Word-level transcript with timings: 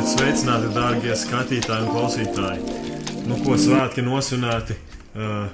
Esiet 0.00 0.16
sveicināti, 0.16 0.68
dārgie 0.72 1.12
skatītāji 1.12 1.84
un 1.84 1.90
klausītāji. 1.92 2.76
Nu, 3.28 3.34
ko 3.44 3.52
svētki 3.60 4.00
nosvinēti? 4.00 4.72
Uh, 5.12 5.50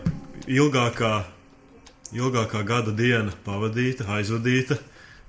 ilgākā, 0.47 1.09
ilgākā 2.15 2.61
gada 2.69 2.95
diena 2.95 3.35
pavadīta, 3.43 4.07
aizvadīta. 4.15 4.77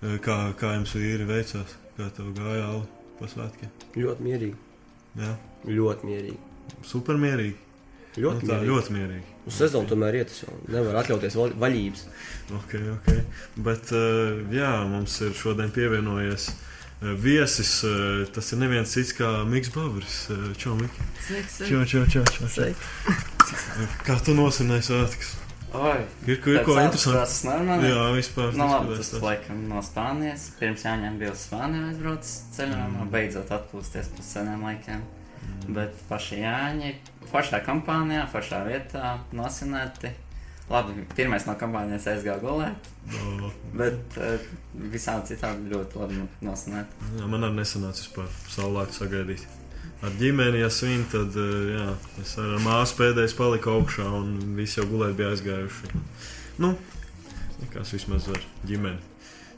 Uh, 0.06 0.20
kā, 0.22 0.36
kā 0.60 0.76
jums 0.76 0.94
vīri 0.94 1.26
veicās? 1.26 1.74
Kā 1.98 2.12
tev 2.14 2.30
gāja 2.38 2.68
Alli 2.68 2.86
pa 3.18 3.32
svētkiem? 3.32 3.74
Ļoti 3.98 4.28
mierīgi. 4.28 4.54
Jā, 5.24 5.34
Ļoti 5.66 6.12
mierīgi. 6.12 6.38
supermierīgi. 6.94 7.58
Ļoti, 8.22 8.22
Nu, 8.22 8.38
tā, 8.38 8.54
mierīgi. 8.54 8.70
ļoti 8.70 8.98
mierīgi. 9.00 9.36
Uz 9.50 9.60
sezonu 9.64 9.94
tomēr 9.96 10.22
iet, 10.22 10.38
jau 10.46 10.62
nevaru 10.70 11.02
atļauties 11.02 11.42
vaļības. 11.66 12.06
Ok, 12.62 12.80
ok. 13.00 13.12
Bet 13.66 13.98
uh, 13.98 14.46
jā, 14.54 14.74
mums 14.94 15.18
ir 15.26 15.34
šodien 15.42 15.74
pievienojies 15.74 16.52
uh, 16.54 16.66
viesis. 17.02 17.84
Uh, 17.86 18.26
tas 18.34 18.52
ir 18.54 18.62
neviens 18.62 18.92
cits 18.94 19.14
kā 19.18 19.44
Mikls 19.48 19.74
Bavris. 19.76 20.16
Uh, 20.34 20.52
Čau. 20.58 20.78
Sveiks, 21.28 21.60
Čau, 21.70 21.84
čau, 21.86 22.06
čau, 22.10 22.24
čau, 22.26 22.48
čau. 22.50 22.72
Kā 24.08 24.18
tu 24.26 24.34
nosvinēji 24.38 24.88
svētkus? 24.90 25.36
Oi, 25.78 26.00
Ir, 26.26 26.38
ir 26.40 26.62
ko 26.66 26.78
interesantu? 26.80 27.20
Tas 27.20 27.36
normāli. 27.46 27.90
Jā, 27.92 28.04
vispār. 28.16 28.54
Nu, 28.56 28.66
labi, 28.72 28.96
tas 28.98 29.12
tā. 29.14 29.20
laikam 29.22 29.66
no 29.70 29.82
Spānijas. 29.84 30.48
Pirms 30.60 30.86
jāņem 30.88 31.18
bija 31.20 31.34
uz 31.36 31.44
Spāniju 31.44 31.90
aizbraucis 31.92 32.38
ceļojumā, 32.56 33.04
Mm. 33.04 33.12
beidzot 33.14 33.52
atpūsties 33.52 34.08
pēc 34.16 34.30
seniem 34.32 34.64
laikiem. 34.64 35.04
Bet 35.68 35.94
paši 36.10 36.40
Jāņi, 36.42 36.94
foršā 37.32 37.60
kompānijā, 37.68 38.24
foršā 38.32 38.64
vietā, 38.66 39.18
nosinēti. 39.36 40.14
Labi, 40.68 41.06
pirmais 41.16 41.46
no 41.48 41.54
kompānijas 41.56 42.10
aizgāja 42.12 42.42
gulēt, 42.44 42.90
O, 43.08 43.50
bet 43.78 44.18
uh, 44.20 44.34
visādi 44.92 45.32
citādi 45.32 45.70
ļoti 45.72 46.00
labi 46.02 46.26
nosinēti. 46.44 47.06
Jā, 47.16 47.28
man 47.32 47.46
arī 47.48 47.62
nesanāca 47.62 48.02
vispār 48.02 48.28
saulēktu 48.52 48.98
sagaidīt. 48.98 49.46
Ar 50.04 50.18
ģimeni, 50.20 50.60
ja 50.60 50.68
svin, 50.74 51.06
tad 51.12 51.38
uh, 51.40 51.54
jā, 51.72 51.86
es 52.20 52.34
ar 52.44 52.58
māsu 52.66 52.98
pēdējais 53.00 53.38
paliku 53.38 53.78
augšā 53.78 54.10
un 54.18 54.34
visi 54.58 54.82
jau 54.82 54.90
gulēt 54.92 55.16
bija 55.18 55.32
aizgājuši. 55.38 55.94
Nu, 56.60 56.74
nekās 57.62 57.96
vismaz 57.96 58.28
ar 58.34 58.44
ģimeni. 58.68 59.00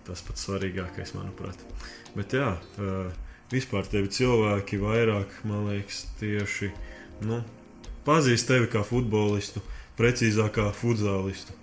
Tas 0.06 0.22
pats 0.26 0.46
svarīgākais, 0.46 1.16
manuprāt. 1.18 1.66
Bet 2.14 2.38
jā, 2.38 2.54
uh, 2.54 3.10
vispār 3.50 3.90
tevi 3.90 4.14
cilvēki 4.14 4.78
vairāk, 4.86 5.42
man 5.50 5.72
liekas, 5.72 6.06
tieši 6.22 6.70
nu, 7.26 7.42
pazīst 8.06 8.46
tevi 8.54 8.70
kā 8.70 8.86
futbolistu, 8.86 9.66
precīzāk 9.66 9.79
kā 10.56 10.70
futzālistu. 10.76 11.56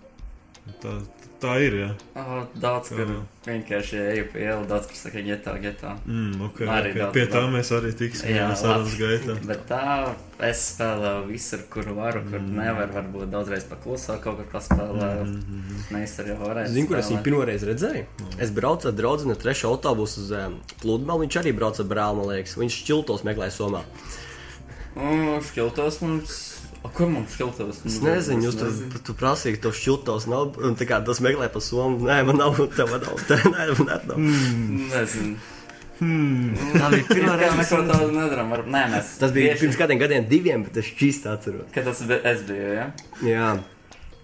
Tā, 0.83 0.93
tā 1.41 1.53
ir, 1.63 1.75
jā. 1.79 1.89
Oh, 2.19 2.41
daudz, 2.59 2.89
kur 2.91 3.11
vienkārši 3.47 3.99
eju 4.03 4.25
pa 4.33 4.41
ielu, 4.43 4.65
daudz, 4.67 4.89
kur 4.91 4.99
saka, 4.99 5.23
getā, 5.23 5.53
getā. 5.63 5.93
Mm, 6.05 6.41
okay, 6.49 6.67
Arī 6.67 6.91
okay. 6.91 7.01
daudz 7.05 7.15
Pie 7.15 7.27
tā 7.31 7.43
mēs 7.53 7.71
arī 7.77 7.93
tiksim 7.97 8.35
sarunas 8.59 8.97
gaitā. 8.99 9.37
Bet 9.47 9.63
tā 9.71 9.85
es 10.49 10.65
spēlēju 10.73 11.23
visur, 11.31 11.63
kur 11.71 11.87
varu, 11.95 12.25
kur 12.27 12.41
Mm. 12.41 12.51
mm. 12.51 12.59
nevaru. 12.65 12.97
Varbūt 12.99 13.31
daudzreiz 13.31 13.65
paklusā 13.71 14.19
kaut 14.25 14.41
kur 14.43 14.51
paspēlēju. 14.57 15.23
Mm, 15.29 15.39
mm, 15.39 15.63
mm. 15.71 15.87
Mēs 15.95 16.19
arī 16.25 16.37
varējām. 16.43 16.75
Zinu, 16.75 16.91
kur 16.91 16.99
es 16.99 17.13
viņu 17.15 17.23
pirmoreiz 17.31 17.65
redzēju. 17.71 18.05
No. 18.21 18.33
Es 18.43 18.51
braucu 18.51 18.91
ar 18.91 18.99
draugu 18.99 19.31
no 19.31 19.39
trešā 19.39 19.71
autobusu 19.71 20.27
uz 20.27 20.35
um, 20.35 20.59
pludmali. 20.83 21.29
Viņš 21.29 21.41
arī 21.45 21.55
brauca 21.57 21.87
ar 21.87 21.91
brāli, 21.95 22.21
man 22.21 22.35
liekas. 22.35 22.59
Viņš 22.59 22.83
šķiltos 22.83 23.25
meklēja 23.29 23.55
somā. 23.55 23.87
Šķiltos 24.97 26.03
mums. 26.03 26.56
O, 26.87 26.91
kur 26.95 27.11
mums 27.11 27.35
šķiltos? 27.35 27.83
Es 27.91 27.99
nezinu, 28.05 28.47
jūs 28.47 28.57
tur, 28.61 28.71
tur 29.09 29.17
prasījāt, 29.19 29.59
ka 29.59 29.67
to 29.67 29.75
šķiltos 29.81 30.29
nav. 30.31 30.55
Un 30.63 30.79
tā 30.79 30.87
kā 30.87 31.01
tas 31.07 31.19
meklē 31.25 31.51
pa 31.51 31.63
somu. 31.65 32.07
Nē, 32.07 32.21
man 32.29 32.39
nav, 32.39 32.59
tev 32.79 32.95
nav. 32.95 33.19
Tā, 33.27 33.41
nē, 33.43 33.69
man 33.81 33.93
nav. 34.07 34.25
Nezinu. 34.95 35.37
Hmm. 35.97 36.51
Tā 36.77 36.91
bija 36.93 37.07
pirmā 37.09 37.15
Pirmā 37.33 37.37
reize. 37.41 37.57
neko 37.57 37.79
tādu 37.89 38.11
nedaram. 38.13 38.51
Var... 38.53 38.67
Nē, 38.69 38.83
mēs. 38.93 39.15
Tas 39.23 39.31
bija 39.33 39.55
tieši- 39.55 39.63
pirms 39.65 39.79
kādiem 39.81 40.01
gadiem, 40.03 40.27
diviem, 40.29 40.67
bet 40.69 40.77
es 40.83 40.91
šķīstu 40.93 41.31
atceros. 41.33 41.71
Kad 41.73 41.89
tas 41.89 42.03
bija, 42.05 42.19
es 42.35 42.43
biju, 42.49 42.67
ja? 42.77 42.91
Jā, 43.25 43.55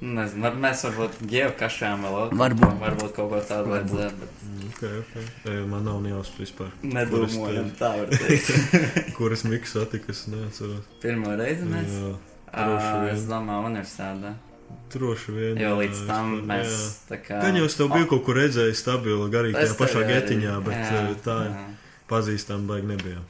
Nezinu, 0.03 0.43
var, 0.43 0.57
mēs 0.59 0.81
varbūt 0.83 1.21
geokašām 1.31 2.01
vēl. 2.03 2.33
Varbūt. 2.41 2.73
Varbūt 2.83 3.13
kaut 3.15 3.29
ko 3.31 3.41
tādu 3.47 3.71
vajadzēja, 3.77 4.11
bet 4.19 4.41
Okay, 4.73 4.99
okay. 4.99 5.25
Ej, 5.47 5.61
Man 5.71 5.85
nav 5.87 6.01
jāsaka 6.11 6.43
vispār. 6.43 6.71
nedomājam 6.83 7.69
tā, 7.79 7.91
var 8.01 8.11
teikt. 8.11 8.49
Kuras 9.17 9.45
miks 9.47 9.77
satika, 9.77 10.11
es 10.11 10.25
neatceros. 10.33 10.89
Pirmo 11.05 11.37
reizi 11.39 11.69
mēs. 11.71 11.93
Jā, 11.95 12.13
vien. 12.53 13.23
Domāju, 13.31 13.69
universitātē. 13.71 14.35
droši 14.93 15.33
vien. 15.33 15.61
Jo 15.61 15.73
jā, 15.73 15.79
līdz 15.81 16.03
tam 16.09 16.35
vispār, 16.35 16.49
mēs 16.51 16.77
jā. 17.09 17.21
kā. 17.27 17.41
Gan 17.47 17.59
jau 17.61 17.65
es 17.69 17.79
tev 17.79 17.91
biju 17.95 18.11
kaut 18.13 18.25
kur 18.27 18.39
redzējis 18.41 18.85
stabilu, 18.85 19.31
garīgi 19.33 19.57
tajā 19.59 19.79
pašā 19.79 20.05
getiņā, 20.11 20.59
bet 20.67 20.77
jā, 20.77 20.93
jā, 20.93 21.17
tā 21.25 21.39
jā. 21.49 21.65
pazīstam 22.13 22.69
baigi 22.69 22.93
nebijām. 22.93 23.25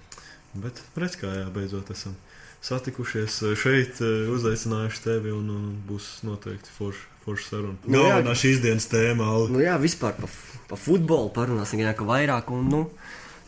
Bet 0.63 0.83
redz, 0.99 1.17
kā 1.21 1.31
jā, 1.33 1.47
beidzot 1.55 1.95
esam 1.95 2.19
satikušies 2.63 3.41
šeit, 3.59 4.03
uzaicinājuši 4.31 5.07
tevi 5.07 5.33
un, 5.35 5.49
un 5.51 5.73
būs 5.87 6.21
noteikti 6.27 6.75
forša 6.77 7.09
forš 7.25 7.49
saruna. 7.51 7.79
Nu 7.87 8.01
jā. 8.01 8.17
Galvenā 8.17 8.35
šīs 8.39 8.63
dienas 8.63 8.89
tēma, 8.91 9.29
nu 9.53 9.63
jā, 9.63 9.77
vispār 9.81 10.17
par 10.19 10.31
pa 10.71 10.79
futbolu 10.79 11.31
parunāsim, 11.35 11.83
gan 11.83 11.95
kā 11.99 12.07
vairāk. 12.09 12.51
Un, 12.55 12.69
nu, 12.73 12.81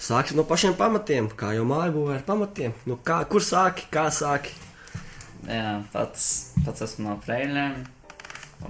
sāksim 0.00 0.38
no 0.38 0.44
pašiem 0.48 0.76
pamatiem, 0.78 1.30
kā 1.38 1.54
jau 1.56 1.66
māja 1.68 1.94
būvē 1.94 2.18
ar 2.18 2.26
pamatiem. 2.26 2.74
Nu, 2.88 2.98
kā, 3.06 3.22
kur 3.30 3.44
sāki, 3.44 3.88
kā 3.92 4.06
sāki? 4.14 4.54
Pats, 5.92 6.28
pats 6.64 6.86
esmu 6.86 7.08
no 7.08 7.18
Preļiem. 7.24 7.76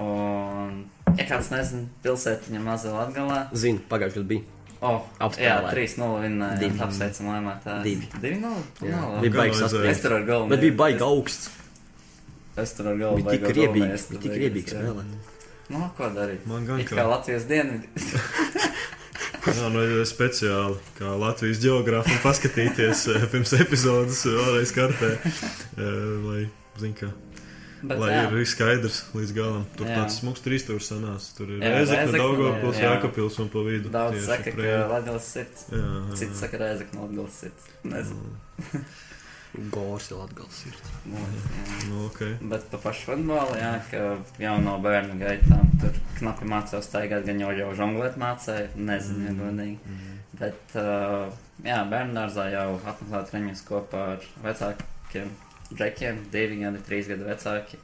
Un, 0.00 0.80
ja 1.14 1.26
kāds 1.28 1.50
nezina, 1.52 1.86
pilsētiņa 2.04 2.62
mazā 2.64 2.94
latgalā. 2.94 3.44
Zinu, 3.54 3.82
pagājušajā 3.90 4.22
gadā 4.22 4.30
bija. 4.32 4.50
O, 4.84 4.94
jā, 5.00 5.26
Apspēlē. 5.26 5.68
3-0 5.72 6.22
vinnēja. 6.24 6.70
Apsveicam 6.84 7.28
lēmētāju. 7.32 7.84
Divi. 7.86 8.08
2-0? 8.20 8.64
Jā, 8.84 8.88
Jā, 8.90 9.04
bija 9.22 9.36
baigs 9.38 9.60
vajadzēja. 9.62 9.62
Es 9.62 9.62
saspringts. 9.62 10.02
tur 10.04 10.16
ar 10.16 10.26
galvu. 10.28 10.50
Bet 10.50 10.64
bija 10.64 10.76
baigi 10.82 11.06
augsts. 11.06 11.52
Es 12.60 12.74
tur 12.76 12.90
ar 12.90 12.98
galvu. 13.00 13.22
Bija 13.22 13.38
tik 13.38 13.46
galvenais, 13.48 14.08
bija 14.10 14.24
tik 14.26 14.74
jā. 14.74 14.74
spēlēt. 14.74 15.32
Nu, 15.72 15.86
ko 15.96 16.10
darīt? 16.12 16.44
Man 16.50 16.66
gan 16.68 16.82
It 16.82 16.90
kā. 16.92 17.06
Latvijas 17.08 17.46
dienvidi. 17.48 17.88
Jā, 19.44 19.68
nu, 19.68 19.82
ja 19.84 20.04
speciāli 20.08 20.78
kā 20.96 21.10
Latvijas 21.20 21.58
geogrāfam 21.60 22.16
paskatīties 22.22 23.02
eh, 23.12 23.24
pirms 23.28 23.52
epizodes 23.58 24.22
vēlreiz 24.24 24.72
kartē, 24.72 25.10
eh, 25.20 25.98
lai, 26.24 26.44
zin 26.80 26.96
kā, 26.98 27.10
Bet, 27.84 27.98
lai 28.00 28.10
jā. 28.14 28.20
ir 28.32 28.46
skaidrs 28.48 29.00
līdz 29.12 29.32
galam. 29.36 29.64
Tur 29.76 29.88
Jā. 29.90 29.96
tāds 30.00 30.18
smuks 30.20 30.40
trīstūrs 30.44 30.86
sanāca. 30.88 31.32
Tur 31.36 31.50
ir 31.52 31.64
Rezekne, 31.64 32.16
Daugavpils, 32.16 32.78
jā. 32.80 32.92
Jākapils 32.94 33.40
un 33.44 33.50
pa 33.52 33.64
vidu. 33.66 33.90
Daudz 33.92 34.16
tieši 34.16 34.28
saka, 34.30 34.44
ka 34.46 34.56
Preļi. 34.56 34.84
Latvijas 34.92 35.26
sirds. 35.34 35.66
Jā, 35.68 35.82
jā, 35.82 36.20
Cits 36.20 36.40
saka, 36.40 36.70
no 36.94 37.08
Latvijas 37.10 37.42
sirds. 37.42 37.68
Nezinu. 37.84 38.84
Gors 39.74 40.08
ir 40.10 40.48
sirds. 40.50 40.94
Nu, 41.06 41.20
jā. 41.20 41.66
Nu, 41.90 42.00
ok. 42.08 42.22
Bet 42.50 42.66
par 42.72 42.80
pašu 42.88 43.12
futbolu, 43.12 43.54
jā, 43.60 43.76
ka 43.90 44.02
jau 44.42 44.56
no 44.64 44.80
bērnu 44.82 45.20
gaitām 45.20 45.68
tur 45.78 45.94
knapi 46.18 46.48
mācījos 46.50 46.88
staigāt, 46.88 47.22
gan 47.28 47.38
jau 47.44 47.52
jau 47.54 47.70
žonglēt 47.78 48.18
mācīju, 48.18 48.72
nezinu, 48.88 49.28
ja 49.28 49.36
godīgi. 49.38 49.78
Mm. 49.78 50.18
Bet, 50.40 50.74
uh, 50.80 51.30
jā, 51.62 51.78
bērnu 51.92 52.18
dārzā 52.18 52.48
jau 52.50 52.68
apmeklēt 52.82 53.30
treniņus 53.30 53.66
kopā 53.68 54.06
ar 54.16 54.26
vecākiem 54.42 55.30
džekiem, 55.78 56.24
divi 56.32 56.60
gadi, 56.62 56.80
trīs 56.86 57.10
gadi 57.10 57.26
vecāki. 57.26 57.80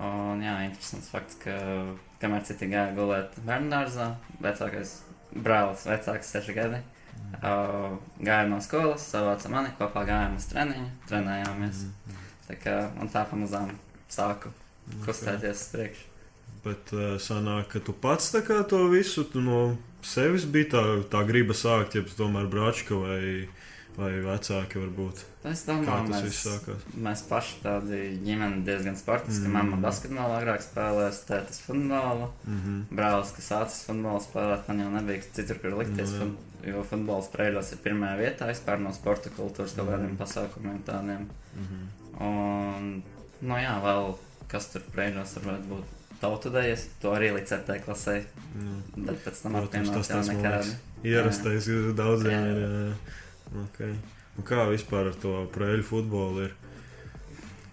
Un, 0.00 0.40
jā, 0.44 0.54
interesants 0.64 1.10
fakts, 1.12 1.36
ka 1.42 1.56
kamēr 2.22 2.44
citi 2.48 2.70
gāja 2.70 2.94
gulēt 2.96 3.36
bērnu 3.44 3.72
dārzā, 3.72 4.12
vecākais 4.40 4.94
brālis, 5.34 5.84
vecāks 5.88 6.30
seši 6.34 6.56
gadi, 6.56 6.80
uh, 7.42 7.98
gāja 8.20 8.48
no 8.48 8.60
skolas, 8.64 9.04
savāca 9.12 9.50
mani, 9.52 9.74
kopā 9.78 10.06
gājām 10.08 10.38
uz 10.38 10.48
treniņu, 10.52 10.88
trenējāmies. 11.10 11.84
Tā 12.48 12.56
kā, 12.58 12.76
un 13.00 13.10
tā 13.12 13.26
pamazām 13.30 13.74
sāku 14.10 14.50
kustēties 15.04 15.66
uz 15.66 15.68
priekšu. 15.74 16.06
Bet 16.64 16.92
uh, 16.96 17.14
sanāk, 17.22 17.70
ka 17.74 17.84
tu 17.84 17.94
pats 17.96 18.32
tā 18.34 18.42
kā 18.44 18.60
to 18.68 18.82
visu 18.92 19.24
tu 19.28 19.40
no 19.44 19.60
sevis 20.04 20.44
bija 20.44 20.72
tā, 20.74 20.82
tā 21.12 21.22
griba 21.28 21.56
sākt, 21.56 21.96
ja 21.96 22.04
tomēr 22.16 22.48
brāčka 22.52 22.98
vai, 23.00 23.48
vai 23.96 24.10
vecāki 24.24 24.80
varbūt. 24.80 25.22
Es 25.50 25.62
domāju, 25.66 26.10
tas 26.10 26.22
viss 26.24 26.44
sākās? 26.46 26.84
mēs 27.06 27.22
paši 27.28 27.56
tādi 27.64 28.00
ģimeni 28.24 28.62
diezgan 28.66 28.96
sportiski. 28.98 29.46
Mm. 29.46 29.50
Mm. 29.50 29.56
Mamma 29.56 29.80
basketbolu 29.86 30.36
agrāk 30.36 30.64
spēlēja, 30.64 31.12
tētis 31.28 31.62
futbolu. 31.64 32.30
Mm 32.46 32.60
-hmm. 32.60 32.80
Brālis, 32.96 33.34
kas 33.36 33.50
sācis 33.52 33.84
futbolu 33.88 34.22
spēlēt, 34.24 34.68
man 34.68 34.80
jau 34.84 34.90
nebija 34.96 35.22
citur, 35.38 35.58
kur 35.62 35.78
likties. 35.78 36.16
Nu, 36.18 36.30
jā. 36.64 36.72
jo 36.74 36.82
futbols 36.90 37.30
spēļos 37.30 37.72
ir 37.72 37.82
pirmajā 37.84 38.18
vietā 38.20 38.50
vispār 38.50 38.80
no 38.80 38.92
sporta 38.92 39.30
kultūras 39.30 39.76
kaut 39.76 39.88
kādiem 39.88 40.10
Mm. 40.10 40.18
pasākumiem 40.18 40.82
tādiem. 40.84 41.26
Mm 41.56 41.66
-hmm. 41.70 41.86
Un, 42.26 43.02
nu 43.40 43.54
jā, 43.54 43.80
vēl 43.82 44.14
kas 44.48 44.66
tur 44.72 44.82
spēļos 44.82 45.38
varētu 45.44 45.68
būt. 45.68 45.96
Tautudaļas, 46.20 46.82
to 47.00 47.14
arī 47.16 47.30
līdz 47.32 47.48
septē 47.48 47.78
klasē, 47.84 48.22
nu, 48.54 48.82
bet 48.96 49.24
pēc 49.24 49.42
tam 49.42 49.54
apvienot 49.56 49.94
tas 49.94 50.10
jau 50.10 50.20
liekas 50.20 50.74
ierastais 51.02 51.68
ir 51.70 51.92
daudziem. 51.96 52.44
Jā. 52.44 52.50
Ir, 52.52 52.58
jā. 52.58 53.18
Okay. 53.50 53.94
Un 54.38 54.46
kā 54.46 54.64
vispār 54.70 55.10
ar 55.10 55.16
to 55.20 55.34
prēļu 55.54 55.86
futbolu 55.86 56.46
ir? 56.46 56.58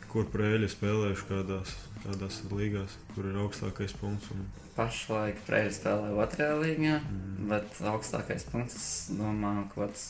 Kur 0.08 0.26
prēļi 0.34 0.70
spēlējuši 0.72 1.28
kādās, 1.30 1.74
kādās 2.06 2.40
līgās, 2.52 2.96
kur 3.14 3.28
ir 3.30 3.38
augstākais 3.44 3.94
punkts? 4.00 4.32
Un, 4.34 4.48
Pašlaik 4.78 5.40
Preļi 5.48 5.72
spēlē 5.74 6.12
otrajā 6.22 6.58
līgā, 6.62 6.98
mm, 7.02 7.48
bet 7.50 7.80
augstākais 7.90 8.46
punkts, 8.52 8.84
domāju, 9.18 9.64
kaut 9.72 9.88
kāds 9.88 10.04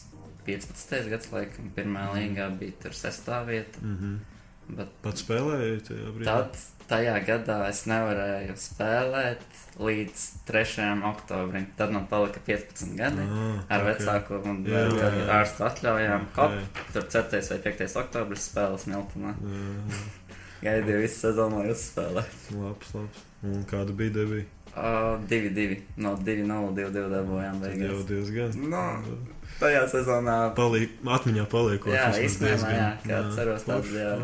15. 0.47 1.07
gads, 1.11 1.29
laikam, 1.31 1.69
pirmā 1.75 2.09
līgā 2.15 2.49
bija 2.59 2.75
tur 2.83 2.95
sestā 2.95 3.43
vieta. 3.47 3.79
Mm 3.81 3.95
-hmm. 3.97 4.17
Bet 4.77 4.91
Pats 5.01 5.23
spēlēja 5.23 5.79
tajā 5.87 6.11
brīdī. 6.15 6.25
tad, 6.25 6.57
tajā 6.89 7.15
gadā 7.27 7.57
es 7.69 7.83
nevarēju 7.89 8.55
spēlēt 8.59 9.43
līdz 9.83 10.23
3. 10.49 10.87
oktobrim. 11.11 11.67
Tad 11.77 11.91
man 11.93 12.07
palika 12.09 12.41
15 12.47 12.95
gadi. 12.97 13.25
Ah, 13.27 13.61
Ar 13.77 13.83
ok. 13.85 13.89
vecāku 13.91 14.39
un 14.49 14.63
jā. 14.65 14.83
ārstu 15.39 15.65
atļaujām. 15.67 16.27
Ok. 16.31 16.37
Hop, 16.41 16.81
tur 16.95 17.07
4. 17.17 17.41
vai 17.51 17.59
5. 17.67 17.97
oktobris 18.03 18.49
spēles 18.51 18.87
Miltonā. 18.91 19.35
Jā, 19.37 20.71
Gaidīju 20.71 21.03
visu 21.03 21.19
sezonu, 21.27 21.59
lai 21.61 21.73
uzspēlētu. 21.75 22.55
labs, 22.63 22.93
labs. 22.97 23.25
Un 23.45 23.65
kāda 23.69 23.93
bija 23.93 24.15
debija? 24.15 24.45
Uh, 24.77 25.17
2-2 25.29 25.77
no 26.01 26.15
2-0, 26.21 26.71
2-2 26.77 27.03
dabūjām 27.13 27.61
jau 27.81 27.99
diezgan. 28.09 28.57
No, 28.69 28.81
tajā 29.59 29.83
sezonā. 29.91 30.37
Paliek, 30.57 30.89
atmiņā 31.05 31.45
paliekot. 31.51 31.93
Jā, 31.93 32.07
īstenībā, 32.23 32.71
jā, 32.77 32.87
kā 33.05 33.21
ceros, 33.35 33.63
tāds, 33.67 33.91
jā. 33.95 34.15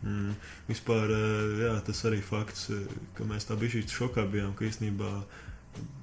Mm. 0.00 0.32
Vispār, 0.70 1.10
eh, 1.12 1.64
jā, 1.66 1.72
tas 1.84 1.98
arī 2.08 2.22
fakts, 2.24 2.70
eh, 2.72 2.86
ka 3.18 3.24
mēs 3.28 3.44
tā 3.50 3.56
bijām 3.60 3.84
šokā 3.92 4.24
bijām, 4.32 4.54
ka 4.56 4.64
īstenībā 4.64 5.10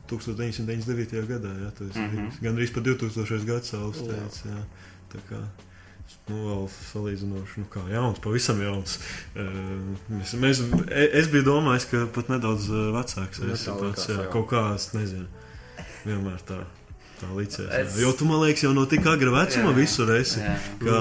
1999. 0.07 1.25
gadā, 1.27 1.51
jā, 1.63 1.71
tas 1.79 1.95
ir 1.95 2.07
Mhm. 2.11 2.29
gandrīz 2.43 2.73
pa 2.73 2.79
2000. 2.81 3.45
gadsimtu 3.45 4.05
Jā. 4.05 4.13
teica, 4.13 4.51
jā. 4.53 4.61
Tā 5.11 5.19
kā, 5.29 5.39
nu, 6.29 6.35
vēl 6.45 6.69
salīdzinoši, 6.93 7.57
nu, 7.57 7.65
kā 7.73 7.83
jauns, 7.91 8.19
pavisam 8.19 8.61
jauns. 8.61 8.99
Eh, 9.35 9.41
Mēs, 10.11 10.33
mēs, 10.39 10.61
e- 10.91 11.09
es 11.19 11.27
biju 11.27 11.43
domājis, 11.43 11.89
ka 11.89 12.05
pat 12.13 12.27
nedaudz 12.29 12.69
vecāks. 12.69 13.39
Nu, 13.41 13.53
Es 13.53 13.65
tā 13.67 13.75
tāds, 13.79 14.07
jā. 14.07 14.29
kaut 14.31 14.47
kā, 14.49 14.75
es 14.75 14.91
nezinu, 14.93 15.25
vienmēr 16.05 16.39
tā. 16.47 16.63
Tā 17.21 17.27
līdzēs. 17.33 17.69
Es-. 17.81 17.97
Jo 18.01 18.11
tu, 18.13 18.25
man 18.29 18.43
liekas, 18.45 18.63
jau 18.67 18.73
no 18.77 18.85
tik 18.85 19.05
agra 19.09 19.31
vecuma 19.39 19.71
Jā. 19.71 19.75
visur 19.79 20.11
esi. 20.17 20.39
Jā. 20.43 20.55
Kā 20.83 20.99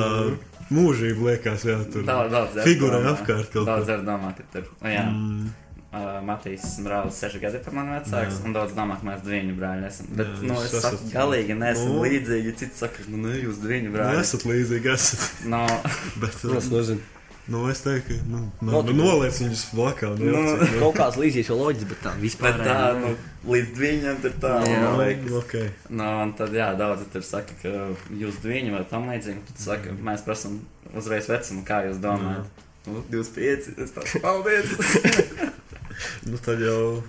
mūžīgi 0.72 1.20
liekas, 1.22 1.64
jā, 1.68 1.76
tur 1.92 2.02
Daudz, 2.08 2.32
daudz 2.32 2.56
figūrē 2.66 3.02
domā. 3.02 3.12
apkārt 3.14 3.52
kaut 3.52 3.66
Daudz 3.68 3.86
ko. 3.86 3.92
arī 3.92 4.04
domā, 4.08 4.32
ka 4.36 4.42
tur. 4.52 4.64
Nu, 4.82 4.88
jā, 4.90 5.04
Mm, 5.06 5.50
uh, 5.92 6.20
Matīs 6.26 6.64
Brālis, 6.82 7.20
6 7.22 7.38
gadi 7.40 7.58
par 7.64 7.74
mani 7.76 7.90
vecāks, 8.00 8.40
Jā. 8.40 8.44
un 8.44 8.52
daudz 8.56 8.72
domā, 8.74 8.96
ka 9.00 9.06
mēs 9.06 9.20
diviņu 9.28 9.54
brāļi 9.60 9.86
esam. 9.86 10.06
Bet, 10.16 10.26
Jā, 10.26 10.42
nu, 10.48 10.54
es 10.62 10.72
esat- 10.74 10.96
saku, 10.98 11.10
galīgi 11.12 11.54
neesam 11.60 11.92
Nu. 11.94 12.02
līdzīgi. 12.02 12.56
Citi 12.56 12.76
saka, 12.80 13.04
nu, 13.08 13.16
ne, 13.28 13.36
jūs 13.44 13.60
diviņu 13.62 13.90
nu, 13.92 13.94
brāļi. 13.98 14.20
esat 14.24 14.42
līdzīgi, 14.50 14.92
esat. 14.92 15.44
No, 15.46 15.62
Bet, 16.20 16.42
Nu, 16.44 16.56
es 16.56 16.68
nezinu. 16.72 17.00
Nu, 17.52 17.62
es 17.70 17.80
teiktu, 17.84 18.16
ka 18.16 18.28
nu, 18.30 18.40
nu, 18.60 18.70
No, 18.72 18.82
nu, 18.86 18.92
noliec 18.98 19.36
viņus 19.42 19.64
blakā. 19.76 20.10
Nu, 20.18 20.32
Nu, 20.34 20.68
Kaut 20.80 20.96
kāds 20.98 21.18
līdzīgs 21.20 21.50
loģisks, 21.54 21.88
bet 21.92 22.00
tā 22.04 22.12
vispār. 22.20 22.56
bet 22.58 22.66
tā, 22.66 22.76
nu, 23.00 23.12
līdz 23.52 23.72
diviņam 23.76 24.20
tur 24.24 24.34
tā, 24.42 24.52
Jā. 24.66 24.78
man 24.82 24.86
nu, 24.96 25.02
liekas. 25.04 25.32
okay. 25.42 25.68
Nu, 25.88 26.06
un 26.26 26.32
tad, 26.38 26.54
jā, 26.56 26.70
daudzi 26.78 27.06
tur 27.12 27.22
saka, 27.26 27.54
ka 27.62 27.74
jūs 28.18 28.40
diviņi 28.42 28.74
vai 28.74 28.84
tam 28.90 29.06
līdzīgi. 29.12 29.44
Tad 29.52 29.62
saka, 29.68 29.94
mēs 30.08 30.24
prasām 30.26 30.60
uzreiz 30.94 31.28
vecumu, 31.30 31.62
kā 31.68 31.82
jūs 31.86 32.00
domājat. 32.02 32.64
Nu, 32.86 33.02
25, 33.10 33.72
es 33.82 33.94
tādu 33.94 34.20
paldies. 34.22 34.74
nu, 36.30 36.38
tad 36.42 36.60
jau 36.62 37.02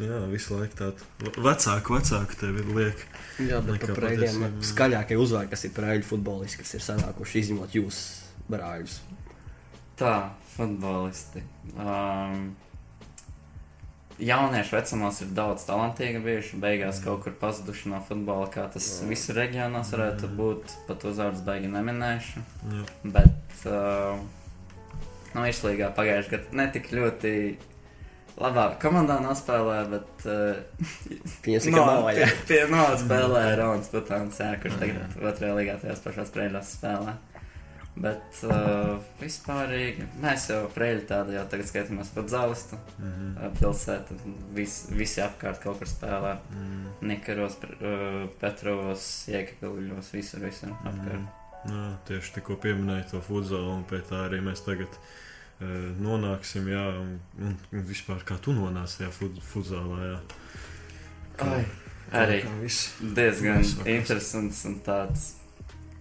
jā, 0.00 0.18
visu 0.32 0.56
laiku 0.58 0.76
tādu 0.80 1.32
vecāku, 1.44 1.96
vecāku 1.96 2.36
tevi 2.40 2.64
liek. 2.76 3.04
Jā, 3.40 3.60
bet 3.64 3.82
par 3.84 4.00
patiesībā. 4.08 4.48
skaļākie 4.64 5.16
uzvārdi, 5.20 5.50
kas 5.52 5.64
ir 5.68 5.72
prēļu 5.76 6.04
futbolisti, 6.08 6.60
kas 6.62 6.74
ir 6.78 6.84
sanākuši 6.84 7.42
izņemot 7.44 7.74
jūs 7.76 7.98
brāļus. 8.52 8.98
Tā, 9.96 10.14
futbolisti. 10.56 11.40
Um, 11.80 12.50
jauniešu 14.20 14.76
vecumos 14.76 15.20
ir 15.24 15.30
daudz 15.36 15.64
talantīgi 15.68 16.20
bijuši. 16.24 16.58
Beigās 16.60 17.00
kaut 17.04 17.22
kur 17.24 17.36
pazuduši 17.40 17.92
no 17.92 18.00
futbola, 18.04 18.48
kā 18.52 18.66
tas 18.72 18.88
Jā. 18.98 19.08
visur 19.08 19.38
reģionos 19.40 19.92
varētu 19.94 20.28
būt. 20.36 20.74
Pat 20.88 21.06
uzvārds 21.08 21.44
baigi 21.46 21.70
neminēšu. 21.72 22.44
Jā. 22.72 22.82
Bet, 23.16 23.56
uh, 23.70 24.20
nu, 25.32 25.46
izslīgā 25.48 25.88
pagājušajā 25.96 26.34
gadā 26.34 26.60
netik 26.60 26.92
ļoti 26.92 27.32
labā 28.36 28.66
komandā 28.82 29.16
nospēlēja, 29.24 29.86
bet 29.94 30.26
uh, 30.34 31.40
Pieņemsim, 31.46 31.72
ka 31.78 31.86
nav, 31.88 32.10
pie, 32.10 32.28
pie 32.50 32.60
no 32.72 32.84
spēlēja 33.00 33.56
Rauns 33.62 33.88
Putāns, 33.92 34.44
jā, 34.44 34.52
kurš 34.60 34.76
tagad 34.82 35.16
otrajā 35.32 35.56
līgā 35.56 35.78
tajās 35.80 36.04
pašās 36.04 36.36
prēļos 36.36 36.76
spēlē. 36.76 37.16
Bet 37.96 38.42
uh, 38.44 38.98
vispārīgi 39.22 40.04
mēs 40.20 40.50
jau 40.50 40.66
prēļi 40.74 41.06
tādu 41.08 41.32
jau 41.32 41.46
tagad 41.48 41.64
skatāmies 41.70 42.10
pat 42.12 42.26
zaustu 42.28 42.76
Mhm. 42.98 43.30
uh, 43.38 43.46
pilsētu. 43.56 44.16
Vis, 44.52 44.74
visi 44.92 45.22
apkārt 45.24 45.62
kaut 45.62 45.78
kur 45.80 45.88
spēlē. 45.88 46.34
Mm. 46.52 46.90
Nikaros, 47.08 47.56
Pr- 47.62 47.78
uh, 47.80 48.26
Petrovos, 48.40 49.06
Jēkabīļos, 49.32 50.10
visur, 50.12 50.44
visur 50.44 50.74
apkārt. 50.76 51.22
Mhm. 51.22 51.26
Jā, 51.66 51.86
tieši 52.06 52.34
tikko 52.36 52.58
pieminēja 52.62 53.08
to 53.10 53.20
futbolu, 53.24 53.72
un 53.78 53.84
pie 53.88 53.98
tā 54.06 54.26
arī 54.28 54.38
mēs 54.44 54.60
tagad 54.62 54.92
e, 55.58 55.64
nonāksim. 55.98 56.68
Jā, 56.70 56.84
un, 57.00 57.16
un, 57.42 57.56
un 57.72 57.82
vispār 57.88 58.20
kā 58.28 58.36
tu 58.38 58.52
nonāci 58.54 59.00
tajā 59.00 59.10
fut, 59.10 59.40
futbolā. 59.42 60.20
Kā- 61.40 61.48
Ai, 61.56 61.64
arī 62.12 62.36
kā 62.44 62.52
viss. 62.60 62.92
diezgan 63.02 63.58
Viss 63.64 63.74
sakās. 63.74 63.90
interesants 63.96 64.64
un 64.68 64.78
tāds 64.86 65.24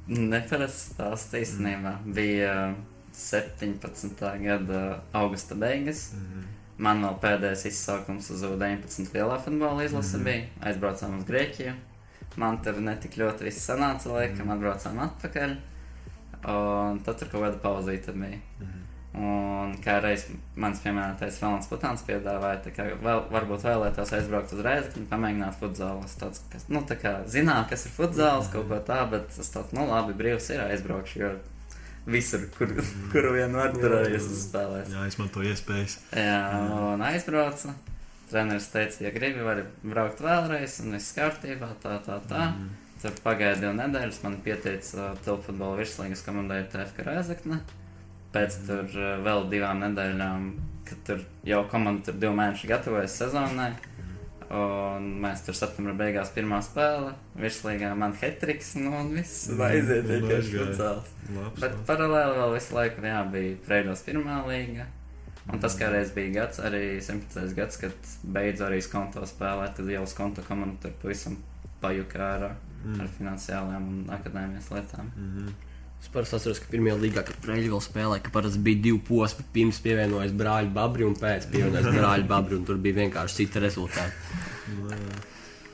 neparasts 0.07 0.91
stāsts 0.93 1.33
īstenībā. 1.39 1.95
Bija 2.13 2.75
17. 3.13 4.39
gada 4.43 5.01
augusta 5.13 5.55
beigas. 5.55 6.11
Mhm. 6.13 6.43
Man 6.77 7.01
vēl 7.03 7.19
pēdējais 7.23 7.65
izsaukums 7.69 8.29
uz 8.31 8.41
U-19 8.43 9.13
lielā 9.13 9.37
futbola 9.41 9.83
izlase 9.85 10.17
Mhm. 10.17 10.23
bija. 10.25 10.45
Aizbraucām 10.61 11.17
uz 11.17 11.23
Grieķiju. 11.25 11.73
Man 12.37 12.57
tur 12.61 12.73
netik 12.73 13.15
ļoti 13.15 13.43
viss 13.43 13.69
sanāca, 13.69 14.07
laikam, 14.11 14.45
Mhm. 14.45 14.51
atbraucām 14.59 14.99
atpakaļ. 15.09 15.57
Un 16.45 16.99
tad 16.99 17.17
tur 17.17 17.27
kaut 17.29 17.41
kāda 17.43 17.59
pauzīte 17.59 18.13
bija. 18.13 18.39
Mhm. 18.59 18.84
Un 19.15 19.77
kā 19.79 19.93
reiz 20.03 20.25
mans 20.59 20.81
pieminētais 20.83 21.37
Rolands 21.39 21.69
Putāns 21.71 22.01
piedāvāja, 22.03 22.73
kā 22.75 22.89
vēl, 22.99 23.21
varbūt 23.31 23.63
vēlētos 23.63 24.11
aizbraukt 24.17 24.51
uz 24.51 24.63
Rēzekni, 24.65 25.05
pamēģināt 25.07 25.55
futbolu. 25.61 26.03
Es 26.03 26.17
tāds, 26.19 26.41
kas, 26.51 26.65
nu, 26.67 26.81
tā 26.89 26.97
kā 26.99 27.13
zinām, 27.31 27.63
kas 27.69 27.87
ir 27.87 27.93
futbols, 27.95 28.49
kaut 28.51 28.67
ko 28.67 28.81
tā, 28.83 28.99
bet 29.11 29.31
es 29.39 29.53
tāds, 29.53 29.71
nu, 29.77 29.85
labi, 29.87 30.17
brīvs 30.19 30.49
ir 30.51 30.65
aizbraukšu, 30.65 31.21
jo 31.21 31.29
visur, 32.11 32.43
kur, 32.57 32.73
kur 33.13 33.29
vien 33.37 33.55
var, 33.55 33.71
tur 33.77 33.95
arī 34.01 34.19
spēlējis. 34.19 34.91
Jā, 34.97 35.05
izmanto 35.13 35.45
iespējas. 35.47 35.99
Jā, 36.11 36.41
un 36.91 37.05
aizbraucu. 37.05 37.71
Treneris 38.25 38.67
teica, 38.73 39.03
ja 39.05 39.13
gribi, 39.13 39.45
vari 39.45 39.63
braukt 39.85 40.19
vēlreiz, 40.25 40.79
un 40.83 40.97
viss 40.97 41.15
kārtībā, 41.15 41.71
tā, 41.83 41.99
tā, 42.03 42.19
tā. 42.27 42.49
Mhm. 42.49 42.73
Tur 43.05 43.17
pagāja 43.21 43.59
divi 43.61 43.73
nedēļas, 43.77 44.21
man 44.23 44.39
pieteica 44.41 45.11
uh, 45.11 45.17
telefona 45.23 45.75
virslīgas 45.77 46.23
komandai 46.25 46.63
TFK 46.73 47.05
Rēzekne. 47.05 47.59
Pēc 48.35 48.59
tur 48.67 48.85
uh, 48.99 49.11
vēl 49.25 49.45
divām 49.51 49.79
nedēļām, 49.85 50.47
kad 50.85 51.03
tur 51.07 51.21
jau 51.47 51.61
komanda 51.71 52.09
tur 52.09 52.17
divu 52.21 52.35
mēnešu 52.37 52.67
gatavojas 52.69 53.15
sezonai. 53.23 53.71
Un 54.55 55.05
mēs 55.23 55.41
tur 55.41 55.55
septembrī 55.57 55.95
beigās 55.97 56.29
pirmā 56.35 56.59
spēle, 56.63 57.15
virslīgā 57.41 57.89
man 57.97 58.13
hetriks, 58.19 58.75
nu 58.77 58.91
un 58.93 59.07
viss 59.15 59.47
Mm, 59.49 59.63
aiziet 59.65 60.05
vienkārši. 60.11 60.59
Labs, 61.33 61.63
Bet 61.63 61.79
paralēli 61.87 62.35
vēl 62.37 62.53
visu 62.53 62.75
laiku, 62.77 63.01
jā, 63.09 63.23
bija 63.33 63.55
Preiļos 63.65 64.03
pirmā 64.05 64.43
līga. 64.45 64.85
Un 65.49 65.59
tas 65.61 65.73
kādreiz 65.77 66.13
bija 66.13 66.33
gads, 66.43 66.61
arī 66.61 66.83
17. 67.01 67.55
gads, 67.57 67.77
kad 67.81 68.13
beidzu 68.37 68.67
arī 68.67 68.79
skonto 68.85 69.25
spēlēt, 69.29 69.75
kad 69.79 69.89
jau 69.95 70.05
skonto 70.09 70.45
komanda 70.45 70.77
tur 70.85 70.93
pavisam 71.01 71.39
pajuka 71.81 72.21
ārā 72.29 72.53
Mm. 72.85 72.99
ar 73.01 73.07
finansiālām 73.17 73.85
un 73.89 74.01
akadēmijas 74.13 74.67
lietām. 74.69 75.07
Mhm. 75.17 75.47
Es 76.01 76.09
parasti 76.13 76.35
atceros, 76.37 76.59
ka 76.61 76.67
pirmajā 76.71 76.97
līgā, 77.01 77.23
kad 77.27 77.37
Prēļi 77.43 77.69
vēl 77.73 77.81
spēlēja, 77.81 78.23
ka 78.27 78.33
parasti 78.35 78.59
bija 78.65 78.81
divi 78.87 78.99
posmi. 79.07 79.45
Pirms 79.55 79.79
pievienojas 79.81 80.31
brāļa 80.37 80.73
Babri 80.75 81.03
un 81.07 81.15
pēc 81.17 81.47
pievienojas 81.51 81.87
brāļa 81.95 82.27
Babri, 82.29 82.55
un 82.59 82.65
tur 82.67 82.77
bija 82.77 82.99
vienkārši 83.01 83.35
cita 83.43 83.59
rezultāti. 83.63 84.13
Nu, 84.75 84.89
jā. 84.91 85.23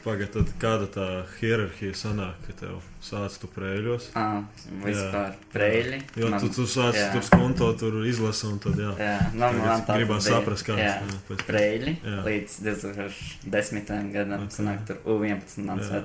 Pagaid, 0.01 0.31
tad 0.33 0.47
kāda 0.57 0.87
tā 0.89 1.03
hierarhija 1.37 1.93
sanāk, 1.93 2.39
ka 2.47 2.55
tev 2.57 2.79
sāc 3.05 3.35
tu 3.37 3.45
prēļos? 3.53 4.07
Ah, 4.17 4.39
vispār 4.81 5.35
Preiļi. 5.53 5.99
Jo 6.17 6.31
man- 6.31 6.41
tu, 6.41 6.49
tu 6.55 6.63
sāc 6.65 6.95
jā. 6.97 7.11
tur 7.13 7.21
skonto, 7.21 7.67
tur 7.77 7.99
izlasi 8.09 8.47
un 8.49 8.57
tad 8.63 8.79
jā. 8.81 8.95
Jā, 8.97 9.19
man 9.35 9.59
Tagad 9.61 9.85
tā 9.85 9.99
gribās 9.99 10.25
saprast, 10.25 10.65
kāds 10.65 10.81
Jā. 10.81 10.95
jā, 11.05 11.19
pēc- 11.29 11.45
Preļi 11.45 11.93
Jā. 12.01 12.23
līdz 12.25 12.57
2010. 12.65 14.11
gadam, 14.15 14.47
sanāk, 14.49 14.87
tur 14.87 14.97
U11 15.05 15.65
mans 15.69 15.85
Jā. 15.85 16.01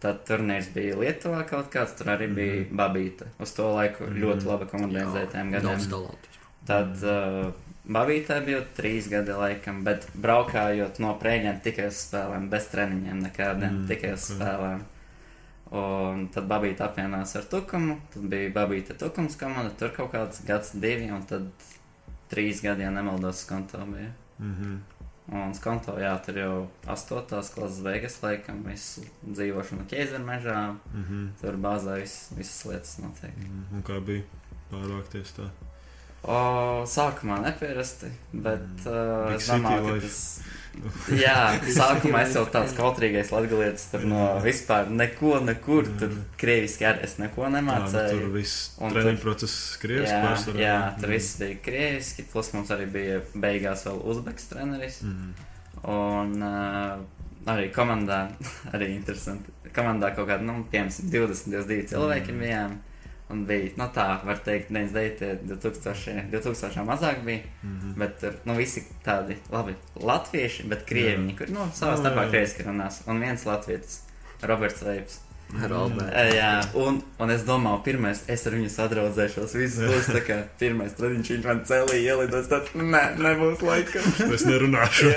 Tad 0.00 0.20
turnīrs 0.28 0.68
bija 0.74 0.94
Lietuvā 0.96 1.40
kaut 1.48 1.72
kāds, 1.72 1.96
tur 1.98 2.06
arī 2.06 2.28
bija 2.34 2.60
Mhm. 2.60 2.76
Babīta. 2.76 3.26
Uz 3.40 3.52
to 3.52 3.64
laiku 3.74 4.04
Mhm. 4.06 4.20
ļoti 4.22 4.44
labi 4.46 4.66
komandētiem 4.70 5.50
gadiem. 5.50 5.62
Daudz 5.62 5.88
talantu. 5.88 6.28
Tad 6.66 7.02
uh, 7.02 7.52
Babītē 7.88 8.44
bija 8.44 8.60
trīs 8.76 9.08
gadi 9.08 9.32
laikam, 9.32 9.82
bet 9.84 10.06
braukājot 10.14 10.98
no 11.00 11.14
prēļiem 11.18 11.60
tikai 11.62 11.86
uz 11.88 11.96
spēlēm, 12.10 12.48
bez 12.50 12.68
treniņiem 12.68 13.22
nekādiem, 13.22 13.70
Mm, 13.72 13.82
mm, 13.84 13.88
tikai 13.88 14.12
uz 14.12 14.30
ok. 14.30 14.36
spēlēm. 14.36 14.80
Un 15.70 16.28
tad 16.28 16.46
Babīta 16.48 16.86
apvienojās 16.88 17.36
ar 17.36 17.42
Tukumu, 17.42 17.98
tad 18.12 18.22
bija 18.30 18.50
Babīta 18.52 18.94
Tukums 18.96 19.36
komanda, 19.36 19.70
tur 19.76 19.88
kaut 19.90 20.12
kāds 20.12 20.44
gads 20.46 20.70
divi, 20.72 21.10
un 21.10 21.22
tad 21.28 21.50
trīs 22.30 22.62
gadi, 22.62 22.82
ja 22.82 22.90
nemaldos, 22.90 23.44
konto 23.48 23.78
bija. 23.78 24.12
Mhm. 24.40 24.78
Un 25.28 25.52
skonto, 25.52 25.92
jā, 26.00 26.14
tur 26.24 26.38
jau 26.40 26.52
8. 26.88 27.18
klases 27.28 27.82
beigas, 27.84 28.14
laikam, 28.22 28.62
visu 28.64 29.02
dzīvošanu 29.26 29.84
ķēzermežā. 29.90 30.60
Mm 30.94 31.04
-hmm. 31.04 31.26
Tur 31.40 31.58
bāzē 31.60 32.00
viss, 32.00 32.30
visas 32.36 32.64
lietas 32.64 32.98
notiek. 32.98 33.34
Un 33.72 33.82
kā 33.84 34.00
bija 34.00 34.22
pārvākties 34.70 35.34
tā? 35.36 35.50
O, 36.22 36.38
sākumā 36.86 37.42
nepierasti, 37.44 38.08
bet 38.32 38.86
uh, 38.86 39.28
Big 39.28 39.36
es 39.36 39.50
domāju, 39.50 39.84
ka 39.84 39.92
life. 39.92 40.06
tas. 40.06 40.40
Jā, 41.16 41.36
sākumā 41.74 42.22
es 42.26 42.34
jau 42.36 42.44
tāds 42.52 42.72
kautrīgais 42.76 43.30
latgalietis, 43.34 43.86
tur 43.92 44.04
no 44.08 44.22
vispār 44.44 44.88
neko, 44.90 45.38
nekur, 45.46 45.88
tur 46.00 46.14
krieviski 46.40 46.86
arī 46.88 47.04
es 47.08 47.16
neko 47.18 47.44
Jā, 47.46 47.52
nemācēju. 47.58 48.16
tur 48.20 48.32
viss 48.36 48.56
treniņu 48.78 49.22
process 49.22 49.54
krievis 49.82 50.10
Jā, 50.12 50.22
pārsvarā. 50.24 50.62
jā, 50.62 50.76
tur 51.00 51.14
viss 51.16 51.36
bija 51.42 51.60
krieviski, 51.68 52.26
plus 52.32 52.52
mums 52.54 52.70
arī 52.74 52.86
bija 52.94 53.20
beigās 53.34 53.86
vēl 53.88 54.02
uzbeks 54.14 54.50
treneris. 54.52 55.00
Mm. 55.02 55.32
Un 55.88 56.42
uh, 56.42 56.98
arī 57.48 57.68
komandā, 57.74 58.24
arī 58.74 58.92
interesanti. 58.96 59.52
Komandā 59.74 60.14
kaut 60.16 60.26
kāda, 60.30 60.42
nu, 60.48 60.62
piemēram, 60.72 60.90
20, 61.12 61.52
22 61.54 61.88
cilvēki 61.92 62.32
Mm. 62.34 62.44
bijām. 62.44 62.78
Un 63.28 63.42
bija, 63.44 63.74
nu 63.76 63.84
tā, 63.92 64.06
var 64.24 64.38
teikt, 64.40 64.70
99, 64.72 65.42
2000, 65.50 66.30
2000 66.32 66.84
mazāk 66.88 67.20
bija. 67.26 67.42
Mm. 67.60 67.92
Bet 68.00 68.16
tur, 68.22 68.38
nu, 68.48 68.56
visi 68.56 68.86
tādi, 69.04 69.36
labi, 69.52 69.76
latvieši, 70.00 70.64
bet 70.70 70.86
krieviņi, 70.88 71.36
kur, 71.36 71.52
nu, 71.52 71.68
savā 71.76 71.98
Nu, 71.98 72.02
starpā 72.06 72.24
krieviski 72.30 72.64
runās. 72.64 73.02
Un 73.08 73.20
viens 73.20 73.44
latvietis, 73.48 74.00
Roberts 74.48 74.84
Veips. 74.86 75.20
Robert. 75.68 76.10
E, 76.12 76.24
Jā, 76.36 76.50
un, 76.76 76.98
un 77.24 77.30
es 77.32 77.42
domāju, 77.48 77.80
pirmais, 77.86 78.20
es 78.28 78.42
ar 78.46 78.52
viņu 78.52 78.68
sadraudzēšos. 78.74 79.54
Viss 79.56 79.78
būs 79.80 80.10
tā 80.12 80.20
kā 80.26 80.36
pirmais 80.60 80.92
treniņš, 80.98 81.30
viņš 81.34 81.46
man 81.48 81.62
celī 81.68 82.02
ielidos. 82.04 82.50
Tad, 82.50 82.68
nē, 82.76 83.02
nebūs 83.16 83.62
laika. 83.64 84.02
Es 84.28 84.44
nerunāšu. 84.48 85.08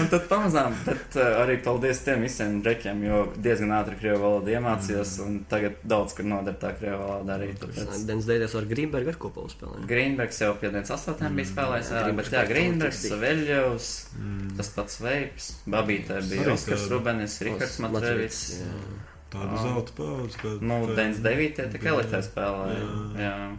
Un 0.00 0.08
tad 0.10 0.26
pamazām, 0.30 0.74
bet 0.86 1.14
uh, 1.20 1.28
arī 1.44 1.60
paldies 1.62 2.00
tiem 2.04 2.24
visiem 2.26 2.58
džekiem, 2.64 3.04
jo 3.06 3.20
diezgan 3.38 3.70
ātri 3.78 4.00
krievu 4.00 4.18
valodu 4.24 4.50
iemācījos. 4.56 5.14
Un 5.24 5.38
tagad 5.50 5.78
daudz 5.86 6.16
kur 6.18 6.26
noder 6.26 6.58
tā 6.58 6.72
krievu 6.78 6.98
valoda 7.04 7.38
arī. 7.38 7.52
Tāpēc. 7.62 8.02
Dens 8.10 8.26
Deidies 8.28 8.58
ar 8.58 8.66
Grīmbergu 8.70 9.14
ar 9.14 9.20
kopā 9.22 9.46
uzspēlēja. 9.46 9.86
Greenbergs 9.90 10.42
jau 10.42 10.50
pie 10.58 10.72
98 10.74 11.30
bija 11.38 11.52
spēlējis, 11.52 11.92
jā, 11.94 12.04
bet 12.18 12.32
jā, 12.34 12.44
tam 12.50 12.98
Saveļovs, 13.04 13.92
Mm. 14.14 14.52
tas 14.56 14.68
pats 14.70 15.00
Veips, 15.02 15.46
Babītē 15.66 16.20
bija 16.30 16.52
Oskars. 16.54 16.84
Rubenis, 16.92 17.34
Rihards 17.42 17.78
Matrevics. 17.82 18.42
Tāda 19.34 19.56
zelta 19.62 19.92
paudze. 19.98 20.38
kā- 20.38 20.60
Nu, 20.62 20.86
kā- 20.86 20.94
99. 20.96 21.56
tā 21.74 21.78
kā 21.78 21.82
bija. 21.82 21.94
elitē 21.94 22.20
spēlēja. 22.22 22.84
Jā. 23.18 23.22
Jā, 23.24 23.56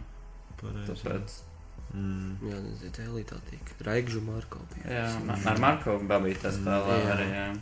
Pareizi. 0.61 0.91
tāpēc. 0.91 1.41
Mm. 1.95 2.35
Jā, 2.49 2.57
nezinu, 2.63 2.91
tā 2.91 3.03
elitā 3.07 3.37
tīk. 3.49 3.73
Raigžu 3.85 4.21
Marko 4.25 4.59
bija. 4.73 4.85
Jā, 4.91 5.47
ar 5.51 5.59
Marko 5.59 5.99
Babītē 5.99 6.51
spēlēja 6.51 7.05
Jā. 7.05 7.15
arī. 7.17 7.27
Jā. 7.31 7.57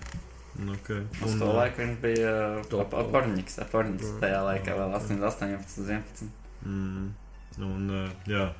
Nu, 0.55 0.74
Okay. 0.74 1.01
Uz 1.25 1.34
to 1.39 1.46
laiku 1.46 1.82
viņš 1.82 1.98
bija 2.01 2.63
Top. 2.70 2.91
aporņiks, 2.93 3.58
aporņiks 3.65 4.05
Mm. 4.05 4.20
tajā 4.22 4.41
laikā 4.46 4.75
vēl 4.77 4.93
8, 4.96 5.24
18, 5.24 5.77
11. 5.82 6.29
Mm. 6.65 7.10
Un, 7.60 7.89
uh, 7.89 8.10
jā, 8.27 8.53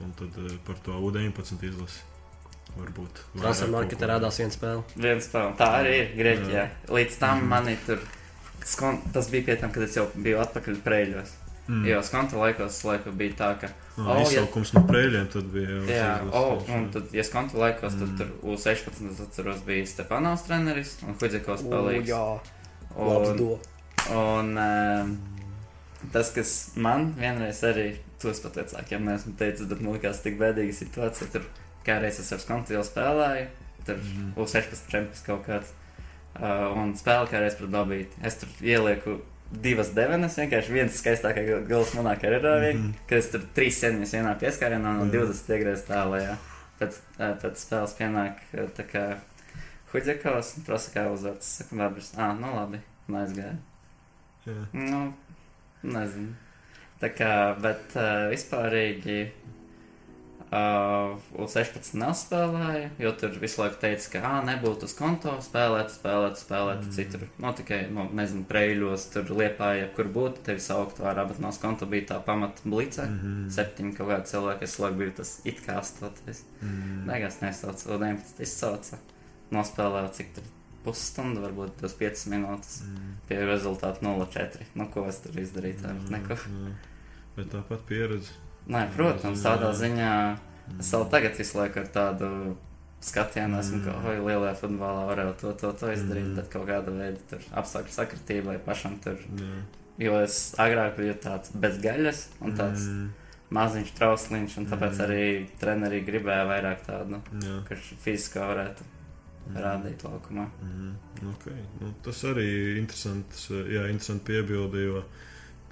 un 0.00 0.12
tad 0.12 0.38
uh, 0.38 0.56
par 0.64 0.76
to 0.84 0.92
U19 0.92 1.62
izlasi. 1.62 2.00
Varbūt. 2.78 3.18
kaut 3.98 3.98
ko- 3.98 4.06
rādās 4.06 4.38
viena 4.38 4.54
spēle. 4.54 4.84
Viens 4.96 5.26
spēle. 5.26 5.56
Tā 5.58 5.66
arī 5.82 5.94
ir 5.98 6.16
Grieķijā. 6.16 6.68
Līdz 6.86 7.18
tam 7.18 7.38
Mhm. 7.40 7.48
mani 7.48 7.76
tur. 7.86 7.98
Skon, 8.64 8.98
tas 9.12 9.30
bija 9.30 9.44
pie 9.46 9.56
tam, 9.56 9.70
kad 9.72 9.82
es 9.82 9.96
jau 9.96 10.06
biju 10.14 10.38
atpakaļ 10.44 10.76
Prēļos. 10.84 11.30
Mm. 11.70 11.84
Jo 11.86 12.00
skonta 12.02 12.34
laikos 12.36 12.80
laiku 12.84 13.12
bija 13.14 13.32
tā, 13.38 13.60
ka, 13.60 13.68
Ah, 14.00 14.08
O, 14.08 14.14
jā. 14.18 14.22
izsaukums 14.26 14.72
no 14.74 14.80
prēļiem 14.88 15.26
tad 15.30 15.44
bija 15.52 15.68
jau. 15.68 15.82
jā, 15.86 16.08
izlases 16.16 16.34
o, 16.34 16.56
tieši, 16.60 16.72
un 16.76 16.86
tad, 16.90 17.10
ja 17.14 17.22
skonta 17.24 17.58
laikos, 17.60 17.92
tad 18.00 18.08
Mm. 18.08 18.16
tur 18.18 18.28
U16 18.42 19.10
es 19.12 19.20
atceros 19.20 19.60
bija 19.66 19.86
Stepanovs 19.86 20.42
treneris 20.48 20.96
un 21.06 21.14
Hudzikovs 21.20 21.62
spēlējis. 21.62 22.06
jā, 22.08 22.40
Un, 22.96 23.60
un 24.16 24.58
um, 24.58 25.18
tas, 26.12 26.30
kas 26.34 26.72
man 26.76 27.12
vienreiz 27.18 27.60
arī, 27.62 27.96
tos 28.18 28.40
pat 28.40 28.56
vecākiem 28.56 29.04
neesmu 29.06 29.36
teicis, 29.38 29.68
bet 29.70 29.80
man 29.80 29.94
likās 29.94 30.22
tik 30.24 30.38
bēdīga 30.40 30.74
situācija, 30.74 31.30
tur 31.32 31.42
kādreiz 31.86 32.18
es 32.18 32.32
ar 32.32 32.38
skonta 32.42 32.74
jau 32.74 32.82
spēlēju, 32.82 33.46
tur 33.86 33.96
Mhm. 33.96 34.32
U16 34.36 34.88
čempions 34.90 35.22
kaut 35.26 35.46
kāds. 35.46 35.70
Uh, 36.30 36.70
un 36.78 36.92
spēlē 36.96 37.26
kā 37.28 37.40
reiz 37.42 37.56
pret 37.58 37.72
Dabīti. 37.72 38.20
Es 38.24 38.38
tur 38.40 38.52
ielieku 38.62 39.16
divas 39.50 39.90
devenas, 39.96 40.36
vienkārši 40.38 40.72
viens 40.72 40.98
skaistākais 41.00 41.66
gals 41.68 41.90
manā 41.98 42.14
karjerā, 42.20 42.52
mm. 42.60 42.76
-hmm. 42.76 42.92
kad 43.10 43.18
es 43.18 43.30
tur 43.32 43.42
trīs 43.54 43.80
sēņas 43.82 44.14
vienā 44.14 44.36
pieskārienā 44.38 44.92
un 45.02 45.10
Jā. 45.10 45.24
20 45.26 45.56
iegriezt 45.56 45.90
tālajā. 45.90 46.36
Pēc, 46.78 47.00
uh, 47.18 47.34
pēc 47.42 47.64
spēles 47.64 47.96
pienāk 47.98 48.38
uh, 48.54 48.68
tā 48.76 48.86
kā 48.92 49.04
Huģekovs 49.90 50.52
un 50.56 50.64
prasa, 50.64 50.92
kā 50.94 51.08
uzvārds. 51.10 51.50
Saka, 51.58 51.76
labi, 51.76 52.04
ah, 52.16 52.30
nu 52.38 52.54
labi, 52.54 52.78
un 53.08 53.18
aizgāja. 53.24 53.56
Jā. 54.46 54.54
Nu, 54.72 55.00
nezinu. 55.82 56.34
Tā 57.00 57.10
kā, 57.16 57.32
bet 57.58 57.96
uh, 57.98 58.30
vispārīgi 58.30 59.18
uh, 60.50 61.14
U16 61.38 61.94
nespēlēja, 62.00 62.90
jo 63.00 63.12
tur 63.18 63.34
visu 63.42 63.62
laiku 63.62 63.78
teica, 63.82 64.08
ka, 64.14 64.22
ah, 64.26 64.38
nebūtu 64.46 64.88
uz 64.88 64.94
konto, 64.98 65.36
spēlēt, 65.44 65.92
spēlēt, 65.94 66.40
spēlēt 66.40 66.84
mm. 66.84 66.92
citur. 66.96 67.26
Nu, 67.42 67.52
tikai, 67.56 67.80
nu, 67.94 68.06
nezinu, 68.16 68.44
preļos, 68.50 69.06
tur 69.14 69.30
liepāja, 69.38 69.88
kur 69.96 70.10
būtu, 70.12 70.44
tevi 70.50 70.62
saukt 70.64 71.02
vārā, 71.02 71.26
bet 71.30 71.40
no 71.42 71.52
konta 71.62 71.88
bija 71.90 72.10
tā 72.12 72.20
pamata 72.26 72.64
blice. 72.64 73.06
Mm. 73.06 73.20
Mhm. 73.20 73.50
Septiņi 73.54 73.96
kaut 73.98 74.12
kādi 74.12 74.32
cilvēki, 74.32 74.66
es 74.66 74.78
laiku 74.82 75.02
biju 75.02 75.16
tas 75.22 75.34
it 75.48 75.62
kā 75.66 75.78
astotais. 75.80 76.44
Mm. 76.60 77.04
Beigās 77.10 77.40
nesauca, 77.44 77.92
vēl 77.92 78.08
11 78.10 78.44
izsauca. 78.46 79.00
Nospēlēju 79.54 80.12
cik 80.18 80.34
tur 80.36 80.50
pusstundu, 80.84 81.42
varbūt 81.44 81.80
25 81.82 82.28
minūtes. 82.32 82.82
Mm. 82.86 83.16
Pie 83.28 83.40
rezultātu 83.44 84.06
0,4. 84.06 84.70
Nu, 84.78 84.86
ko 84.92 85.06
es 85.10 85.20
tur 85.24 85.36
izdarīju? 85.42 85.82
Tā, 85.82 85.96
neko. 86.14 86.38
Jā. 86.38 86.76
Bet 87.36 87.52
tāpat 87.52 87.84
pieredze. 87.88 88.38
Nē, 88.68 88.88
protams, 88.96 89.42
tādā 89.42 89.72
ziņā 89.74 90.38
Mm. 90.70 90.78
es 90.80 90.90
vēl 90.92 91.10
tagad 91.10 91.36
visu 91.38 91.58
laiku 91.58 91.80
ar 91.80 91.86
tādu 91.86 92.56
skatienu 93.00 93.58
esmu, 93.58 93.84
ka, 93.84 93.90
Mm. 93.90 94.06
oi, 94.06 94.16
lielajā 94.28 94.54
futbolā 94.60 95.06
varēja 95.08 95.36
to, 95.40 95.52
to, 95.52 95.72
to 95.72 95.86
izdarīt, 95.86 96.26
Mm. 96.28 96.36
bet 96.36 96.50
kaut 96.50 96.66
kāda 96.68 96.92
veida 96.94 97.38
apstākļu 97.52 97.90
sakritība 97.90 98.44
vai 98.44 98.58
pašam 98.58 98.98
tur. 99.02 99.16
Jā. 99.36 99.62
Jo 99.98 100.20
es 100.22 100.54
agrāk 100.58 100.96
biju 100.96 101.14
tāds 101.14 101.50
bez 101.54 101.78
gaļas 101.78 102.26
un 102.40 102.52
tāds 102.56 102.86
mm. 102.86 102.92
Mm. 102.92 103.10
maziņš 103.50 103.90
trausliņš, 103.98 104.56
un 104.58 104.66
tāpēc 104.66 104.94
Mm. 104.94 105.04
arī 105.06 105.48
treneri 105.58 106.04
gribēja 106.06 106.46
vairāk 106.46 106.86
tādu, 106.86 107.20
Jā. 107.40 107.66
kurš 107.66 107.94
fiziski 108.04 108.38
varētu 108.38 108.82
rādīt 109.56 110.04
laukumā. 110.04 110.46
Mm. 110.62 110.94
Okay. 111.34 111.56
Nu, 111.80 111.92
tas 112.04 112.22
arī 112.22 112.46
ir 112.46 112.78
interesants, 112.78 113.48
jā, 113.50 113.88
interesanti 113.90 114.24
piebildi, 114.32 114.84
jo 114.86 115.02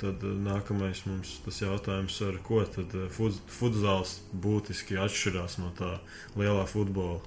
tad 0.00 0.22
eh, 0.26 0.34
nākamais 0.46 1.04
mums 1.08 1.36
tas 1.44 1.60
jautājums, 1.62 2.18
ar 2.28 2.38
ko 2.46 2.60
tad 2.64 2.94
eh, 2.98 3.08
fut- 3.14 3.40
futzāls 3.52 4.18
būtiski 4.32 4.98
atšķirās 5.04 5.58
no 5.62 5.72
tā 5.78 5.94
lielā 6.38 6.66
futbola. 6.70 7.20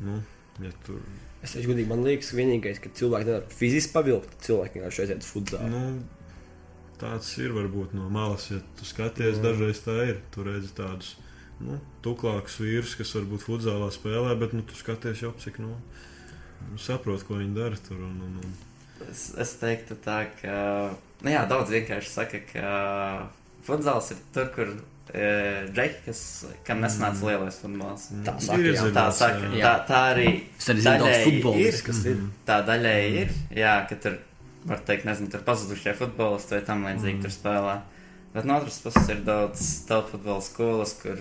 Nu, 0.00 0.22
ja 0.64 0.72
tur, 0.86 1.00
Es 1.40 1.54
teicu, 1.54 1.70
godīgi, 1.70 1.88
man 1.88 2.02
liekas, 2.04 2.34
vienīgais, 2.36 2.78
ka 2.84 2.90
cilvēki 2.92 3.24
nevar 3.30 3.44
fiziski 3.56 3.94
pavilkt, 3.94 4.34
cilvēki 4.44 4.76
vienkārši 4.76 5.02
aiziet 5.06 5.22
uz 5.24 5.28
futbolu. 5.32 5.68
nu, 5.72 6.02
tāds 7.00 7.30
ir 7.40 7.54
varbūt 7.56 7.94
no 7.96 8.10
malas, 8.12 8.50
ja 8.52 8.58
tu 8.76 8.84
skaties, 8.84 9.38
Jā. 9.38 9.42
dažreiz 9.46 9.80
tā 9.80 9.94
ir. 10.10 10.18
Tu 10.34 10.44
redzi 10.44 10.68
tādus 10.76 11.14
nu, 11.64 11.78
tuklākus 12.04 12.58
vīrus, 12.60 12.92
kas 13.00 13.14
varbūt 13.16 13.46
futzālā 13.46 13.88
spēlē, 13.92 14.34
bet 14.40 14.52
nu, 14.52 14.60
tu 14.68 14.76
skaties 14.76 15.22
jau 15.24 15.32
cik 15.40 15.62
nu, 15.64 15.78
saproti, 16.76 17.24
ko 17.28 17.38
viņi 17.40 17.56
dara 17.56 17.80
tur. 17.88 18.02
Un, 18.04 18.20
un, 18.26 18.36
un, 18.44 18.52
Es, 19.08 19.30
es 19.40 19.54
teiktu 19.60 19.96
tā, 20.04 20.26
ka 20.42 20.54
nu 21.24 21.30
jā, 21.32 21.46
daudz 21.48 21.70
vienkārši 21.72 22.10
saka, 22.12 22.40
ka 22.52 23.28
futbols 23.66 24.10
ir 24.14 24.18
tur, 24.34 24.48
kur 24.54 24.72
e, 25.14 25.66
džeki, 25.74 26.02
kas, 26.06 26.20
kam 26.66 26.80
nesanāca 26.84 27.18
Mm. 27.20 27.28
lielais 27.30 27.58
futbols. 27.62 28.08
Tā 28.26 28.34
Ir 28.36 28.44
saka, 28.46 28.58
jā. 28.62 28.92
Tā, 28.94 29.06
saka, 29.12 29.50
jā. 29.56 29.64
tā, 29.64 29.86
tā 29.88 30.00
arī 30.14 30.26
daļēji 30.84 31.64
ir. 31.66 31.80
kas 31.86 32.04
ir. 32.06 32.16
Mhm. 32.16 32.30
Tā 32.46 32.58
daļēji 32.66 33.16
ir, 33.22 33.32
jā, 33.56 33.74
ka 33.88 33.96
tur 33.96 34.18
var 34.64 34.78
teikt, 34.86 35.04
nezinu, 35.08 35.30
tur 35.32 35.40
pazudušie 35.40 35.94
futbolisti 35.96 36.54
vai 36.58 36.60
tam 36.68 36.84
līdzīgi 36.84 37.18
Mm. 37.18 37.22
tur 37.22 37.30
spēlē. 37.30 37.80
Bet 38.34 38.44
no 38.44 38.56
otras 38.60 38.78
puses 38.78 39.08
ir 39.08 39.24
daudz 39.26 39.86
telpfutbola 39.88 40.42
skolas, 40.42 40.92
kur 41.02 41.16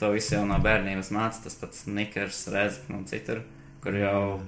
to 0.00 0.10
visu 0.10 0.34
jau 0.34 0.46
no 0.46 0.58
bērnības 0.58 1.10
māca, 1.14 1.42
tas 1.44 1.54
pats 1.54 1.84
Nikers, 1.86 2.48
Rezek 2.48 2.90
un 2.90 3.04
citur, 3.04 3.42
kur 3.82 3.92
jau, 3.92 4.40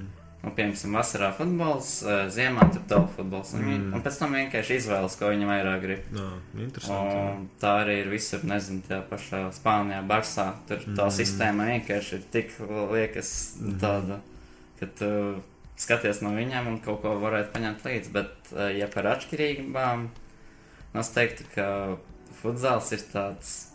nu, 0.43 0.51
piemēram, 0.57 0.95
vasarā 0.97 1.31
futbols, 1.37 1.91
ziemā 2.33 2.65
tur 2.73 2.83
telpfutbols. 2.89 3.53
Un, 3.55 3.61
Mm. 3.61 3.75
mm. 3.91 3.95
un 3.95 4.03
pēc 4.03 4.19
tam 4.19 4.33
vienkārši 4.35 4.77
izvēlas, 4.81 5.17
ko 5.19 5.29
viņi 5.33 5.47
vairāk 5.51 5.81
grib. 5.83 6.03
Jā, 6.17 6.31
interesanti. 6.65 7.17
Un 7.17 7.49
tā 7.61 7.75
arī 7.85 7.99
ir 8.01 8.09
visur, 8.11 8.41
nezinu, 8.45 8.83
tajā 8.89 9.03
pašā 9.11 9.43
Spānijā, 9.53 10.01
Barsā. 10.07 10.55
Tur 10.69 10.79
tā 10.79 11.07
Mm. 11.07 11.17
sistēma 11.21 11.69
vienkārši 11.73 12.13
ir 12.15 12.23
tik 12.33 12.51
liekas 12.93 13.57
Mhm. 13.61 13.79
tāda, 13.81 14.21
ka 14.81 14.87
tu 14.87 15.43
skaties 15.77 16.23
no 16.23 16.31
viņiem 16.31 16.67
un 16.67 16.79
kaut 16.81 17.03
ko 17.03 17.19
varētu 17.21 17.53
paņemt 17.53 17.83
līdzi. 17.85 18.13
Bet, 18.13 18.33
ja 18.77 18.87
par 18.87 19.05
atšķirībām, 19.05 20.09
es 20.95 21.09
teiktu, 21.11 21.45
ka 21.55 21.97
futzāls 22.43 22.93
ir 22.93 22.99
tāds 23.13 23.70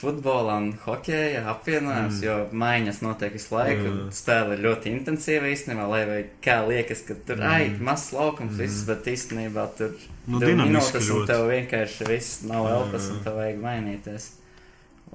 futbolā 0.00 0.56
un 0.60 0.72
hokeja 0.84 1.42
apvienojums, 1.50 2.14
Mm. 2.14 2.20
mm. 2.20 2.24
jo 2.24 2.34
maiņas 2.52 2.98
notiek 3.02 3.32
visu 3.32 3.54
laiku. 3.54 3.86
Mm. 3.88 4.10
Spēle 4.12 4.52
ir 4.58 4.64
ļoti 4.66 4.92
intensīva 4.92 5.48
īstenībā, 5.52 5.86
lai 5.88 6.24
kā 6.44 6.58
liekas, 6.68 7.00
ka 7.08 7.14
tur 7.26 7.36
Mm. 7.36 7.42
mm. 7.42 7.52
ai, 7.52 7.70
mazs 7.80 8.12
laukums, 8.12 8.52
Mm. 8.52 8.56
mm. 8.56 8.58
viss, 8.58 8.84
bet 8.84 9.04
īstenībā 9.04 9.66
tur 9.78 9.94
Nu, 10.26 10.38
dinamiski 10.40 10.98
minūtes 10.98 11.10
un 11.14 11.26
tev 11.26 11.46
vienkārši 11.48 12.06
viss 12.08 12.42
nav 12.44 12.66
elpas 12.66 13.10
un 13.10 13.22
tev 13.24 13.34
vajag 13.40 13.58
mainīties. 13.62 14.30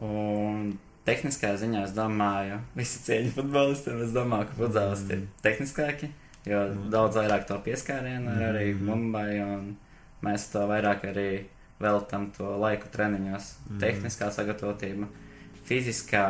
Un 0.01 0.77
tehniskā 1.05 1.53
ziņā 1.59 1.83
es 1.87 1.91
domāju, 1.97 2.59
visi 2.77 2.99
cieņi 3.05 3.31
futbolistiem, 3.35 4.01
es 4.05 4.11
domāju, 4.15 4.47
ka 4.49 4.57
futbolisti 4.63 5.17
ir 5.17 5.23
tehniskāki, 5.43 6.09
jo 6.45 6.59
Mm. 6.69 6.89
daudz 6.89 7.15
vairāk 7.15 7.45
to 7.47 7.55
pieskārienu 7.59 8.35
ir 8.37 8.41
arī 8.53 8.73
Mhm. 8.75 8.85
Mumbai 8.85 9.41
un 9.41 9.77
mēs 10.23 10.51
to 10.51 10.59
vairāk 10.59 11.01
arī 11.13 11.43
veltam 11.81 12.31
to 12.37 12.57
laiku 12.61 12.87
treniņos. 12.93 13.51
Mhm. 13.69 13.79
Tehniskā 13.83 14.31
sagatavotība, 14.31 15.07
fiziskā, 15.67 16.25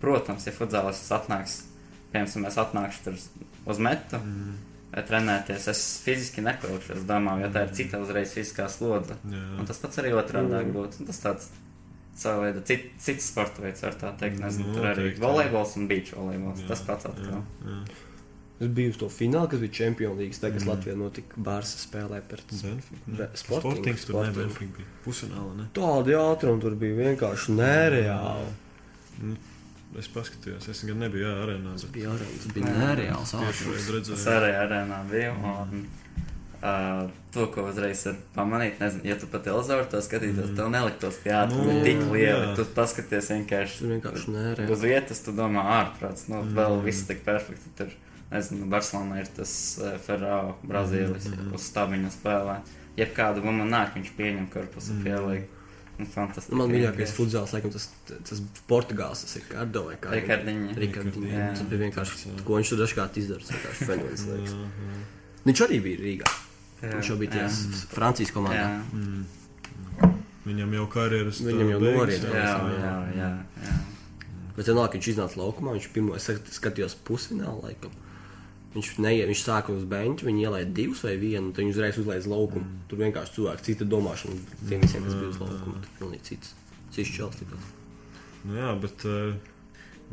protams, 0.00 0.46
ja 0.46 0.52
futbolists 0.56 1.10
atnāks, 1.12 1.62
piemēram, 2.12 2.44
mēs 2.46 2.58
atnākšu 2.60 3.04
tur 3.04 3.18
uz 3.66 3.78
metu, 3.78 4.16
Mm, 4.18 4.54
vai 4.92 5.02
trenēties, 5.06 5.68
es 5.70 5.82
fiziski 6.04 6.42
nepilkšu, 6.42 6.96
es 6.96 7.02
domāju, 7.06 7.44
jo 7.44 7.50
tā 7.54 7.62
ir 7.68 7.74
cita 7.74 7.98
uzreiz 8.02 8.32
fiziskā 8.34 8.68
slodze. 8.68 9.14
jā. 9.28 9.58
Un 9.60 9.66
tas 9.66 9.78
pats 9.78 9.96
arī 9.98 10.10
otrādi 10.12 10.50
Mm. 10.64 10.72
būtu. 10.72 11.00
Un 11.00 11.06
Tas 11.06 11.20
tāds 11.20 11.48
savu 12.16 12.42
veidu 12.42 12.62
cit, 12.66 12.90
cits 12.98 13.30
sporta 13.30 13.62
veids, 13.62 13.80
var 13.82 13.92
tā 13.92 14.18
teikt. 14.18 14.40
Nezinu, 14.40 14.66
Nu, 14.66 14.74
tur 14.74 14.84
arī 14.84 15.16
volejbols 15.18 15.76
un 15.76 15.86
beach 15.88 16.10
volejbols. 16.12 16.60
Jā, 16.62 16.68
Tas 16.68 16.80
pats 16.80 17.04
atkal. 17.06 17.24
jā, 17.24 17.42
jā. 17.64 17.84
Es 18.60 18.68
biju 18.68 18.90
uz 18.90 18.96
to 19.00 19.06
finālu, 19.08 19.48
kas 19.48 19.60
bija 19.60 19.72
Champions 19.72 20.18
League. 20.18 20.34
Tagad 20.40 20.60
Mm. 20.60 20.64
mm. 20.66 20.70
Latvijā 20.70 20.96
notika 20.96 21.36
Bārsa 21.40 21.78
spēlē 21.80 22.20
pret 22.28 22.42
Sporting, 23.34 23.96
Sportings 23.96 24.04
tur 24.04 24.24
bija 24.24 24.88
pusfināla, 25.04 25.56
ne? 25.56 25.68
tādu 25.74 26.12
ātrumu. 26.20 26.60
Tur 26.60 26.74
bija 26.76 26.94
vienkārši 27.14 27.56
nereāli. 27.56 28.52
Nu, 29.22 29.36
Es 29.98 30.06
paskatījos, 30.06 30.68
es 30.70 30.84
gan 30.86 31.00
nebiju 31.02 31.24
jā, 31.26 31.30
arēnā, 31.42 31.72
Tas 31.72 31.82
bet 31.88 31.92
bija, 31.96 32.10
arī- 32.14 32.36
tas 32.38 32.52
bija 32.54 32.66
nereāls 32.66 33.32
ātrums. 33.34 33.88
vajag 33.88 34.12
Es 34.14 34.26
arī 34.30 34.50
arēnā 34.54 34.98
biju. 35.10 35.32
Un, 35.42 35.86
uh, 36.62 37.10
to, 37.34 37.46
ko 37.50 37.64
uzreiz 37.66 38.04
pamanīt, 38.36 38.78
nezinu, 38.78 39.04
ja 39.04 39.16
tu 39.18 39.26
pa 39.26 39.38
televizoru 39.38 39.88
to 39.90 39.96
skatītos, 39.98 40.46
Mm. 40.46 40.52
mm. 40.52 40.56
tev 40.56 40.70
neliktos, 40.70 41.16
ka 41.24 41.30
ātrumi 41.30 41.66
Nu, 41.66 41.78
ir 41.80 41.84
tik 41.84 41.96
lieli. 42.12 42.46
jā. 42.46 42.54
Tu 42.56 42.64
paskaties 42.74 43.30
vienkārši 43.34 43.78
Tas 43.78 43.88
vienkārši 43.94 44.28
nereāli. 44.36 44.70
uz 44.70 44.80
vietas, 44.80 45.24
tu 45.24 45.32
domā, 45.32 45.64
ārprāts, 45.80 46.28
nu, 46.28 46.42
Mm. 46.44 46.54
vēl 46.54 46.82
viss 46.84 47.02
tik 47.08 47.24
perfekti. 47.24 47.74
Tur, 47.76 47.88
nezinu, 48.30 48.66
Barcelonā 48.70 49.20
ir 49.20 49.30
tas 49.36 49.52
uh, 49.82 49.96
Ferrao, 50.06 50.56
Brazīlijas, 50.66 51.26
Mm, 51.30 51.46
mm. 51.48 51.54
uz 51.54 51.62
stabiņa 51.70 52.10
spēlē. 52.16 52.58
Jebkādu 52.98 53.42
bumbu 53.44 53.64
nāk, 53.70 53.94
viņš 53.96 54.10
pieņem 54.18 54.46
korpusu 54.52 54.92
Mm. 54.94 55.02
pieliek. 55.04 55.48
Nu, 56.00 56.06
fantastiski. 56.08 56.54
Man 56.56 56.70
mīļākais 56.72 57.10
futzāls, 57.12 57.52
laikam, 57.52 57.70
tas, 57.74 57.90
tas 58.08 58.38
Portugāls, 58.68 59.20
tas 59.26 59.36
ir 59.36 59.42
Ricardo 59.44 59.82
vai 59.84 59.96
kā. 60.00 60.14
Rikardiņa. 60.16 61.28
Jā. 61.28 61.48
Tas 61.52 61.66
bija 61.68 61.80
vienkārši, 61.90 62.30
ko 62.46 62.56
viņš 62.56 62.68
tur 62.72 62.78
dažkārt 62.80 63.18
izdara. 63.20 63.40
Tas 63.44 63.50
vienkārši 63.56 63.88
fenomens. 63.90 64.24
Jā, 64.24 64.38
liekas. 64.38 64.54
jā. 64.54 65.02
Viņš 65.44 65.60
arī 65.66 65.80
bija 65.84 66.00
Rīgā. 66.06 66.30
Jā, 66.80 66.94
Viņš 66.96 67.08
jau 67.12 67.16
bija 67.20 67.30
tajā 67.34 67.48
jā. 67.50 67.84
Francijas 67.92 68.32
komandā. 68.32 68.64
Jā, 68.64 68.82
Mm. 68.94 69.24
Viņam 70.46 70.72
jau 70.72 70.86
karjeras 70.88 71.40
Viņam 71.44 71.68
jau 71.74 71.80
beigas, 71.82 71.98
noriet, 72.00 72.22
jā, 72.24 72.54
jā, 72.80 72.94
jā, 73.18 73.30
jā. 73.60 73.72
Bet 74.56 74.66
vienalga, 74.70 74.94
viņš 74.96 75.08
iznāca 75.12 75.36
laukumā, 75.36 75.74
viņš 75.76 75.88
pirmo 75.92 76.14
es 76.16 76.24
skat- 76.26 76.48
skatījos 76.56 76.96
pusfinālu 77.04 77.60
laikam. 77.62 77.92
Viņš, 78.70 78.90
neie, 79.02 79.24
viņš 79.26 79.40
sāka 79.42 79.72
uz 79.74 79.82
beņķa, 79.90 80.26
viņi 80.28 80.44
ielaida 80.46 80.70
divus 80.70 81.00
vai 81.02 81.16
vienu, 81.18 81.50
tad 81.50 81.64
viņš 81.64 81.74
uzreiz 81.74 81.96
uzlaiž 81.98 82.28
laukumu. 82.30 82.62
Mm. 82.62 82.82
Tur 82.86 83.00
vienkārši 83.02 83.34
cilvēks, 83.34 83.64
cita 83.66 83.86
domāšana 83.90 84.36
tiem 84.68 84.84
visiem, 84.84 85.06
kas 85.08 85.16
bija 85.18 85.30
uz 85.32 85.40
laukuma. 85.42 85.80
Tur 85.82 85.96
pilnīgi 85.98 86.28
cits. 86.28 86.52
Cits 86.94 87.10
čels. 87.16 87.40
Nu, 88.44 88.54
jā, 88.54 88.70
bet 88.78 89.02
eh, 89.10 89.34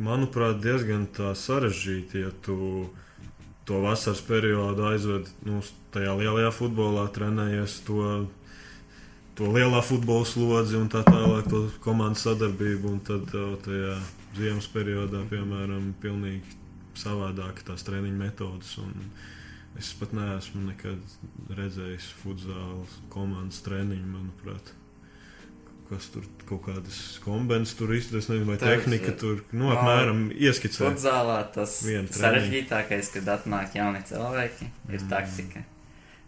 manuprāt, 0.02 0.58
diezgan 0.64 1.06
tā 1.14 1.36
sarežģīti, 1.38 2.26
ja 2.26 2.34
tu 2.42 2.58
to 3.68 3.84
vasaras 3.84 4.24
periodu 4.26 4.90
aizved 4.90 5.30
nu, 5.46 5.62
tajā 5.94 6.18
lielajā 6.18 6.50
futbolā, 6.56 7.06
trenējies 7.14 7.82
to, 7.86 8.26
to 9.38 9.54
lielā 9.54 9.84
futbola 9.86 10.26
slodzi 10.26 10.80
un 10.82 10.90
tā 10.90 11.06
tālāk, 11.06 11.46
to 11.52 11.68
komandas 11.86 12.26
sadarbību, 12.26 12.96
un 12.96 13.04
tad 13.06 13.38
eh, 13.38 13.52
tajā 13.70 13.98
ziemas 14.42 14.74
periodā, 14.74 15.28
piemēram, 15.30 15.92
pilnīgi 16.02 16.64
savādāk 16.98 17.64
tās 17.68 17.86
treniņu 17.88 18.18
metodas. 18.20 18.76
Es 19.78 19.92
pat 20.00 20.14
neesmu 20.18 20.64
nekad 20.72 21.00
redzējis 21.54 22.08
futbola 22.24 22.86
komandas 23.14 23.62
treniņu, 23.66 24.08
manuprāt. 24.16 24.74
Kas 25.88 26.10
tur 26.12 26.26
kaut 26.50 26.66
kādas 26.66 26.98
kombinācijas 27.24 27.78
tur 27.80 27.94
izdarīs, 27.96 28.26
nezinu, 28.28 28.48
vai 28.50 28.58
Tas, 28.60 28.74
tehnika 28.74 29.12
eh, 29.14 29.18
tur, 29.22 29.38
nu, 29.54 29.70
no, 29.70 29.76
apmēram 29.78 30.26
ieskicē. 30.36 30.90
Futzālā 30.90 31.38
tas 31.56 31.78
Vienu 31.86 32.10
treniņu. 32.10 32.20
sarežģītākais, 32.26 33.12
kad 33.14 33.30
atnāk 33.38 33.78
jauni 33.78 34.02
cilvēki, 34.10 34.68
ir 34.92 35.00
Mm. 35.00 35.10
taktika. 35.14 35.64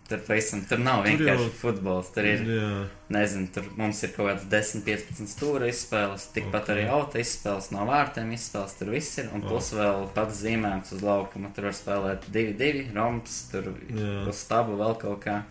Tur, 0.10 0.18
pavisam, 0.26 0.64
tur 0.66 0.80
nav 0.82 1.04
Tur 1.04 1.12
vienkārši 1.12 1.44
jau- 1.46 1.54
futbols. 1.62 2.08
Tur 2.16 2.26
ir, 2.26 2.40
Jā, 2.50 2.70
nezinu, 3.14 3.48
tur 3.54 3.64
mums 3.78 4.02
ir 4.04 4.10
kaut 4.16 4.28
kāds 4.32 4.48
10, 4.50 4.82
15 4.88 5.30
stūra 5.30 5.68
izspēles, 5.70 6.26
tikpat 6.34 6.64
Ok. 6.64 6.74
arī 6.76 6.88
auto 6.90 7.20
izspēles, 7.22 7.70
no 7.72 7.86
vārtiem 7.86 8.34
izspēles, 8.34 8.74
tur 8.80 8.90
viss 8.90 9.18
ir. 9.20 9.30
Un 9.34 9.42
plus 9.46 9.70
vēl 9.72 10.10
pats 10.16 10.42
zīmējums 10.42 10.94
uz 10.98 11.02
laukuma. 11.06 11.54
Tur 11.54 11.70
var 11.70 11.78
spēlēt 11.78 12.26
2-2, 12.34 12.90
romps, 12.96 13.44
tur 13.52 13.64
jā. 13.94 14.28
uz 14.28 14.36
stabu 14.36 14.78
vēl 14.82 14.98
kaut 15.00 15.22
kā. 15.24 15.44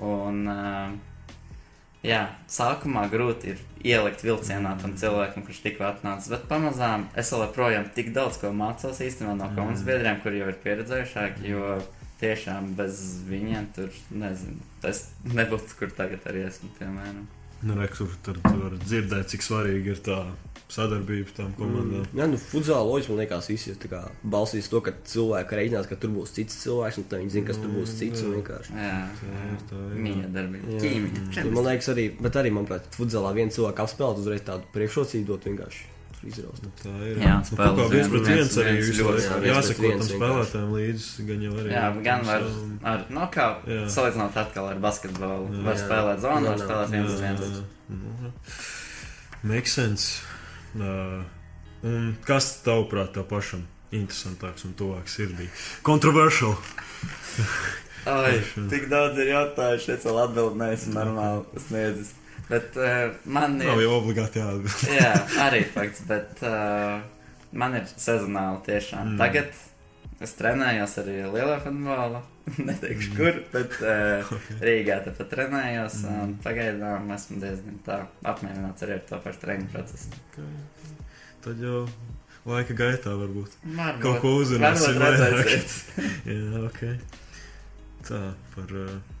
Un, 0.00 0.46
uh, 0.48 0.90
jā, 2.06 2.22
sākumā 2.48 3.08
grūti 3.12 3.52
ir 3.52 3.58
ielikt 3.84 4.22
vilcienā 4.24 4.76
tam 4.80 4.94
cilvēkam, 4.96 5.44
kurš 5.46 5.62
tikko 5.66 5.84
atnācis. 5.90 6.30
Bet 6.32 6.46
pamazām 6.48 7.08
es 7.16 7.30
joprojām 7.34 7.90
tik 7.94 8.12
daudz 8.14 8.38
ko 8.40 8.52
mācos 8.52 9.00
īstenībā 9.04 9.34
no 9.36 9.48
komandas 9.56 9.82
Mm. 9.82 9.86
biedriem, 9.90 10.22
kuri 10.22 10.38
jau 10.40 10.48
ir 10.48 10.58
pieredzējušāki. 10.64 11.42
Jo 11.48 11.82
tiešām 12.20 12.74
bez 12.78 13.00
viņiem 13.28 13.66
tur 13.76 13.90
nezinu. 14.12 14.60
Es 14.86 15.06
nebūtu, 15.24 15.76
kur 15.78 15.92
tagad 15.96 16.24
arī 16.30 16.46
esmu. 16.48 16.70
Piemēram. 16.78 17.26
Nu, 17.60 17.74
re, 17.76 17.90
tur, 18.24 18.38
var 18.44 18.78
dzirdēt, 18.80 19.28
cik 19.34 19.44
svarīgi 19.44 19.92
ir 19.92 19.98
tā 20.04 20.22
sadarbība 20.70 21.34
tām 21.36 21.50
komandām. 21.58 22.06
Jā, 22.16 22.28
nu, 22.30 22.38
futzāla 22.40 22.86
loģiski 22.86 23.12
man 23.12 23.20
liekas, 23.20 23.48
visi 23.50 23.72
ir 23.72 23.78
tā 23.82 23.90
kā 23.90 24.00
balstīs 24.32 24.70
to, 24.72 24.80
ka 24.86 24.94
cilvēki 25.12 25.58
reiķinās, 25.58 25.88
ka 25.90 25.98
tur 26.00 26.14
būs 26.14 26.32
cits 26.36 26.56
cilvēks, 26.62 27.00
un 27.02 27.08
tad 27.10 27.20
viņi 27.24 27.34
zina, 27.34 27.48
kas 27.50 27.60
tur 27.60 27.74
būs 27.74 27.94
cits. 27.98 28.24
un 28.24 28.36
vienkārši. 28.38 28.76
Jā, 28.78 28.96
Tā 29.20 29.44
ir 29.50 29.64
tā, 29.68 29.82
jā. 29.82 29.94
Jā. 30.78 31.44
Nu, 31.44 31.54
Man 31.58 31.66
liekas, 31.68 31.90
arī, 31.92 32.06
bet 32.22 32.38
arī, 32.40 32.54
manuprāt, 32.54 32.86
futzālā 32.96 33.34
viens 33.36 33.58
cilvēks 33.58 33.84
apspēlēt 33.84 34.22
uzreiz 34.22 34.46
tādu 34.46 34.70
priekšrocību 34.76 35.32
dot 35.34 35.50
vienkārši 35.50 35.88
izraust. 36.28 36.64
Tā 36.82 36.92
ir. 37.06 37.16
Jā, 37.22 37.34
nu, 37.38 37.46
spēle 37.48 37.70
kaut 37.76 37.78
kā 37.80 37.86
viens 37.94 38.08
pret 38.12 38.26
viens- 38.28 38.56
arī 38.60 38.74
jāsako 39.48 39.90
tam 39.92 40.02
spēlētājiem 40.08 40.72
līdzi, 40.76 41.26
gan 41.30 41.42
jau 41.46 41.52
arī. 41.62 41.72
Jā, 41.72 41.84
gan 42.04 42.24
var, 42.28 42.46
ar, 42.92 43.04
no 43.10 43.26
kā 43.32 43.46
Jā. 43.66 43.86
salīdzinot 43.96 44.36
atkal 44.44 44.68
ar 44.70 44.80
basketbolu. 44.84 45.48
Jā. 45.54 45.64
Var 45.64 45.74
Jā. 45.74 45.84
spēlēt 45.86 46.20
zonu, 46.26 46.46
var 46.52 46.58
spēlēt 46.64 46.90
viens 46.96 47.12
uz 47.14 47.20
viens. 47.20 47.62
Nu, 47.88 48.32
Makes 49.42 49.72
sense. 49.72 50.22
Uh, 50.76 51.22
un 51.82 52.16
kas 52.26 52.50
tavuprāt 52.62 53.14
tev 53.16 53.24
pašam 53.30 53.64
interesantāks 53.90 54.64
un 54.68 54.74
tuvāks 54.78 55.16
sirdī? 55.16 55.48
Controversial. 55.82 56.54
Ai, 58.06 58.38
tik 58.72 58.88
daudz 58.92 59.18
ir 59.18 59.32
jautājumu, 59.32 59.80
šeit 59.82 60.04
vēl 60.06 60.20
atbild 60.26 60.56
neesmu 60.60 60.94
normāli 60.94 61.64
sniedzis. 61.66 62.12
Bet 62.50 62.76
uh, 62.76 63.12
man 63.30 63.60
ir. 63.60 63.68
Nav 63.70 63.80
jau 63.84 63.96
obligāti 64.00 64.40
jāatbild. 64.42 64.86
Jā, 64.98 65.10
arī 65.44 65.62
fakts, 65.70 66.02
bet 66.08 66.40
uh, 66.42 66.98
man 67.54 67.76
ir 67.78 67.86
sezonāli 67.92 68.64
tiešām. 68.66 69.12
Mm. 69.12 69.14
Mm. 69.14 69.20
Tagad 69.20 70.24
es 70.26 70.34
trenējos 70.38 70.96
arī 71.04 71.16
lielā 71.30 71.60
futbolā. 71.62 72.22
Neteikšu, 72.68 73.12
kur, 73.14 73.38
bet 73.52 73.76
uh, 73.86 74.32
Rīgā 74.64 74.98
tāpat 75.06 75.30
trenējos. 75.36 76.00
Mm. 76.02 76.24
Un 76.24 76.34
pagaidām 76.42 77.12
esmu 77.14 77.38
diezgan 77.44 77.78
tā 77.86 78.00
apmierināts 78.32 78.86
arī 78.86 78.98
ar 78.98 79.06
to 79.12 79.22
pašu 79.28 79.44
treniņu 79.44 79.70
procesu. 79.76 80.10
Tad 81.44 81.62
jau 81.62 81.84
laika 82.50 82.74
gaitā 82.76 83.14
varbūt 83.14 83.54
Varbūt, 83.62 84.02
kaut 84.02 84.20
ko 84.24 84.34
uzzināsim. 84.40 84.98
Jā, 86.26 86.66
ok. 86.66 86.84
Tā 88.10 88.26
par. 88.56 88.76
Uh, 88.88 89.18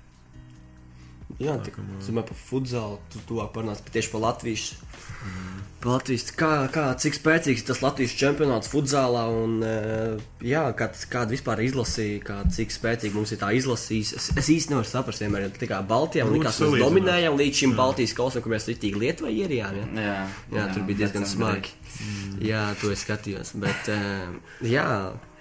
Jā, 1.38 1.56
es 1.62 2.08
domāju, 2.08 2.26
par 2.32 2.38
futzālu 2.38 2.98
tu 3.12 3.22
tuvāk 3.28 3.52
parunās 3.54 3.82
tieši 3.86 4.10
par 4.12 4.24
Latvijas. 4.24 4.72
Mm. 5.20 5.60
Par 5.80 5.92
Latvijas 5.94 6.26
kā, 6.36 6.50
kā, 6.72 6.84
cik 7.00 7.16
spēcīgs 7.16 7.62
ir 7.62 7.68
tas 7.70 7.80
Latvijas 7.84 8.16
čempionāts 8.20 8.68
futzālā 8.72 9.22
un 9.32 9.54
eh, 9.64 10.18
jā, 10.44 10.66
kā, 10.76 10.90
kāda 11.12 11.32
vispār 11.32 11.62
izlasīja, 11.64 12.18
kā, 12.26 12.36
cik 12.52 12.74
spēcīgi 12.74 13.16
mums 13.16 13.32
ir 13.32 13.40
tā 13.40 13.52
izlasījis. 13.56 14.12
Es, 14.18 14.28
es 14.42 14.50
īsti 14.56 14.74
nevaru 14.74 14.90
saprast, 14.90 15.24
vienmēr 15.24 15.46
ir 15.46 15.56
tā 15.56 15.70
kā 15.70 15.80
Baltijā, 15.86 16.26
un 16.28 16.36
likās, 16.36 16.60
mēs 16.60 16.82
dominējam 16.82 17.38
līdz 17.40 17.62
šim 17.62 17.74
Jā. 17.74 17.80
Baltijas 17.80 18.16
kausam, 18.18 18.44
kur 18.44 18.56
mēs 18.56 18.68
ritīgi 18.72 19.00
Lietuvai 19.04 19.32
ierijām. 19.38 19.80
Ja? 19.80 19.88
Jā, 20.04 20.20
Jā, 20.58 20.68
tur 20.74 20.84
bija 20.88 21.04
diezgan 21.04 21.28
smagi. 21.28 21.72
Mm. 22.00 22.36
Jā, 22.44 22.66
to 22.80 22.92
es 22.92 23.06
skatījos. 23.06 23.54
Bet, 23.60 23.92
eh, 23.92 24.60
jā, 24.68 24.88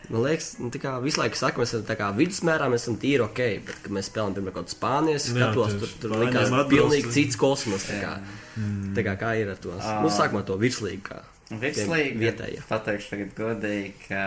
Man 0.10 0.24
liekas, 0.26 0.56
nu, 0.58 0.72
kā 0.82 0.96
visu 1.04 1.22
laiku 1.22 1.38
saka, 1.38 1.62
mēs 1.62 1.70
esam 1.76 1.84
tā 1.86 1.96
kā 2.00 2.08
vidusmērā, 2.18 2.66
mēs 2.74 2.86
esam 2.88 2.96
tīri 2.98 3.22
ok, 3.22 3.42
bet, 3.68 3.82
kad 3.84 3.94
mēs 3.94 4.08
spēlējam, 4.10 4.36
piemēram, 4.40 4.56
kaut 4.56 4.66
kādu 4.66 4.74
spānijas, 4.74 5.28
skatos, 5.30 5.76
tur, 5.84 5.92
tur 6.02 6.16
likās 6.24 6.50
pilnīgi 6.72 7.12
cits 7.14 7.38
kosmos. 7.40 7.86
Tā 7.92 8.00
kā, 8.02 8.14
Mm. 8.60 8.94
tā 8.98 9.04
kā, 9.06 9.14
kā 9.22 9.30
ir 9.40 9.50
ar 9.54 9.56
to? 9.62 9.70
Ā. 9.78 10.02
Nu, 10.04 10.10
sākumā 10.12 10.42
to 10.44 10.58
virslīgu 10.60 11.04
kā. 11.06 11.22
Virslīga. 11.62 12.18
Vietējā. 12.20 12.64
Pateikšu 12.68 13.10
tagad 13.14 13.30
godīgi, 13.38 13.94
ka 14.10 14.24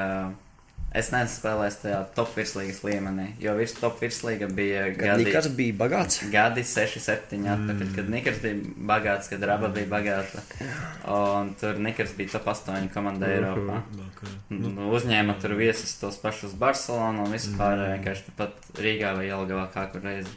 es 0.96 1.08
neesmu 1.12 1.32
spēlējis 1.32 1.76
tajā 1.82 1.98
top 2.16 2.32
virslīgas 2.36 2.80
līmenī, 2.84 3.26
jo 3.42 3.54
virs 3.56 3.74
top 3.78 4.00
virslīga 4.02 4.48
bija 4.52 4.84
gadi, 4.96 5.26
Nikas 5.26 5.48
bija 5.56 5.76
bagāts. 5.80 6.20
gadi 6.32 6.64
6, 6.68 6.98
7 7.04 7.48
atpakaļ, 7.54 7.94
kad 7.96 8.10
Nikars 8.12 8.42
bija 8.44 8.74
bagāts, 8.92 9.30
kad 9.32 9.46
Raba 9.48 9.70
bija 9.72 9.88
bagāta. 9.90 10.44
Un 11.12 11.54
tur 11.60 11.80
Nikars 11.82 12.14
bija 12.18 12.34
top 12.36 12.50
8 12.52 12.90
komanda 12.94 13.30
Eiropā. 13.32 13.80
Okay. 14.10 14.36
Nu, 14.52 14.90
uzņēma 14.92 15.38
tur 15.42 15.56
viesus 15.58 15.96
tos 16.00 16.20
pašus 16.22 16.56
Barcelonu 16.60 17.26
un 17.26 17.34
vispār 17.34 17.78
mm. 17.78 17.96
vienkārši 17.96 18.28
tāpat 18.30 18.72
Rīgā 18.82 19.16
vai 19.18 19.28
Jelgavā 19.30 19.68
kā 19.72 19.88
kur 19.92 20.04
reizi. 20.06 20.36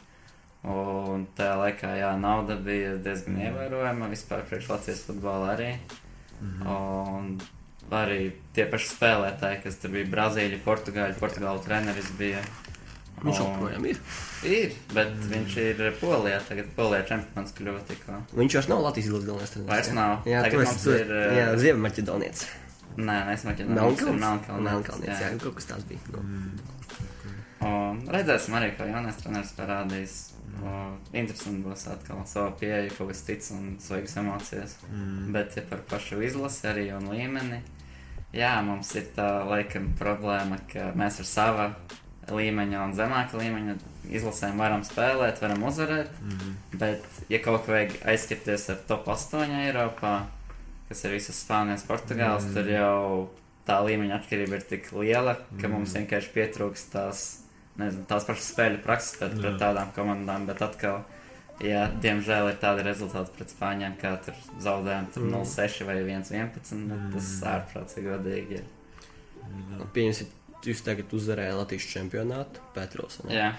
Un 0.66 1.28
tajā 1.38 1.58
laikā, 1.60 1.92
jā, 2.00 2.08
nauda 2.18 2.56
bija 2.58 2.96
diezgan 2.98 3.36
ievērojama 3.44 4.08
vispār 4.10 4.42
priekš 4.48 4.72
Latvijas 4.72 5.04
futbola 5.06 5.52
arī. 5.52 5.68
Mm. 6.40 6.64
Un 6.66 7.28
arī 7.94 8.20
tie 8.56 8.66
paši 8.70 8.88
spēlētāji, 8.92 9.60
kas 9.64 9.78
tur 9.82 9.92
bija 9.94 10.08
Brazīļi, 10.10 10.62
Portugāļi, 10.64 11.18
Portugāla 11.20 11.62
treneris 11.64 12.10
bija. 12.18 12.42
Viņš 13.16 13.38
joprojām 13.40 13.86
ir. 13.88 14.00
Ir, 14.44 14.74
bet 14.92 15.08
mm. 15.14 15.30
viņš 15.30 15.54
ir 15.62 15.78
Polijā, 16.02 16.36
tagad 16.44 16.68
Polijā 16.76 17.06
čempions 17.08 17.54
kļuva 17.56 17.80
tikko. 17.88 18.18
Viņš 18.36 18.58
vairs 18.58 18.68
nav 18.68 18.82
Latvijas 18.84 19.08
izlases 19.08 19.28
galvenais 19.30 19.54
treneris. 19.54 19.70
Vairs 19.72 19.90
nav. 19.96 20.28
Jā, 20.28 20.42
Tagad 20.44 20.58
tu 20.58 20.68
mums 20.68 20.84
tur. 20.84 20.98
ir, 21.00 21.14
Jā, 21.38 21.46
Ziemeļmaķedonietis. 21.62 22.46
Nē, 22.96 23.16
es 23.32 23.44
Melnkalns. 23.44 24.20
Melnkalnis. 24.20 24.64
Melnkalnietis, 24.68 25.22
jā, 25.24 25.30
kaut 25.40 25.56
kas 25.58 25.70
tāds 25.72 25.88
bija. 25.88 26.00
Nu. 26.12 26.24
Un 27.66 28.02
redzēsim 28.12 28.56
arī, 28.56 28.70
ko 28.76 28.88
jaunais 28.88 29.18
treneris 29.20 29.52
parādīs. 29.56 30.16
Un 30.56 30.96
Interesanti 31.16 31.64
būs 31.64 31.84
atkal 31.92 32.22
savā 32.28 32.52
pieeja, 32.60 32.88
kaut 32.96 33.10
kas 33.10 33.24
cits 33.26 33.50
un 33.52 33.76
svaigas 33.82 34.16
emocijas. 34.20 34.76
Mm. 34.88 35.32
Bet, 35.34 35.56
ja 35.58 35.64
par 35.68 35.82
pašu 35.90 36.22
izlasi 36.24 36.68
arī 36.70 36.86
un 36.96 37.10
līmeni, 37.12 37.60
jā, 38.36 38.52
mums 38.66 38.92
ir 38.98 39.08
tā 39.16 39.26
laikam 39.48 39.90
problēma, 39.98 40.58
ka 40.70 40.90
mēs 40.98 41.20
ar 41.22 41.28
sava 41.30 41.66
līmeņa 42.30 42.82
un 42.84 42.94
zemāka 42.98 43.38
līmeņa 43.38 43.76
izlasēm 44.16 44.58
varam 44.58 44.82
spēlēt, 44.86 45.40
varam 45.42 45.62
uzvarēt. 45.68 46.10
Mm. 46.22 46.54
Bet, 46.78 47.04
ja 47.32 47.40
kaut 47.42 47.66
kā 47.66 47.74
vajag 47.76 47.96
aizskipties 48.12 48.68
ar 48.74 48.80
top 48.88 49.08
8 49.14 49.54
Eiropā, 49.64 50.14
kas 50.88 51.04
ir 51.06 51.16
visas 51.16 51.38
Spānijas, 51.42 51.86
Portugāles, 51.86 52.44
Mm. 52.46 52.50
mm. 52.50 52.54
tur 52.54 52.70
jau 52.70 53.30
tā 53.66 53.80
līmeņa 53.82 54.20
atšķirība 54.20 54.54
ir 54.60 54.66
tik 54.70 54.92
liela, 54.94 55.34
ka 55.34 55.42
Mm. 55.50 55.64
mm. 55.66 55.72
mums 55.74 55.94
vienkārši 55.98 56.32
pietrūkst 56.36 56.92
tās, 56.92 57.24
nezinu, 57.78 58.06
tās 58.06 58.24
pašas 58.24 58.52
spēļu 58.54 58.82
prakses 58.84 59.18
pret, 59.18 59.38
pret 59.40 59.58
tādām 59.62 59.90
komandām. 59.96 60.46
Bet 60.46 60.62
atkal, 60.62 61.02
ja 61.64 61.86
diemžēl 62.02 62.50
ir 62.52 62.58
tādi 62.60 62.84
rezultāti 62.86 63.32
pret 63.36 63.52
Spāņiem, 63.54 63.96
kā 64.00 64.14
tur 64.24 64.34
zaudējām 64.60 65.06
tur 65.14 65.22
Mm. 65.22 65.34
0-6 65.40 65.86
vai 65.88 65.96
1-11, 66.02 66.72
mm. 66.76 67.12
tas 67.14 67.30
Mm. 67.40 67.48
ārprātīgi 67.54 68.06
godīgi 68.10 68.58
ir. 68.60 68.64
Jā. 69.46 69.86
Pieņemsim, 69.94 70.26
jūs 70.66 70.82
tagad 70.84 71.12
uzvarējāt 71.16 71.56
Latvijas 71.60 71.86
čempionātu 71.92 72.60
Petros. 72.74 73.20
ne? 73.24 73.34
Jā, 73.34 73.52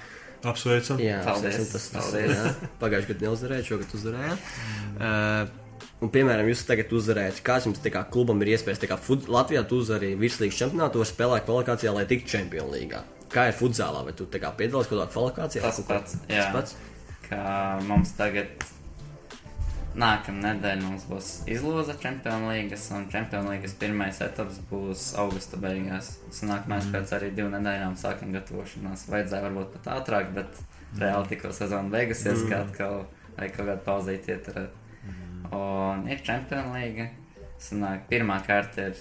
Apsveicam. 0.43 0.99
Jā, 1.01 1.21
Paldies, 1.25 1.55
tas, 1.71 1.87
tas 1.89 2.11
paldies. 2.11 2.35
jā. 2.35 2.69
Pagājušajā 2.81 3.13
gadā 3.13 3.25
neuzvarējāt, 3.25 3.69
šogad 3.71 3.95
uzvarējāt. 3.97 4.51
Uh, 5.01 5.47
un, 6.05 6.11
piemēram, 6.13 6.49
jūs 6.51 6.61
tagad 6.67 6.91
uzvarējat, 6.93 7.41
kāds 7.47 7.65
jums 7.65 7.81
kā 7.81 8.03
klubam 8.13 8.41
ir 8.45 8.53
iespējas, 8.53 8.83
kā 8.85 8.97
fut, 9.01 9.25
Latvijā 9.31 9.63
tu 9.67 9.79
uzvari 9.81 10.13
virslīgas 10.19 10.59
čempionātu, 10.59 11.01
var 11.01 11.09
spēlēt 11.09 11.47
kvalifikācijā, 11.47 11.93
lai 11.95 12.05
tiktu 12.05 12.29
čempionu 12.35 12.75
līgā. 12.75 13.01
Kā 13.33 13.47
ir 13.49 13.57
futzālā, 13.57 14.03
vai 14.05 14.13
tu 14.13 14.27
kā 14.29 14.53
piedalies 14.55 14.87
kaut 14.87 14.99
kādā 15.01 15.09
kvalifikācijā? 15.15 15.61
Tas 15.65 15.81
pats, 15.89 16.15
jā. 16.29 16.43
Tas 16.45 16.53
pats? 16.53 16.75
Ka 17.29 17.79
mums 17.87 18.13
tagad 18.17 18.63
nākamā 19.97 20.43
nedēļa 20.43 20.83
mums 20.85 21.05
būs 21.09 21.29
izloze 21.49 21.95
Champions 22.01 22.45
League, 22.51 22.77
un 22.93 23.07
Champions 23.11 23.49
League 23.49 23.71
pirmais 23.81 24.19
etaps 24.21 24.59
būs 24.69 25.07
augusta 25.17 25.57
beigās. 25.61 26.15
Sanāk, 26.33 26.67
mēs 26.69 26.89
pēc 26.93 27.13
arī 27.17 27.31
divu 27.35 27.49
nedēļām 27.55 27.97
sākam 27.97 28.33
gatavošanās. 28.35 29.07
Vajadzēja 29.09 29.47
varbūt 29.47 29.73
pat 29.77 29.89
ātrāk, 29.97 30.33
bet 30.37 30.61
reāli 31.01 31.31
tikko 31.33 31.51
sezona 31.53 31.89
beigusies, 31.93 32.43
Mm. 32.43 32.49
kā 32.51 32.61
atkal 32.65 33.05
vai 33.37 33.49
kaut 33.49 33.65
kāda 33.67 33.81
pauzīt 33.85 34.29
ieturēt. 34.29 34.69
Un 35.51 36.07
ir 36.09 36.21
Champions 36.23 36.73
League. 36.75 37.09
Sanāk, 37.59 38.05
pirmā 38.09 38.37
kārta 38.45 38.91
ir, 38.91 38.97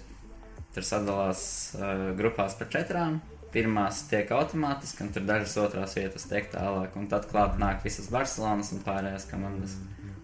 tur 0.73 0.83
sadalās 0.83 1.75
uh, 1.77 2.15
grupās 2.17 2.55
par 2.57 2.69
četrām. 2.73 3.21
Pirmās 3.55 4.03
tiek 4.11 4.31
automātiski, 4.37 5.05
un 5.07 5.13
tur 5.15 5.23
dažas 5.29 5.55
otrās 5.63 5.95
vietas 5.97 6.27
tiek 6.29 6.49
tālāk. 6.53 6.97
Un 7.01 7.07
tad 7.09 7.29
klāt 7.31 7.57
nāk 7.63 7.85
visas 7.87 8.09
Barcelonas 8.13 8.73
un 8.75 8.83
pārējās 8.85 9.29
komandas. 9.31 9.77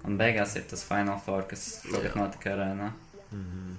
Un 0.04 0.16
beigās 0.18 0.56
ir 0.58 0.64
tas 0.68 0.82
Final 0.84 1.20
Four, 1.22 1.44
kas 1.48 1.82
Jā. 1.86 2.10
notika 2.18 2.56
arēnā. 2.56 2.90
Mhm. 3.30 3.76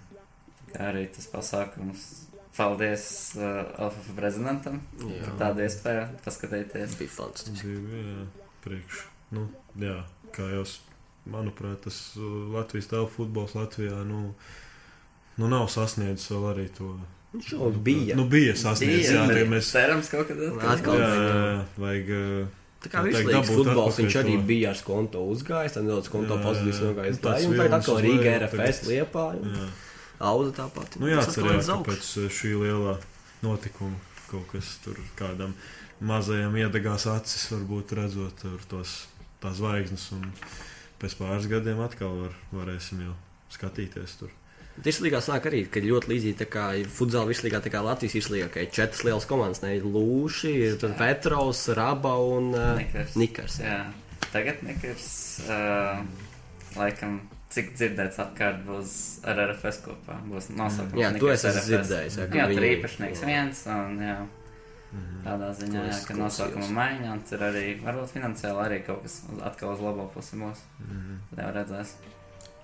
Kā 0.73 0.88
arī 0.93 1.08
tas 1.13 1.27
pasākums. 1.29 2.06
Paldies 2.53 3.03
uh, 3.36 3.63
LFF 3.82 4.12
prezidentam 4.15 4.75
par 5.01 5.32
tādu 5.39 5.63
iespēju 5.65 6.03
paskatīties. 6.23 6.95
Bija 6.99 7.10
fantastiski. 7.15 7.73
Jā, 7.73 8.25
priekš. 8.63 8.99
Nu, 9.34 9.47
jā, 9.82 9.95
kā 10.36 10.45
jau, 10.53 10.62
s- 10.65 10.79
manuprāt, 11.25 11.79
tas 11.88 11.97
uh, 12.17 12.27
Latvijas 12.53 12.89
tēlu 12.91 13.10
futbols 13.10 13.56
Latvijā, 13.58 14.03
nu, 14.06 14.36
nu 15.41 15.49
nav 15.49 15.65
sasniedzis 15.73 16.29
vēl 16.29 16.45
arī 16.51 16.67
to. 16.77 16.91
Viņš 17.34 17.52
jau 17.56 17.69
bija. 17.86 18.15
Nu, 18.19 18.28
bija 18.30 18.54
sasniedzis, 18.58 19.10
jā, 19.15 19.24
Bija, 19.26 19.39
tie 19.39 19.46
mēs. 19.50 19.69
cerams, 19.74 20.10
kaut 20.12 20.28
kad 20.30 20.41
atkal. 20.48 20.74
Atkal. 20.76 21.00
Jā, 21.02 21.08
jā, 21.17 21.56
vajag. 21.82 22.12
uh, 22.17 22.60
Tā 22.84 22.89
kā 22.91 23.00
tā 23.00 23.04
virslīgas 23.08 23.34
dabūt 23.48 23.58
futbols, 23.58 23.98
viņš 24.02 24.15
arī 24.19 24.34
bija 24.43 24.74
ar 24.74 24.78
skonto 24.78 25.22
uzgājis, 25.32 25.74
tad 25.78 25.86
nedaudz 25.88 26.10
konto 26.12 26.36
Jā, 26.36 26.39
jā, 26.41 26.46
pozitīvs 26.50 26.82
jā. 26.82 26.89
nogājis. 26.89 27.15
Nu, 27.17 27.24
Tā, 27.24 27.36
tagad 27.58 27.76
atkal 27.80 28.00
Rīga 28.04 28.34
RFS 28.43 28.82
liepā. 28.89 29.24
Auda 30.19 30.52
tāpat. 30.58 30.98
Nu, 31.00 31.08
Tas 31.08 31.15
jācer, 31.15 31.32
atkal 31.32 31.48
jā, 31.48 31.54
iet 31.56 31.63
uz 31.63 31.69
ka 31.72 31.78
pēc 31.89 32.10
uh, 32.19 32.28
šī 32.38 32.52
lielā 32.60 32.93
notikuma 33.43 33.98
kaut 34.30 34.46
kas 34.52 34.69
tur 34.84 35.00
kādam 35.19 35.56
mazajam 36.04 36.56
iedegās 36.60 37.08
acis, 37.08 37.48
varbūt 37.54 37.96
redzot 37.98 38.36
tur 38.43 38.62
tos 38.72 38.93
tās 39.43 39.58
zvaigznes, 39.60 40.06
un 40.15 40.28
pēc 41.02 41.17
pāris 41.19 41.48
gadiem 41.52 41.80
atkal 41.84 42.13
var, 42.26 42.38
varēsim 42.52 43.02
jau 43.08 43.15
skatīties 43.54 44.19
tur. 44.22 44.32
Virslīgā 44.81 45.19
sāk 45.21 45.45
arī, 45.45 45.59
ka 45.69 45.79
ļoti 45.86 46.09
līdzīgi 46.09 46.38
tā 46.39 46.47
kā 46.49 46.63
futzāla 46.89 47.29
virslīgā, 47.29 47.59
tā 47.62 47.69
kā 47.69 47.83
Latvijas 47.86 48.15
virslīgā, 48.17 48.47
ka 48.49 48.63
ir 48.65 48.71
četras 48.73 49.03
lielas 49.05 49.27
komandas, 49.29 49.62
ne 49.62 49.75
ir 49.77 49.83
Lūši, 49.86 50.53
ir 50.65 50.79
tad 50.81 50.95
Petrovs, 50.97 51.67
Raba 51.77 52.15
un 52.17 52.49
uh, 52.57 52.71
Nikars. 52.79 53.13
Nikars. 53.15 53.59
jā. 53.62 53.69
Jā, 53.69 54.25
tagad 54.33 54.63
Nikars, 54.65 55.05
uh, 55.45 56.01
laikam, 56.79 57.19
cik 57.53 57.75
dzirdēts 57.77 58.17
apkārt 58.23 58.63
būs 58.65 58.95
ar 59.29 59.43
RFS 59.51 59.83
kopā. 59.86 60.17
Būs 60.25 60.49
nosaukums. 60.57 60.97
Jā, 61.03 61.12
Nikars 61.13 61.45
esmu 61.45 61.59
RFS. 61.62 61.69
dzirdējis. 61.69 62.17
Jā, 62.17 62.25
ka 62.33 62.39
Jā, 62.41 62.47
tur 62.55 62.65
īpašnieks 62.71 63.23
viens, 63.29 63.65
un 63.69 63.99
jā, 64.01 64.17
Mhm. 64.93 65.21
tādā 65.25 65.47
ziņā, 65.57 65.79
To 65.79 65.86
jā, 65.86 65.93
es 65.99 66.03
ka 66.05 66.13
nosaukuma 66.17 66.67
maiņa, 66.69 67.13
un 67.13 67.21
tur 67.29 67.39
arī 67.45 67.79
varbūt 67.81 68.12
finansiāli 68.13 68.59
arī 68.65 68.81
kaut 68.86 69.01
kas 69.05 69.21
atkal 69.41 69.71
uz 69.73 69.79
labo 69.81 70.09
pusi 70.13 70.36
būs. 70.38 70.59
Mhm. 70.81 71.15
Tad 71.36 71.45
jau 71.45 71.53
redzēs. 71.62 71.93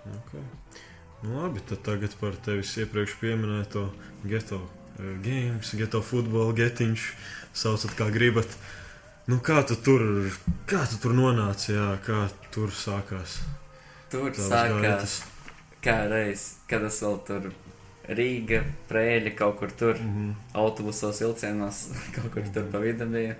Okay. 0.10 0.44
Nu, 1.24 1.42
labi, 1.42 1.64
tad 1.68 1.82
tagad 1.84 2.14
par 2.20 2.38
tevis 2.46 2.76
iepriekš 2.80 3.18
pieminēto 3.20 3.90
geto 4.24 4.62
uh, 4.64 5.16
games, 5.24 5.74
geto 5.76 6.00
futbolu, 6.06 6.54
getiņš, 6.56 7.08
saucat 7.54 7.98
kā 8.00 8.08
gribat. 8.14 8.48
Nu, 9.30 9.42
kā 9.44 9.60
tu 9.68 9.76
tur, 9.76 10.02
kā 10.70 10.86
tu 10.90 11.02
tur 11.04 11.18
nonāci, 11.18 11.74
jā, 11.76 11.90
kā 12.06 12.24
tur 12.56 12.72
sākās? 12.74 13.42
Tur 14.10 14.32
sākās 14.34 14.80
gaitas? 14.82 15.20
kā 15.84 15.96
reiz, 16.12 16.46
kad 16.70 16.84
es 16.88 17.00
vēl 17.04 17.20
tur 17.28 17.50
Rīga, 18.10 18.64
Prēļi 18.90 19.36
kaut 19.38 19.60
kur 19.60 19.74
tur. 19.76 20.00
Mhm. 20.00 20.32
autobusos, 20.58 21.22
vilcienos, 21.22 21.84
kaut 22.16 22.32
kur 22.34 22.48
tur 22.54 22.70
pa 22.72 22.82
vidu 22.84 23.06
bija. 23.12 23.36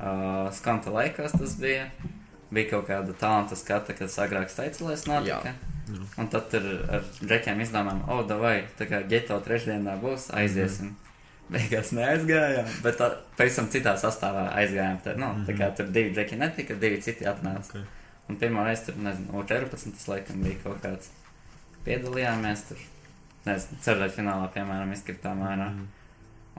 Uh, 0.00 0.48
skanta 0.56 0.90
laikos 0.90 1.36
tas 1.36 1.56
bija. 1.60 1.90
Bija 2.50 2.72
kaut 2.72 2.88
kāda 2.88 3.14
talanta 3.14 3.54
skata, 3.54 3.94
kad 3.94 4.10
agrāk 4.24 4.50
steigts 4.50 4.80
notika. 4.82 5.54
Jā. 5.90 6.08
Un 6.22 6.28
tad 6.32 6.48
tur 6.52 6.66
ar 6.90 7.06
džekiem 7.20 7.62
izdomājām, 7.64 8.02
o, 8.06 8.18
oh, 8.22 8.34
vai 8.40 8.56
tā 8.78 8.86
kā 8.90 9.02
geto 9.10 9.38
trešdienā 9.44 9.96
būs, 10.02 10.30
aiziesim. 10.36 10.94
Beigās 11.50 11.90
neaizgājām, 11.96 12.68
bet 12.84 13.00
tā, 13.00 13.08
pavisam 13.38 13.66
citā 13.72 13.96
sastāvā 13.98 14.44
aizgājām. 14.60 15.00
Tad, 15.02 15.18
nu, 15.18 15.32
tā 15.48 15.56
kā 15.58 15.72
tur 15.74 15.88
divi 15.90 16.12
džeki 16.14 16.38
netika, 16.38 16.76
divi 16.78 17.00
citi 17.02 17.26
atnāca. 17.26 17.72
Okay. 17.74 17.88
Un 18.30 18.38
pirmā 18.38 18.62
reize 18.68 18.86
tur, 18.86 19.00
nezinu, 19.02 19.32
U14 19.40 19.96
tas 19.96 20.06
laikam 20.12 20.44
bija 20.44 20.60
kaut 20.62 20.78
kāds. 20.84 21.10
Piedalījāmies 21.82 22.62
tur, 22.68 22.84
nezinu, 23.48 23.80
ceļot 23.82 24.14
finālā, 24.14 24.46
piemēram, 24.54 24.94
izkritām 24.94 25.42
ārā. 25.48 25.72
Mhm. 25.72 25.88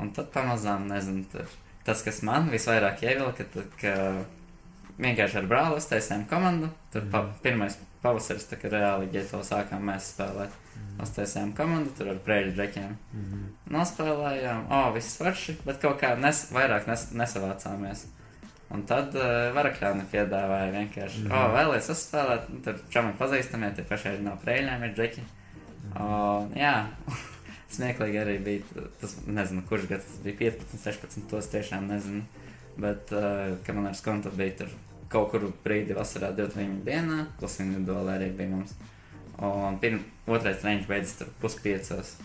Un 0.01 0.11
tad 0.17 0.31
pamazām, 0.33 0.89
nezinu, 0.91 1.23
tur, 1.31 1.47
tas, 1.87 2.03
kas 2.03 2.19
man 2.27 2.51
visvairāk 2.51 3.05
ievilka, 3.05 3.47
tad, 3.53 3.71
ka 3.79 3.95
vienkārši 5.01 5.39
ar 5.39 5.47
brāli 5.47 5.79
uztaisījām 5.79 6.27
komandu. 6.29 6.71
Tur 6.91 7.07
pa, 7.13 7.23
pirmais 7.45 7.77
pavasaris, 8.03 8.47
tā 8.49 8.57
kā 8.61 8.71
reāli 8.73 9.09
ģeto 9.13 9.41
sākām 9.45 9.83
mēs 9.91 10.11
spēlēt. 10.15 10.55
Uztaisījām 11.01 11.51
komandu, 11.57 11.91
tur 11.97 12.09
ar 12.11 12.17
brēļu 12.25 12.55
džekiem. 12.57 12.95
Mhm. 13.13 13.43
Nospēlējām, 13.73 14.65
o, 14.69 14.79
oh, 14.79 14.89
viss 14.95 15.15
svarši, 15.17 15.57
bet 15.65 15.79
kaut 15.81 15.99
kā 16.01 16.15
nes, 16.19 16.43
vairāk 16.53 16.87
nes, 16.89 17.07
nesavācāmies. 17.17 18.05
Un 18.71 18.85
tad 18.87 19.15
uh, 19.19 19.49
Varakļāni 19.55 20.05
piedāvāja 20.11 20.71
vienkārši, 20.75 21.25
Mhm. 21.25 21.31
o, 21.31 21.39
oh, 21.41 21.55
vēlēs 21.57 21.89
uzspēlēt, 21.91 22.49
nu, 22.53 22.61
tur 22.65 22.79
čami 22.93 23.13
pazīstamie, 23.19 23.73
tie 23.75 23.83
paši 23.87 24.09
arī 24.13 24.21
no 24.27 24.37
prēļiem 24.43 24.85
ir 24.87 24.93
džeki. 24.95 25.25
O, 25.99 26.11
jā, 26.55 26.75
smieklīgi 27.75 28.21
arī 28.21 28.37
bija, 28.43 28.85
tas, 29.01 29.17
nezinu, 29.27 29.65
kurš 29.69 29.89
gads 29.91 30.07
tas 30.07 30.21
bija, 30.23 30.37
15, 30.51 30.85
16, 30.85 31.27
tos 31.31 31.51
tiešām 31.51 31.89
nezinu. 31.91 32.23
Bet, 32.81 33.11
uh, 33.11 33.57
kad 33.65 33.75
man 33.75 33.89
ar 33.91 33.97
skontu 33.99 34.31
bija 34.31 34.61
tur 34.63 34.71
kaut 35.12 35.32
kur 35.34 35.45
brīdi 35.65 35.95
vasarā 35.97 36.32
29 36.38 36.82
dienā, 36.88 37.26
tas 37.39 37.60
individuāli 37.63 38.15
arī 38.15 38.32
bija 38.38 38.50
mums. 38.56 38.74
Un 39.41 39.78
pirm, 39.82 40.04
otrais 40.30 40.60
treniņš 40.62 40.88
beidzas 40.89 41.17
tur 41.21 41.32
puspiecos. 41.41 42.15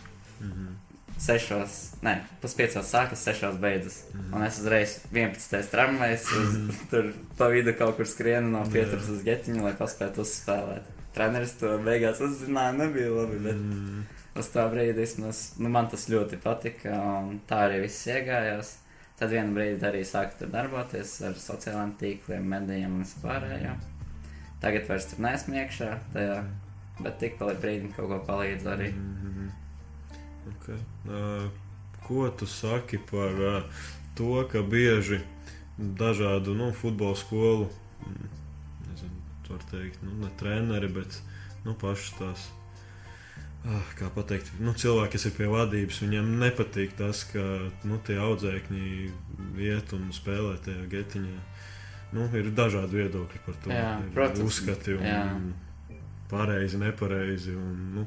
Mhm. 0.40 0.75
Sešos, 1.16 1.75
nē, 2.05 2.12
puspiecos 2.42 2.90
sākas, 2.92 3.22
sešos 3.25 3.55
beidzas. 3.61 4.03
Un 4.37 4.42
es 4.44 4.59
uzreiz 4.61 4.99
11. 5.14 5.62
tramvajs, 5.72 6.27
uz, 6.37 6.59
tur 6.90 7.09
pa 7.38 7.49
vidu 7.49 7.72
kaut 7.79 7.96
kur 7.96 8.05
skrienu 8.11 8.51
no 8.53 8.61
pieturas 8.68 9.09
uz 9.09 9.22
getiņu, 9.25 9.62
lai 9.64 9.72
paspētu 9.79 10.20
uzspēlēt. 10.27 10.90
Treneris 11.16 11.55
to 11.57 11.70
beigās 11.81 12.20
uzzināja, 12.20 12.75
nebija 12.77 13.09
labi, 13.14 13.38
bet 13.46 13.57
Mhm. 13.57 14.03
uz 14.37 14.51
tā 14.53 14.66
brīdi 14.68 14.99
vismaz, 15.01 15.55
nu, 15.57 15.70
man 15.72 15.88
tas 15.88 16.05
ļoti 16.12 16.37
patika, 16.44 16.92
un 17.25 17.40
tā 17.49 17.62
arī 17.70 17.81
viss 17.87 18.05
iegājās. 18.12 18.75
Tad 19.16 19.33
vienā 19.33 19.52
brīdī 19.57 19.87
arī 19.88 20.02
sāku 20.05 20.42
tur 20.42 20.50
darboties 20.52 21.14
ar 21.24 21.37
sociālajiem 21.40 21.94
tīkliem, 22.00 22.48
medijiem 22.52 22.98
un 22.98 23.05
vispārējo. 23.05 23.76
Tagad 24.61 24.88
vairs 24.90 25.07
tur 25.09 25.22
neesmu 25.24 25.57
iekšā, 25.62 25.88
tajā, 26.12 26.40
bet 27.00 27.16
tik 27.22 27.38
pa 27.40 27.48
brīdim 27.62 27.94
kaut 27.96 28.11
ko 28.12 28.18
palīdz 28.29 28.68
arī. 28.74 28.90
Mhm. 28.92 29.48
Okay. 30.46 30.79
Uh, 31.09 31.48
ko 32.07 32.29
tu 32.31 32.46
saki 32.46 33.00
par 33.11 33.40
uh, 33.42 33.62
to, 34.14 34.44
ka 34.52 34.62
bieži 34.62 35.20
dažādu 35.79 36.55
nu, 36.55 36.72
futbola 36.72 37.16
skolu, 37.16 37.66
mm, 38.07 38.29
nezinu, 38.90 39.24
var 39.48 39.64
teikt, 39.70 40.02
nu, 40.02 40.14
ne 40.22 40.31
treneri, 40.38 40.88
bet 40.88 41.18
nu, 41.64 41.74
pašas 41.74 42.14
tās. 42.20 42.46
Ah, 43.66 43.92
Kā 43.98 44.11
pateikt, 44.14 44.52
nu, 44.62 44.74
cilvēki, 44.79 45.12
kas 45.16 45.26
ir 45.29 45.35
pie 45.37 45.48
vadības, 45.50 46.00
viņiem 46.05 46.33
nepatīk 46.42 46.96
tas, 46.98 47.24
ka 47.33 47.44
nu, 47.88 47.98
tie 48.07 48.18
audzēkņi 48.22 48.85
iet 49.66 49.94
un 49.96 50.11
spēlē 50.14 50.57
tajā 50.64 50.87
getiņā. 50.92 51.38
Nu, 52.16 52.29
ir 52.38 52.52
dažādi 52.55 53.02
viedokļi 53.02 53.40
par 53.46 53.57
to. 53.64 53.72
Jā, 53.74 53.96
ir 54.00 54.12
protams, 54.14 54.44
uzskati 54.46 54.94
un 54.94 55.09
jā. 55.09 55.24
pareizi, 56.31 56.79
nepareizi. 56.83 57.57
Un, 57.59 57.74
nu, 57.96 58.07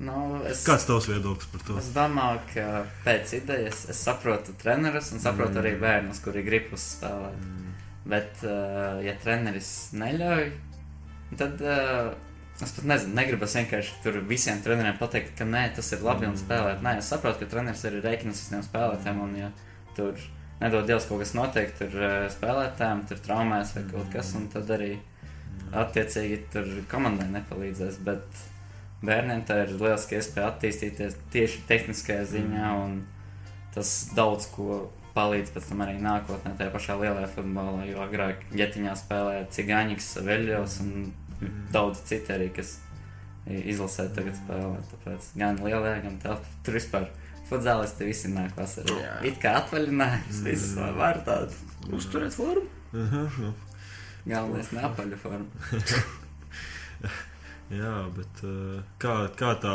Nu, 0.00 0.40
es, 0.48 0.62
kāds 0.64 0.86
tavs 0.88 1.10
viedoklis 1.10 1.48
par 1.52 1.60
to? 1.66 1.74
Es 1.76 1.90
domāju, 1.92 2.38
ka 2.54 2.66
pēc 3.04 3.34
idejas 3.36 3.82
es 3.92 3.98
saprotu 4.00 4.54
trenerus 4.56 5.10
un 5.12 5.20
saprotu 5.20 5.58
Mm. 5.58 5.60
arī 5.60 5.72
bērnus, 5.82 6.22
kuri 6.24 6.44
grib 6.46 6.70
uzspēlēt. 6.72 7.42
Mm. 7.44 7.74
Bet, 8.08 8.40
uh, 8.46 9.02
ja 9.04 9.12
treneris 9.20 9.90
neļauj, 9.92 10.46
tad 11.36 11.60
uh, 11.60 12.14
es 12.66 12.74
pat 12.76 12.84
nezinu, 12.84 13.14
negribu 13.16 13.48
vienkārši 13.48 14.00
tur 14.04 14.20
visiem 14.28 14.60
treneriem 14.64 14.98
pateikt, 15.00 15.32
ka 15.38 15.46
nē, 15.48 15.62
tas 15.76 15.92
ir 15.92 16.02
labi 16.04 16.26
un 16.26 16.34
Mm. 16.34 16.42
spēlēt. 16.42 16.82
Nē, 16.82 16.98
es 16.98 17.08
saprotu, 17.12 17.40
ka 17.40 17.46
treneris 17.46 17.84
arī 17.84 18.02
rēķinas 18.04 18.42
uz 18.42 18.48
tiem 18.50 18.62
spēlētājiem, 18.62 19.20
un 19.22 19.36
ja 19.36 19.50
tur 19.96 20.14
nedod 20.60 20.86
Dievs 20.86 21.06
kaut 21.08 21.20
kas 21.20 21.34
notiek, 21.34 21.72
tur 21.78 21.88
uh, 21.88 22.28
spēlētājiem, 22.28 23.06
tur 23.08 23.16
traumēs 23.16 23.74
vai 23.76 23.84
kaut 23.90 24.12
kas, 24.12 24.34
un 24.34 24.48
tad 24.52 24.68
arī 24.70 24.98
attiecīgi 25.72 26.40
tur 26.52 26.68
komandai 26.90 27.28
nepalīdzēs. 27.32 28.00
Bet 28.04 28.24
bērniem 29.02 29.44
tā 29.48 29.62
ir 29.64 29.76
lieliski 29.80 30.18
iespēja 30.18 30.50
attīstīties 30.52 31.16
tieši 31.32 31.64
tehniskajā 31.68 32.24
ziņā, 32.34 32.72
un 32.84 33.06
tas 33.74 34.10
daudz 34.16 34.50
ko 34.52 34.90
palīdz 35.14 35.54
pēc 35.54 35.70
tam 35.70 35.82
arī 35.84 35.96
nākotnē, 36.02 36.54
tajā 36.58 36.72
pašā 36.74 36.96
lielajā 37.00 37.30
futbolā. 37.34 37.86
Jo 37.88 38.04
agrāk 38.04 38.44
ģetiņā 38.54 38.94
spēlēja 38.98 39.48
Cigāņiks, 39.56 40.12
Veļļos 40.26 40.76
un 40.84 40.92
daudz 41.72 42.02
citi 42.08 42.32
arī, 42.34 42.50
kas 42.54 42.76
izlasē 43.46 44.08
tagad 44.14 44.36
spēlē. 44.36 44.82
Tāpēc 44.92 45.30
gan 45.40 45.58
lielajā, 45.64 46.02
gan 46.04 46.20
tā, 46.22 46.36
tur 46.66 46.78
vispār. 46.78 47.08
Futzālisti 47.50 48.06
visi 48.06 48.28
nāk 48.30 48.52
vasarā. 48.54 48.94
Jā. 48.94 49.14
It 49.26 49.40
kā 49.42 49.56
atvaļinājums, 49.58 50.36
viss 50.46 50.76
Mm. 50.76 50.92
var 51.00 51.18
tādu. 51.26 51.56
Uzturēt 51.96 52.36
formu. 52.36 52.68
Nu, 52.92 53.54
Galvenais 54.26 54.70
neapaļu 54.76 55.16
formu. 55.18 55.48
jā, 57.80 57.94
bet 58.14 58.42
uh, 58.46 58.78
kā, 59.02 59.14
kā 59.34 59.54
tā 59.62 59.74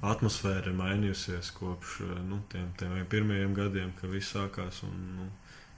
atmosfēra 0.00 0.70
ir 0.70 0.76
mainījusies 0.78 1.50
kopš 1.56 1.98
uh, 2.06 2.14
nu, 2.24 2.40
tiem, 2.52 2.70
tiem 2.80 2.94
pirmajiem 3.10 3.52
gadiem, 3.56 3.92
kad 4.00 4.12
viss 4.12 4.32
sākās 4.36 4.80
un 4.86 4.94
nu, 5.18 5.28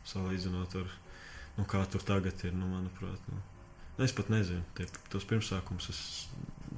salīdzinot 0.06 0.76
ar 0.82 0.92
nu, 1.56 1.64
kā 1.66 1.82
tur 1.90 2.04
tagad 2.06 2.44
ir, 2.46 2.54
nu, 2.54 2.68
manuprāt. 2.70 3.26
Nu. 3.32 3.42
Es 4.00 4.12
pat 4.16 4.30
nezinu, 4.32 4.62
tie, 4.74 4.86
tos 5.12 5.24
pirmsākumus 5.28 5.90
es 5.92 5.98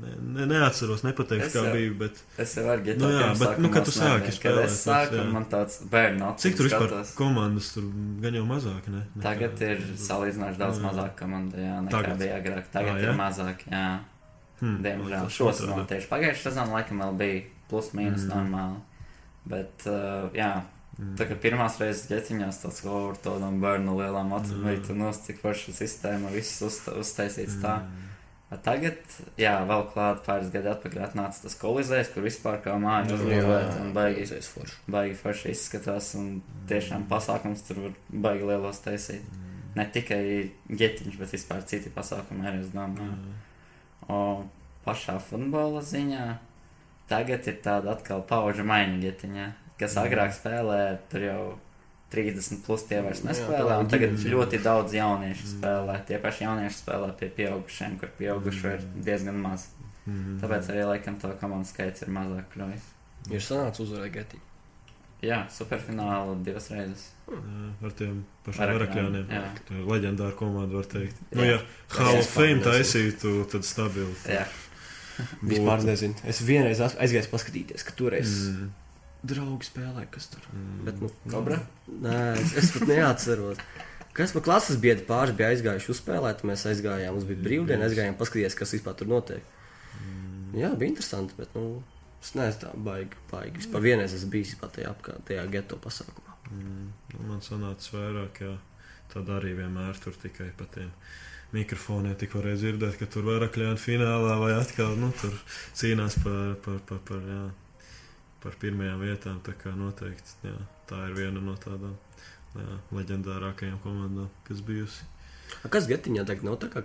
ne, 0.03 0.11
ne, 0.35 0.47
neatceros, 0.51 1.05
nepateikšu, 1.07 1.47
Es 1.47 1.55
kā 1.55 1.63
jau- 1.63 1.73
bija. 1.77 1.93
Bet 2.01 2.23
Es 2.43 2.55
jau 2.57 2.65
varu 2.67 2.97
Nu 2.99 3.11
jā, 3.13 3.29
bet, 3.39 3.59
nu, 3.63 3.69
kad 3.71 3.85
tu 3.87 3.93
sāki 3.95 4.33
spēlēt, 4.35 4.65
es 4.65 4.81
sāku, 4.87 5.19
jā. 5.21 5.27
man 5.31 5.45
tāds 5.53 5.79
bērnu 5.93 6.25
acīs 6.33 6.41
cik 6.47 6.57
tur 6.57 6.67
vispār 6.67 6.89
skatās. 6.89 7.15
komandas 7.15 7.73
tur 7.75 7.85
gan 8.25 8.35
jau 8.35 8.45
mazāk? 8.49 8.89
Ne? 8.89 9.05
Nekā- 9.17 9.23
Tagad 9.23 9.63
ir 9.63 9.85
salīdzinoši 9.97 10.59
daudz 10.59 10.79
Jā. 10.81 10.85
mazāk 10.89 11.15
komandu, 11.21 11.57
jā, 11.63 11.77
nekā 11.87 11.91
Tagad? 11.91 12.19
Bija 12.19 12.41
agrāk. 12.43 12.65
Tagad 12.73 12.97
Ā, 12.97 12.99
ir 12.99 13.09
jā? 13.09 13.17
mazāk, 13.21 13.59
jā. 13.71 14.01
Hmm, 14.61 14.83
Diemžēl 14.83 15.29
šo 15.31 15.53
sezonu 15.53 15.87
tieši 15.87 16.09
pagājušajā 16.09 16.51
sezonā 16.51 16.71
laikam 16.73 16.99
vēl 17.03 17.17
bija 17.19 17.43
plus 17.69 17.91
mīnus 17.93 18.27
Mm. 18.27 18.31
mm. 18.31 18.35
normāli. 18.35 18.81
Bet, 19.47 19.87
uh, 19.87 20.31
jā, 20.35 20.63
Mm. 20.99 21.15
tā 21.17 21.25
kā 21.25 21.35
pirmās 21.41 21.79
reizes 21.81 22.09
ģeciņās 22.11 22.59
tāds 22.63 22.83
kaut 22.85 23.15
ar 23.15 23.21
tādām 23.25 23.61
bērnu 23.63 23.95
lielām 23.97 24.33
acīm, 24.37 24.59
Mm. 24.61 24.65
vai 24.65 24.77
tu 24.87 24.95
nos, 24.95 25.23
cik 25.25 25.41
forša 25.41 25.73
sistēma, 25.73 26.31
viss 26.31 26.61
uzta, 26.63 26.93
uztaisīts 27.01 27.61
tā. 27.63 27.79
Mm. 27.81 28.09
Bet 28.53 28.61
Tagad, 28.67 28.99
jā, 29.41 29.55
vēl 29.65 29.87
klāt 29.95 30.19
pāris 30.27 30.51
gadi 30.53 30.69
atpakaļ 30.69 31.07
atnāca 31.07 31.41
tas 31.41 31.55
kolizējs, 31.57 32.11
kur 32.13 32.23
vispār 32.27 32.59
kā 32.61 32.75
māja 32.77 33.15
uzbūvēta 33.17 33.79
un 33.81 33.95
baigi 33.97 34.27
foršu. 34.45 34.77
baigi 34.93 35.15
forši 35.17 35.49
izskatās, 35.55 36.15
un 36.15 36.43
tiešām 36.69 37.07
pasākums 37.09 37.65
tur 37.65 37.81
var 37.87 37.95
baigi 38.11 38.45
lielos 38.51 38.83
taisīt. 38.85 39.23
Ne 39.75 39.87
tikai 39.89 40.51
ģetiņš, 40.69 41.17
bet 41.17 41.33
vispār 41.33 41.65
citi 41.65 41.89
pasākumi 41.89 42.45
arī, 42.45 42.61
es 42.61 42.69
domāju. 42.75 43.33
O 44.13 44.45
pašā 44.85 45.17
futbola 45.19 45.81
ziņā 45.81 46.37
tagad 47.09 47.49
ir 47.49 47.57
tāda 47.65 47.97
atkal 47.97 48.21
pauģa 48.29 48.65
maiņa 48.69 49.01
ģetiņā, 49.01 49.53
kas 49.79 49.95
Mm. 49.97 50.05
agrāk 50.07 50.33
spēlē, 50.37 50.99
tur 51.11 51.21
jau 51.21 51.59
30 52.13 52.63
plus 52.67 52.83
tie 52.85 53.01
vairs 53.03 53.23
nespēlē, 53.25 53.79
un 53.81 53.87
tā 53.89 53.97
tagad 53.97 54.11
ļoti 54.19 54.63
daudz 54.63 54.93
jauniešu 54.93 55.45
Mm. 55.47 55.53
spēlē. 55.55 56.05
Tie 56.07 56.19
paši 56.19 56.45
jaunieši 56.45 56.83
spēlē 56.85 57.13
pie 57.19 57.29
pieaugušiem, 57.29 57.99
kur 57.99 58.09
pieaugušo 58.19 58.75
ir 58.75 58.81
diezgan 59.05 59.35
maz. 59.41 59.69
Mm. 60.07 60.41
Tāpēc 60.41 60.69
arī 60.71 60.85
laikam 60.87 61.19
to 61.21 61.29
komandu 61.41 61.67
skaits 61.69 62.03
ir 62.03 62.09
mazāk 62.09 62.45
krojas. 62.53 62.83
Ir 63.31 63.39
sanācis 63.41 63.87
uzvarēt 63.87 64.13
geti. 64.13 64.41
Jā, 65.23 65.47
superfinālu 65.49 66.43
divas 66.43 66.69
reizes. 66.71 67.11
Jā, 67.31 67.39
ar 67.87 67.91
tiem 67.95 68.25
pašiem 68.45 68.73
varakļiem. 68.75 69.27
Tā 69.29 69.77
ir 69.79 69.85
leģendāra 69.87 70.35
komanda, 70.35 70.75
var 70.75 70.85
teikt. 70.91 71.15
Jā. 71.31 71.37
Nu, 71.39 71.43
ja 71.45 71.59
Hall 71.95 72.19
of 72.19 72.27
Fame 72.27 72.61
taisītu, 72.61 73.49
tad 73.49 73.63
stabili. 73.65 74.13
Jā, 74.27 74.45
Vispār 75.47 75.85
nezinu. 75.85 76.15
Es 76.27 76.41
vienreiz 76.43 76.81
aizgāju 76.81 77.29
paskatīties, 77.31 77.85
ka 77.87 77.93
toreiz 77.97 78.33
Mm. 78.51 78.71
Draugi 79.27 79.69
spēlēja, 79.69 80.09
kas 80.13 80.29
tur. 80.33 80.45
Mm. 80.53 80.83
Bet, 80.89 81.01
nu, 81.03 81.11
Kobra? 81.31 81.59
Nē, 81.89 82.19
es, 82.41 82.55
es 82.59 82.71
pat 82.75 82.87
neatceros. 82.91 83.63
Kas 84.17 84.35
man 84.37 84.45
klases 84.45 84.81
biedri 84.81 85.07
pāris 85.09 85.37
bija 85.37 85.53
aizgājuši 85.55 85.93
uzspēlēt, 85.95 86.45
mēs 86.49 86.67
aizgājām, 86.69 87.17
mums 87.17 87.29
bija 87.29 87.45
brīvdiena, 87.47 87.87
aizgājām 87.89 88.19
paskatīties, 88.19 88.59
kas 88.59 88.75
vispār 88.77 88.99
tur 88.99 89.09
notiek. 89.09 89.47
Mm. 89.97 90.53
Jā, 90.61 90.73
bija 90.77 90.93
interesanti, 90.93 91.39
bet, 91.39 91.55
nu, 91.57 91.81
es 92.21 92.35
neesmu 92.37 92.65
tā 92.67 92.75
baigi, 92.89 93.23
baigi. 93.31 93.57
Vispār 93.63 93.87
vienreiz 93.87 94.13
esmu 94.19 94.35
bijis 94.35 94.59
pat 94.61 94.77
tajā 94.77 94.93
apkārt, 94.93 95.25
tajā 95.31 95.47
geto 95.55 95.81
pasākumā. 95.81 96.37
Mm. 96.51 96.91
Nu, 97.15 97.25
man 97.31 97.41
sanāca 97.47 97.97
vairāk, 97.97 98.45
jā. 98.45 98.57
Tad 99.13 99.29
arī 99.29 99.53
vienmēr 99.59 99.99
tur 100.01 100.15
tikai 100.17 100.51
pa 100.57 100.65
tiem 100.73 100.89
mikrofoniem 101.53 102.15
tik 102.17 102.33
varēja 102.37 102.61
dzirdēt, 102.63 102.97
ka 103.01 103.09
tur 103.13 103.27
varakļāni 103.29 103.81
finālā 103.81 104.39
vai 104.41 104.55
atkal, 104.57 104.95
nu, 104.97 105.11
tur 105.21 105.35
cīnās 105.77 106.17
par, 106.25 106.55
par, 106.65 106.79
par, 106.89 107.03
par, 107.09 107.27
jā, 107.29 107.43
par 108.43 108.57
pirmajām 108.63 109.03
vietām. 109.03 109.39
Tā 109.47 109.55
kā 109.59 109.75
noteikti, 109.79 110.37
jā, 110.49 110.57
tā 110.91 111.05
ir 111.09 111.17
viena 111.19 111.43
no 111.45 111.55
tādām 111.61 111.95
jā, 112.57 112.81
leģendārākajām 112.99 113.79
komandām, 113.85 114.29
kas 114.49 114.65
bijusi. 114.67 115.07
A, 115.63 115.71
Kas 115.73 115.89
getiņā 115.91 116.25
tagad 116.29 116.49
nav 116.49 116.59
tā 116.63 116.71
kā 116.73 116.85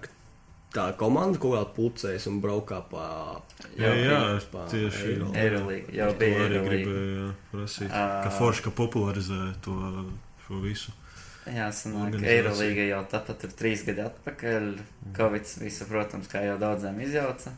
tā 0.76 0.86
komanda 1.00 1.40
kaut 1.40 1.56
kādā 1.56 1.74
pulcēs 1.76 2.28
un 2.30 2.40
braukā 2.44 2.82
pa... 2.92 3.08
Jā, 3.80 3.94
jā, 3.96 4.22
pa 4.52 4.68
tieši 4.72 5.14
Eiro. 5.14 5.32
Eirolīga, 5.34 5.94
jau 5.96 6.10
bija 6.20 6.46
arī 6.46 6.64
gribēju 6.68 7.18
jā, 7.18 7.28
prasīt. 7.54 7.92
Ā. 7.92 8.06
Ka 8.26 8.34
Forša 8.36 8.74
popularizē 8.78 9.42
to 9.66 9.78
šo 10.46 10.62
visu. 10.64 10.94
Jā, 11.48 11.70
sanāk. 11.72 12.18
Eirolīga 12.20 12.90
jau 12.90 13.00
tāpat 13.08 13.48
ir 13.48 13.56
trīs 13.56 13.86
gadi 13.88 14.04
atpakaļ. 14.04 14.68
Covid 15.16 15.54
visu, 15.64 15.88
protams, 15.88 16.28
kā 16.32 16.44
jau 16.44 16.58
daudziem 16.60 17.00
izjauca. 17.06 17.56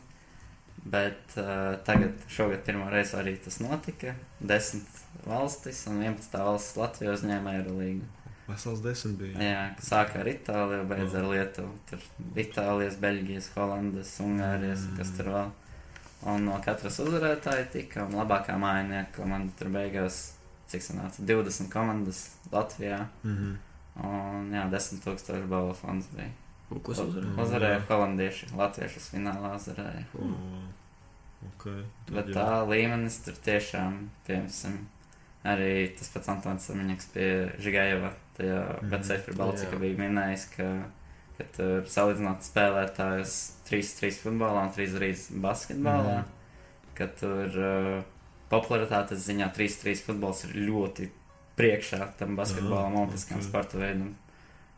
Bet 0.84 1.34
uh, 1.36 1.76
tagad, 1.84 2.14
šogad 2.32 2.62
pirmo 2.64 2.86
reizi 2.90 3.16
arī 3.18 3.34
tas 3.44 3.58
notika. 3.60 4.14
Desmit 4.40 5.02
valstis 5.26 5.82
un 5.90 5.98
11 6.00 6.38
valstis 6.40 6.76
Latvijā 6.80 7.12
uzņēma 7.18 7.52
Eirolīgu. 7.58 8.06
Vesels 8.48 8.80
desmit 8.82 9.18
bija. 9.20 9.36
Jā, 9.44 9.64
sāka 9.84 10.22
ar 10.22 10.26
Itāliju, 10.32 10.86
beidz 10.90 11.12
ar 11.14 11.28
Lietuvu. 11.30 11.74
Tur 11.90 12.00
Itālijas, 12.34 12.96
Beļģijas, 13.02 13.50
Holandas, 13.54 14.14
Ungārijas, 14.24 14.86
Mm. 14.88 14.96
kas 14.96 15.12
tur 15.18 15.28
vēl. 15.34 15.50
Un 16.32 16.44
no 16.48 16.56
katras 16.64 16.98
uzvarētāja 17.00 17.68
tika 17.72 18.04
un 18.04 18.12
labākā 18.18 18.56
mājinieka 18.60 19.12
komanda 19.20 19.52
tur 19.58 19.68
beigās, 19.72 20.32
cik 20.68 20.82
sanāca, 20.82 21.22
20 21.24 21.70
komandas 21.72 22.30
Latvijā. 22.52 23.06
Mhm. 23.24 23.54
Un 24.04 24.50
jā, 24.52 24.64
10 24.70 25.00
tūkstoši 25.04 25.46
balvu 25.48 25.74
fonds 25.74 26.06
bija. 26.16 26.28
Un 26.70 26.80
Ko? 26.86 26.92
Mm. 26.94 27.38
Uzvarēja 27.42 27.80
holandieši, 27.88 28.50
latviešus 28.58 29.10
finālā 29.14 29.56
uzvarēja. 29.58 30.04
O, 30.18 30.30
Okay. 31.40 31.84
Tad 32.04 32.14
Bet 32.18 32.26
tā 32.36 32.46
līmenis 32.68 33.14
tur 33.24 33.32
tiešām, 33.40 33.94
piemēram, 34.26 34.74
arī 35.48 35.70
tas 35.96 36.10
pats 36.12 36.28
Antons 36.28 36.66
Samiņaks 36.68 37.06
pie 37.14 37.28
Žigājeva, 37.64 38.10
tajā 38.36 38.58
mm. 38.82 38.90
Becefri 38.92 39.36
Balcika 39.38 39.72
Jā. 39.72 39.80
bija 39.80 39.96
minējis, 40.02 40.44
ka, 40.52 40.66
ka 41.38 41.46
tur 41.56 41.88
salīdzinot 41.88 42.44
spēlētājus 42.44 43.36
3-3 43.70 44.20
futbolā 44.20 44.66
un 44.66 44.74
3-3 44.76 45.40
basketbolā, 45.40 46.18
Mhm. 46.20 46.36
ka 47.00 47.08
tur 47.16 47.56
uh, 47.56 48.04
popularitātes 48.52 49.24
ziņā 49.30 49.48
3-3 49.56 50.04
futbols 50.10 50.44
ir 50.44 50.58
ļoti 50.68 51.08
priekšā 51.56 52.02
tam 52.20 52.36
basketbolam, 52.36 53.00
olimpiskam 53.00 53.40
ok. 53.40 53.48
sporta 53.48 53.80
veidam, 53.80 54.12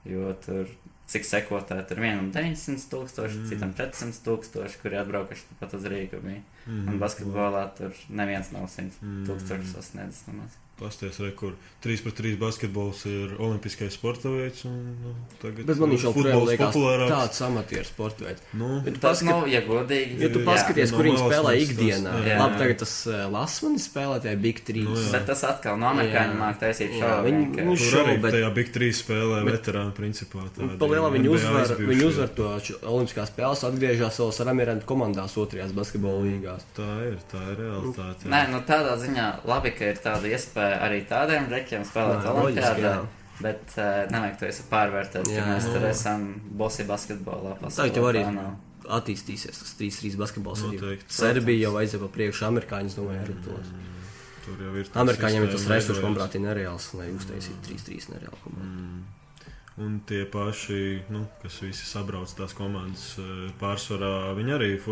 jo 0.07 0.31
tur 0.47 0.71
cik 1.13 1.27
sekotāji 1.29 1.85
tur 1.91 2.01
vienam 2.03 2.31
900 2.35 2.89
tūkstoši, 2.93 3.37
Mm. 3.37 3.45
mm. 3.45 3.49
citam 3.53 3.73
400 3.79 4.23
tūkstoši, 4.27 4.81
kuri 4.83 4.97
atbraukuši 5.03 5.59
pat 5.61 5.75
uz 5.77 5.85
Rīgu 5.93 6.21
bija. 6.25 6.43
Mhm. 6.67 6.89
Un 6.89 6.99
basketbolā 7.03 7.65
tur 7.77 7.93
neviens 8.09 8.53
nav 8.53 8.69
100 8.73 8.97
Mm. 9.03 9.25
tūkstošus 9.29 9.75
sasniedzis 9.77 10.25
nemaz. 10.31 10.57
Pasties, 10.83 11.19
re, 11.23 11.31
kur 11.39 11.53
3 11.85 12.03
pret 12.03 12.15
3 12.19 12.37
basketbols 12.41 13.05
ir 13.07 13.37
olimpiskais 13.39 13.93
sporta 13.95 14.29
veids. 14.33 14.65
Un, 14.67 14.97
nu, 15.03 15.13
tagad 15.43 15.67
Bet 15.69 15.79
man 15.79 15.91
viņš 15.95 16.05
jau 16.09 16.13
futbols 16.17 16.57
populārāks. 16.59 17.13
tāds 17.13 17.41
amatieru 17.47 17.85
sporta 17.87 18.25
veids. 18.27 18.43
Nu, 18.53 18.81
Bet 18.85 18.99
Tas 19.01 19.21
paskat- 19.23 19.29
nav, 19.31 19.47
ja 19.49 19.61
godīgi. 19.63 20.19
Ja 20.21 20.29
tu 20.35 20.41
Jā. 20.41 20.47
paskaties, 20.49 20.91
no 20.93 20.97
kur 20.99 21.05
viņi 21.07 21.19
malas 21.21 21.33
spēlē 21.37 21.53
tas- 21.53 21.69
ikdienā, 21.69 22.13
jā. 22.27 22.37
labi, 22.41 22.59
tagad 22.63 22.79
tas 22.83 22.95
uh, 23.07 23.13
Lasmanis 23.31 23.89
spēlē 23.89 24.17
tajā 24.25 24.37
Big 24.43 24.65
3. 24.67 24.85
Nu, 24.89 24.97
jā. 24.97 25.11
Bet 25.13 25.27
tas 25.27 25.43
atkal 25.45 25.79
no 25.79 25.87
amerikāņu 25.93 26.35
Jā. 26.35 26.41
mākslinieks 26.43 26.63
taisīt 26.63 26.91
Jā, 26.93 27.01
šovu. 27.03 27.27
viņi- 27.29 27.47
nu, 27.67 27.77
tur 27.77 27.87
arī 27.87 27.91
šovu, 27.93 28.21
bet- 28.23 28.35
tajā 28.35 28.55
Big 28.55 28.73
3 28.73 28.93
spēlē 29.03 29.39
bet- 29.45 29.55
veterāni 29.59 29.93
principā. 29.93 30.41
tādi 30.57 30.79
Palielināt 30.79 31.13
viņi 31.19 31.29
uzvar, 31.37 31.77
viņi 31.93 32.05
uzvar 32.11 32.29
to 32.35 32.49
Olimpiskās 32.93 33.31
spēles, 33.33 33.63
atgriežas 33.69 34.17
savās 34.19 34.41
Ramirantu 34.47 34.85
komandās 34.87 35.37
otrajās 35.37 35.73
basketbola 35.73 36.23
līgās. 36.27 36.63
Tā 36.77 36.89
ir, 37.13 37.19
tā 37.33 37.41
ir 37.53 37.57
realitāte. 37.63 38.25
jā. 38.25 38.31
Nē, 38.33 38.41
nu 38.51 38.61
tādā 38.67 38.97
ziņā 38.99 39.27
labi, 39.45 39.71
ka 39.77 39.85
ir 39.93 39.97
tāda 40.03 40.27
iespēja 40.33 40.72
arī 40.81 41.03
tādiem 41.09 41.49
rekiem 41.53 41.85
spēlēt 41.89 42.27
jā. 42.83 42.97
Bet 43.43 43.73
uh, 43.75 44.05
nevajag 44.13 44.37
to 44.39 44.51
visu 44.51 44.65
pārvērtēt, 44.71 45.27
ka 45.27 45.47
mēs 45.49 45.65
tur 45.73 45.87
esam 45.89 46.27
bosi 46.61 46.85
basketbolā. 46.87 47.57
Tagad 47.65 47.97
jau 47.99 48.05
arī 48.11 48.21
Tā 48.27 48.35
nav. 48.37 48.53
attīstīsies 49.01 49.63
tas 49.63 49.73
3-3 49.81 50.19
basketbols. 50.21 50.63
arī. 50.69 50.79
Noteikti. 50.79 51.17
Serbija 51.17 51.65
jau 51.65 51.73
aiziet 51.81 52.03
pa 52.05 52.11
priekšu, 52.13 52.45
amerikāņi, 52.51 52.95
domāju, 52.99 53.25
arī 53.25 53.39
tos. 53.47 53.73
Tur 54.45 54.63
jau 54.63 54.75
ir. 54.79 54.87
tā 54.93 55.03
Amerikāņiem 55.03 55.49
ir 55.49 55.53
tas 55.57 55.67
resurss, 55.71 56.03
manuprāt, 56.05 56.37
ir 56.39 56.45
nereāls, 56.45 56.87
lai 56.99 57.09
uztaisītu 57.17 57.67
3-3 57.73 58.09
nereālu 58.15 58.39
komandu. 58.45 58.87
Mm. 58.87 59.03
Un 59.81 60.01
tie 60.05 60.27
paši, 60.29 61.03
nu, 61.09 61.23
kas 61.43 61.63
visi 61.63 61.87
sabrauc 61.89 62.29
tās 62.37 62.53
komandas, 62.53 63.15
eh, 63.19 63.51
pārsvarā 63.61 64.35
viņi 64.37 64.53
arī 64.53 64.67
ir 64.75 64.83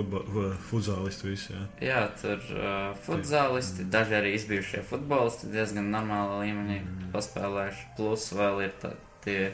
futzālisti 0.70 1.26
visi. 1.28 1.52
Jā. 1.52 1.64
Jā, 1.84 1.98
tur 2.20 2.38
uh, 2.56 2.96
futzālisti, 3.04 3.84
daži 3.92 4.14
arī 4.16 4.34
izbijušie 4.38 4.80
futbolisti 4.88 5.50
diezgan 5.52 5.90
normāla 5.92 6.40
līmenī 6.40 6.80
Mm. 6.80 7.10
paspēlējuši. 7.12 7.84
Plus 7.96 8.32
vēl 8.32 8.62
ir 8.64 8.72
tā, 8.80 8.94
tie 9.20 9.52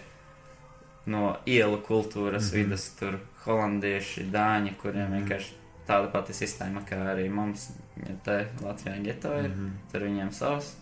no 1.07 1.37
ielu 1.47 1.79
kultūras 1.83 2.53
Mhm. 2.53 2.55
vidas, 2.55 2.89
tur 2.99 3.19
holandieši, 3.47 4.31
dāņi, 4.31 4.77
kuriem 4.77 5.11
Mhm. 5.11 5.17
vienkārši 5.27 5.53
tāda 5.89 6.13
pati 6.13 6.33
sistēma 6.33 6.85
kā 6.87 6.97
arī 7.15 7.29
mums, 7.31 7.73
ja 7.97 8.15
te 8.25 8.49
Latvijā 8.63 9.03
geto 9.03 9.33
ir. 9.43 9.49
Mhm. 9.51 9.71
Tur 9.93 10.01
viņiem 10.01 10.33
savs 10.33 10.75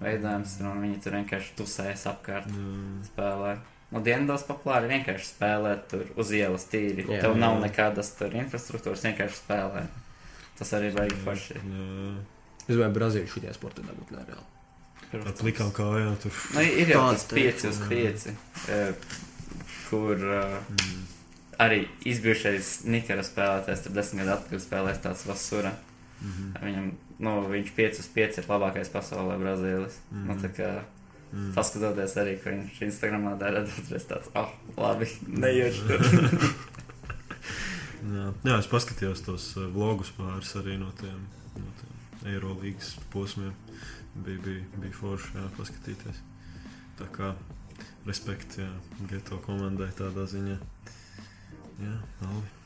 veidojums, 0.00 0.60
un 0.60 0.80
viņi 0.82 1.02
tur 1.02 1.12
vienkārši 1.12 1.54
tusējas 1.56 2.06
apkārt 2.06 2.46
Jā. 2.46 3.10
spēlē. 3.10 3.58
Nu, 3.90 4.00
dienvidos 4.06 4.44
populāri 4.46 4.86
vienkārši 4.92 5.26
spēlēt 5.32 5.88
tur 5.90 6.04
uz 6.16 6.28
ielas 6.36 6.64
tīri. 6.70 7.02
Jā. 7.08 7.16
Jā, 7.16 7.22
Tev 7.24 7.36
nav 7.40 7.56
nekādas 7.64 8.12
tur 8.18 8.30
infrastruktūras, 8.38 9.02
vienkārši 9.08 9.40
spēlē. 9.40 9.82
Tas 10.60 10.70
arī 10.78 10.92
baigi 10.94 11.16
forši. 11.24 11.56
Jā. 11.58 12.12
Es 12.68 12.76
domāju, 12.76 12.94
Brazīlija 12.94 13.32
šajā 13.32 13.54
sportā 13.56 13.82
dabūt 13.82 14.12
nereāli. 14.14 14.46
Tā 15.10 15.32
plikām 15.40 15.72
kājām 15.74 16.14
tur. 16.22 16.30
Nu, 16.54 16.62
ir 16.62 16.92
jau 16.92 17.00
Tāds 17.08 17.24
5 17.34 17.64
uz 17.66 17.80
teiks, 17.88 18.26
5, 18.68 18.94
kur 19.90 20.14
uh, 20.22 20.60
Mm. 20.70 21.00
arī 21.58 21.80
izbijušais 22.06 22.84
Nikara 22.86 23.24
spēlētājs, 23.26 23.82
tur 23.84 23.92
desmit 23.96 24.22
gadu 24.24 24.36
atpakaļ 24.36 24.62
spēlēs 24.62 25.00
tāds 25.02 25.26
Vasura. 25.26 25.72
Mhm. 26.22 26.52
Viņam, 26.62 26.86
nu, 27.26 27.34
viņš 27.50 27.72
5 27.76 27.98
uz 28.04 28.08
5 28.14 28.38
ir 28.38 28.46
labākais 28.48 28.92
pasaulē 28.94 29.36
Brazīlis. 29.42 29.98
Mm. 30.12 30.26
Nu, 30.30 30.34
Mhm. 30.34 30.54
kā 30.56 30.70
Mm. 31.30 31.52
paskatoties 31.54 32.16
arī, 32.18 32.34
ko 32.42 32.50
viņš 32.50 32.80
Instagramā 32.88 33.36
dara, 33.38 33.62
tad 33.62 33.92
es 33.94 34.06
tāds, 34.10 34.32
ah, 34.34 34.48
oh, 34.50 34.80
labi, 34.82 35.06
nejūtu 35.30 35.86
tur. 35.86 36.02
Jā. 38.10 38.26
Jā, 38.48 38.56
es 38.56 38.68
paskatījos 38.70 39.22
tos 39.26 39.50
eh, 39.60 39.66
vlogus 39.74 40.10
pāris 40.16 40.54
arī 40.58 40.78
no 40.80 40.88
tiem, 40.98 41.20
no 41.54 41.72
tiem 41.80 42.30
Eirolandes 42.32 42.94
posmiem. 43.12 43.52
Bija, 44.24 44.40
bija, 44.42 44.64
bija 44.80 44.96
forši 44.96 45.36
jā, 45.36 45.48
paskatīties. 45.58 46.22
Tā 46.98 47.06
kā 47.14 47.34
respekts 48.08 48.58
jā, 48.58 48.70
geto 49.12 49.38
komandai 49.44 49.92
tādā 49.98 50.26
ziņā. 50.32 50.56
Jā, 51.80 51.98
labi. 52.24 52.59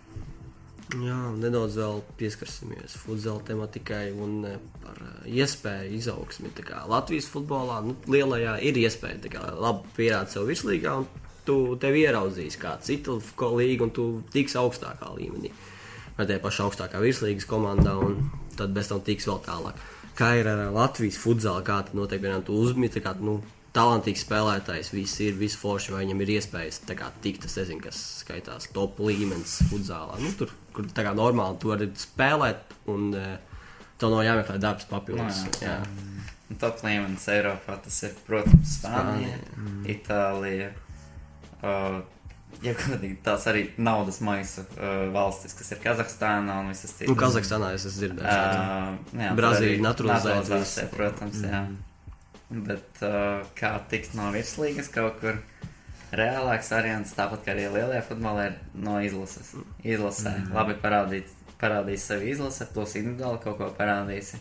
Jā, 0.93 1.17
nedaudz 1.41 1.79
vēl 1.81 2.03
pieskarsimies 2.21 2.93
futbola 3.01 3.41
tematikai 3.49 4.11
un 4.21 4.35
eh, 4.45 4.59
par 4.83 4.99
eh, 5.01 5.31
iespēju 5.41 5.95
izaugsmi. 5.97 6.53
Latvijas 6.91 7.31
futbolā 7.33 7.81
nu, 7.87 7.97
lielajā 8.11 8.59
ir 8.69 8.77
iespēja 8.83 9.33
kā 9.33 9.47
labi 9.57 9.89
pierādīt 9.97 10.35
sev 10.35 10.45
virslīgā, 10.51 10.99
un 11.01 11.09
tu 11.49 11.57
tevi 11.81 12.05
ieraudzīs 12.05 12.59
kā 12.61 12.77
citu 12.85 13.17
līgu, 13.41 13.89
un 13.89 13.95
tu 13.97 14.07
tiks 14.35 14.59
augstākā 14.61 15.09
līmenī. 15.17 15.55
Vai 16.19 16.29
tajā 16.29 16.45
pašā 16.45 16.69
augstākā 16.69 17.01
virslīgas 17.03 17.49
komandā, 17.49 17.97
un 17.99 18.29
tad 18.55 18.77
bez 18.77 18.93
tam 18.93 19.01
tiks 19.03 19.27
vēl 19.31 19.41
tālāk. 19.49 19.81
Kā 20.15 20.35
ir 20.39 20.47
ar 20.53 20.69
Latvijas 20.71 21.17
futbolu, 21.19 21.65
kā 21.67 21.81
tad 21.89 21.97
notiek, 21.97 22.21
piemēram, 22.23 22.45
uzmini, 22.55 23.03
kā 23.03 23.17
nu, 23.25 23.41
talantīgs 23.75 24.23
spēlētājs, 24.25 24.93
viss 24.95 25.21
ir, 25.25 25.35
viss 25.39 25.59
forši, 25.59 25.95
vai 25.95 26.05
viņam 26.05 26.23
ir 26.23 26.35
iespējas 26.37 26.81
kā 26.95 27.11
tikt, 27.25 27.49
es 27.49 27.57
nezinu, 27.59 27.83
kas 27.85 27.99
skaitās 28.23 28.71
top 28.75 29.01
līmenis 29.03 29.59
futbolā. 29.71 30.21
Nu, 30.23 30.31
tur, 30.39 30.53
kur 30.77 30.87
tā 30.95 31.07
kā 31.07 31.15
normāli 31.17 31.59
tu 31.63 31.73
vari 31.73 31.91
spēlēt, 31.99 32.77
un 32.93 33.11
uh, 33.19 33.59
tev 33.99 34.15
nav 34.15 34.25
jāmeklē 34.27 34.61
darbs 34.63 34.89
papildus. 34.91 35.43
Nu, 35.49 35.59
jā. 35.65 35.77
jā. 35.81 36.25
Un 36.53 36.59
Top 36.61 36.83
līmenis 36.85 37.25
Eiropā 37.33 37.79
tas 37.83 38.03
ir, 38.07 38.17
protams, 38.27 38.77
Spānija, 38.79 39.39
Spānija, 39.43 39.95
Itālija. 39.95 40.67
Uh, 41.65 42.03
ja 42.63 42.75
godīgi, 42.79 43.17
tās 43.25 43.47
arī 43.51 43.65
naudas 43.81 44.21
maisa 44.23 44.63
uh, 44.77 45.09
valstis, 45.15 45.57
kas 45.57 45.73
ir 45.75 45.81
Kazahstāna 45.83 46.61
un 46.61 46.71
visas 46.71 46.93
citas. 46.93 47.11
Nu, 47.11 47.17
Kazahstānā 47.19 47.73
es 47.75 47.89
esmu 47.89 48.05
dzirdējis. 48.05 48.37
Uh, 48.37 49.19
jā, 49.25 49.33
Brazīlija 49.41 49.83
naturalizēta 49.89 50.87
protams, 50.93 51.43
jā. 51.43 51.65
Bet 52.55 53.03
uh, 53.03 53.43
kā 53.59 53.73
tikt 53.91 54.15
no 54.15 54.29
virslīgas 54.35 54.91
kaut 54.95 55.19
kur 55.21 55.41
reālāks 56.15 56.71
variants, 56.71 57.15
tāpat 57.17 57.43
kā 57.45 57.55
arī 57.55 57.67
lielajā 57.73 58.05
futbolā, 58.07 58.47
ir 58.51 58.59
no 58.75 58.99
izlases. 59.03 59.55
Izlasē 59.83 60.37
Mhm. 60.39 60.53
labi 60.55 60.75
parādīt, 60.83 61.33
parādīs 61.61 62.05
sevi 62.07 62.31
izlase, 62.31 62.67
plus 62.73 62.95
individuāli 63.01 63.43
kaut 63.43 63.59
ko 63.59 63.71
parādīsi. 63.79 64.39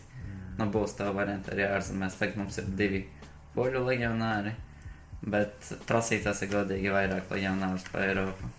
Nu, 0.58 0.68
būs 0.70 0.94
tā 0.94 1.08
varianta 1.14 1.50
arī 1.50 1.64
ārzemēs. 1.66 2.18
Tagad 2.18 2.36
mums 2.36 2.58
ir 2.58 2.64
divi 2.78 3.08
poļu 3.56 3.80
legionāri, 3.88 4.52
bet 5.22 5.58
prasītās 5.88 6.42
ir 6.42 6.48
godīgi 6.52 6.92
vairāk 6.94 7.30
legionārus 7.30 7.88
pa 7.90 8.04
Eiropu. 8.06 8.50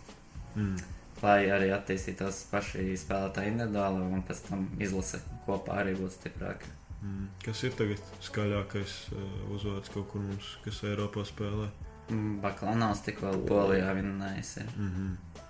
Mm. 0.55 0.75
Lai 1.21 1.45
arī 1.47 1.69
attīstītos 1.71 2.43
paši 2.51 2.97
spēlētāji 2.99 3.53
individuāli 3.53 4.01
un 4.11 4.23
pēc 4.27 4.49
tam 4.49 4.67
izlase 4.79 5.21
kopā 5.47 5.79
arī 5.81 5.95
būtu 5.95 6.11
stiprāka. 6.19 6.65
Mm. 7.05 7.27
Kas 7.45 7.61
ir 7.67 7.75
tagad 7.77 8.01
skaļākais 8.25 8.93
uh, 9.13 9.25
uzvārds 9.53 9.91
kaut 9.93 10.07
kur 10.09 10.23
mums, 10.25 10.55
kas 10.65 10.81
Eiropā 10.89 11.25
spēlē? 11.27 11.69
Mm, 12.09 12.39
Baklanovs 12.41 13.03
tikko 13.05 13.33
Polijā 13.49 13.93
vinnējis. 13.97 14.57
ir. 14.63 14.73
Mm 14.77 14.91
-hmm. 14.95 15.41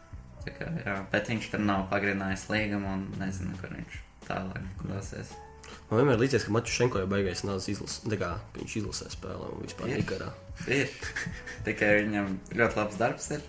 Tā 0.46 0.54
kā, 0.58 0.68
jā, 0.86 0.96
bet 1.12 1.30
viņš 1.32 1.50
tur 1.52 1.64
nav 1.66 1.88
pagarinājis 1.90 2.50
līgumu 2.52 2.92
un 2.94 3.08
nezinu, 3.20 3.56
kur 3.62 3.72
viņš 3.74 3.98
tālāk 4.28 4.84
dosies. 4.84 5.34
Man 5.90 6.00
vienmēr 6.00 6.20
liekas, 6.22 6.46
ka 6.46 6.54
Matušenko 6.54 7.02
jau 7.02 7.08
beigās 7.10 7.44
nāca 7.46 7.72
izlases. 7.72 8.04
Tā 8.06 8.18
kā 8.22 8.30
ka 8.54 8.60
viņš 8.60 8.76
izlasē 8.82 9.10
spēlē 9.14 9.50
un 9.54 9.64
vispār 9.66 9.90
Ir. 9.90 10.02
nekarā. 10.02 10.30
Ir. 10.68 10.90
Tikai 11.66 11.92
viņam 12.04 12.32
ļoti 12.62 12.80
labs 12.80 12.98
darbs 13.02 13.30
ir. 13.32 13.44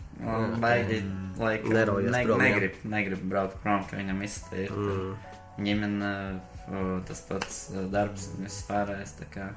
Baigi, 0.61 1.02
laikam, 1.40 1.72
ne, 1.72 2.24
negrib, 2.42 2.82
negrib 2.84 3.24
braukt 3.28 3.61
prom, 3.62 3.84
ka 3.88 3.96
viņam 4.00 4.22
ir. 4.26 4.72
Mm. 4.72 5.16
ģimene, 5.64 6.12
o, 6.12 6.55
tas 7.06 7.20
pats 7.28 7.58
o, 7.76 7.86
darbs 7.92 8.28
un 8.34 8.44
viss 8.44 8.62
pārējais. 8.68 9.12
tā 9.20 9.28
kā 9.32 9.48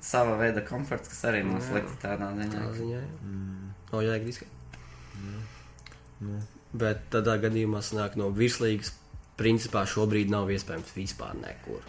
Sava 0.00 0.36
veida 0.38 0.60
komforts, 0.66 1.08
kas 1.08 1.22
arī 1.30 1.40
Jā. 1.44 1.60
slikti 1.62 1.96
tādā 2.02 2.28
ziņā. 2.36 2.52
Tā 2.60 2.72
ziņā, 2.76 2.98
jā. 3.00 3.22
Mm, 3.22 3.72
O, 3.92 4.00
jā, 4.04 4.16
grīzka. 4.22 4.46
nu, 6.20 6.40
Bet 6.76 7.06
tādā 7.10 7.36
gadījumā 7.40 7.80
sanāk 7.82 8.16
no 8.20 8.30
virslīgas. 8.34 8.92
Principā 9.36 9.82
šobrīd 9.88 10.30
nav 10.32 10.48
iespējams 10.52 10.92
vispār 10.96 11.34
nekur. 11.40 11.82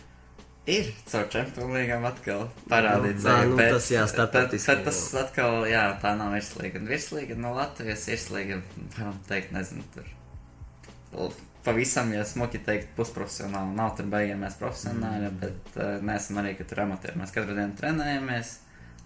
Ir 0.68 0.90
caur 1.08 1.28
čempionātiem 1.32 2.04
atkal 2.10 2.50
parādīts, 2.68 3.24
Nu, 3.24 3.30
arī 3.32 3.50
nu, 3.50 3.56
pēc- 3.58 3.72
tas, 3.72 3.86
jā, 3.92 4.02
starptautiski 4.12 4.66
tad- 4.68 4.84
Tas 4.86 5.14
atkal, 5.16 5.62
jā, 5.72 5.84
tā 6.02 6.12
nav 6.18 6.34
virslīga. 6.36 6.82
Virslīga 6.84 7.38
no 7.38 7.54
Latvijas 7.56 8.04
virslīga, 8.10 8.62
varam 8.98 9.20
teikt, 9.30 9.52
nezinu, 9.56 9.84
tur. 9.94 10.04
Pavisam, 11.68 12.14
ja 12.16 12.24
smuki 12.24 12.62
teikt, 12.64 12.94
pusprofesionāli. 12.96 13.76
Nav 13.76 13.98
tur 13.98 14.08
beigāmies 14.12 14.56
profesionāli, 14.60 15.28
Mm. 15.28 15.40
bet 15.42 15.76
uh, 15.76 15.98
neesam 16.08 16.40
arī, 16.40 16.54
amatieri. 16.86 17.20
Mēs 17.20 17.34
katru 17.36 17.56
dienu 17.58 17.76
trenējamies. 17.76 18.54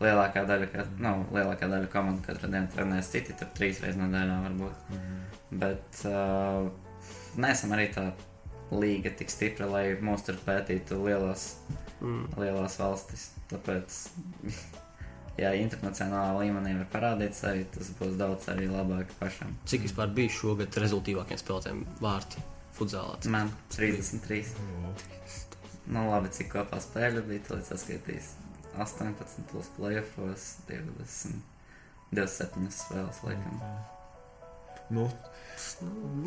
Lielākā 0.02 0.44
daļa, 0.50 0.68
ka, 0.72 0.86
nu, 1.02 1.12
lielākā 1.34 1.68
daļa 1.70 1.90
komandu 1.94 2.24
katru 2.26 2.50
dienu 2.54 2.70
trenējas 2.74 3.10
citi, 3.14 3.34
tur 3.38 3.50
trīs 3.58 3.82
reizes 3.82 3.98
nedēļā 4.02 4.38
varbūt. 4.46 4.94
mm, 4.94 5.18
Bet 5.62 6.04
uh, 6.10 6.70
neesam 7.38 7.74
arī 7.76 7.90
tā 7.94 8.12
līga 8.72 9.12
tik 9.18 9.30
stipra, 9.34 9.66
lai 9.70 9.84
mūs 10.02 10.24
tur 10.26 10.38
pētītu 10.46 11.02
lielās, 11.06 11.56
Mm. 12.02 12.30
lielās 12.38 12.78
valstis. 12.82 13.28
Tāpēc, 13.52 13.98
ja 15.44 15.52
internacionālā 15.58 16.40
līmenī 16.46 16.78
var 16.80 16.88
parādīt 16.94 17.34
sevi, 17.38 17.66
tas 17.74 17.90
būs 18.00 18.16
daudz 18.18 18.48
arī 18.54 18.70
labāk 18.72 19.12
pašam. 19.20 19.54
Cik 19.70 19.86
vispār 19.90 20.14
bija 20.14 20.30
šogad 20.34 20.78
rezultātīvākiem 20.82 21.38
spēlētājiem 21.42 21.84
vārti 22.02 22.42
futzālā? 22.78 23.18
Man 23.32 23.52
33. 23.76 24.44
o, 24.62 24.94
Nu, 25.92 26.06
labi, 26.08 26.30
cik 26.32 26.52
kopā 26.54 26.78
spēļu 26.80 27.24
bija, 27.28 27.44
tad 27.50 27.66
saskaitīs 27.68 28.36
18 28.80 29.48
plus 29.50 29.68
playoffs, 29.76 30.54
20, 30.70 31.42
27 32.14 32.70
spēles, 32.76 33.24
laikam. 33.26 33.58
Nu, 34.92 35.10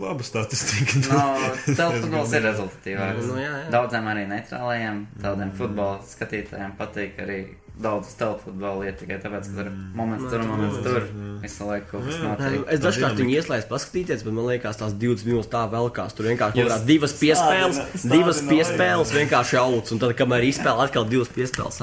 laba 0.01 0.23
statistika. 0.27 1.03
No, 1.15 1.27
Telefons 1.67 2.33
ir 2.37 2.47
rezultatīvāks. 2.49 3.27
Nu, 3.31 3.37
jā, 3.43 3.51
jā. 3.65 3.67
Daudziem 3.75 4.09
arī 4.11 4.25
neitrālajiem, 4.31 5.05
tādiem 5.23 5.53
futbola 5.59 6.01
skatītājiem 6.09 6.75
patīk 6.79 7.21
arī 7.25 7.39
daudz 7.75 8.13
telefonu 8.15 8.61
iet 8.87 9.01
tikai 9.01 9.17
tāpēc, 9.19 9.49
ka 9.51 9.65
tur 9.65 9.71
moments 9.99 10.29
tur, 10.31 10.45
moments 10.47 10.77
tur. 10.85 11.07
Visu 11.43 11.67
laiku 11.67 11.89
kaut 11.91 12.05
kas 12.07 12.21
notiek. 12.23 12.61
Es 12.71 12.83
dažkārt 12.85 13.19
viņu 13.19 13.35
ieslēdzu 13.35 13.71
paskatīties, 13.73 14.23
bet 14.27 14.37
man 14.37 14.47
liekas, 14.47 14.79
tās 14.79 14.95
20 14.95 15.27
minūtes 15.27 15.51
tā 15.51 15.65
velkās. 15.73 16.15
Tur 16.15 16.29
vienkārši 16.31 16.61
kādas 16.63 16.85
divas 16.87 17.17
piespēles, 17.19 17.81
stādina- 17.83 18.13
divas 18.15 18.43
piespēles 18.47 19.15
vienkārši 19.19 19.59
auc. 19.59 19.91
Un 19.91 20.03
tad, 20.05 20.15
kamēr 20.23 20.47
izspēlē, 20.53 20.87
atkal 20.87 21.09
divas 21.11 21.33
piespēles 21.35 21.81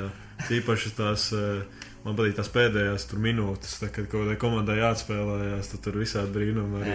jā. 0.00 0.08
Tīpaši 0.48 0.94
tās, 0.96 1.26
eh, 1.36 1.79
man 2.04 2.16
patīk 2.16 2.36
tās 2.38 2.48
pēdējās 2.54 3.04
tur 3.10 3.20
minūtes, 3.24 3.74
tā, 3.82 3.88
kad 3.92 4.06
kaut 4.08 4.24
kādai 4.24 4.36
komandai 4.40 4.76
jāatspēlējās, 4.78 5.70
tad 5.72 5.82
tur 5.84 5.98
visādi 6.00 6.32
brīnumi 6.36 6.80
arī 6.80 6.94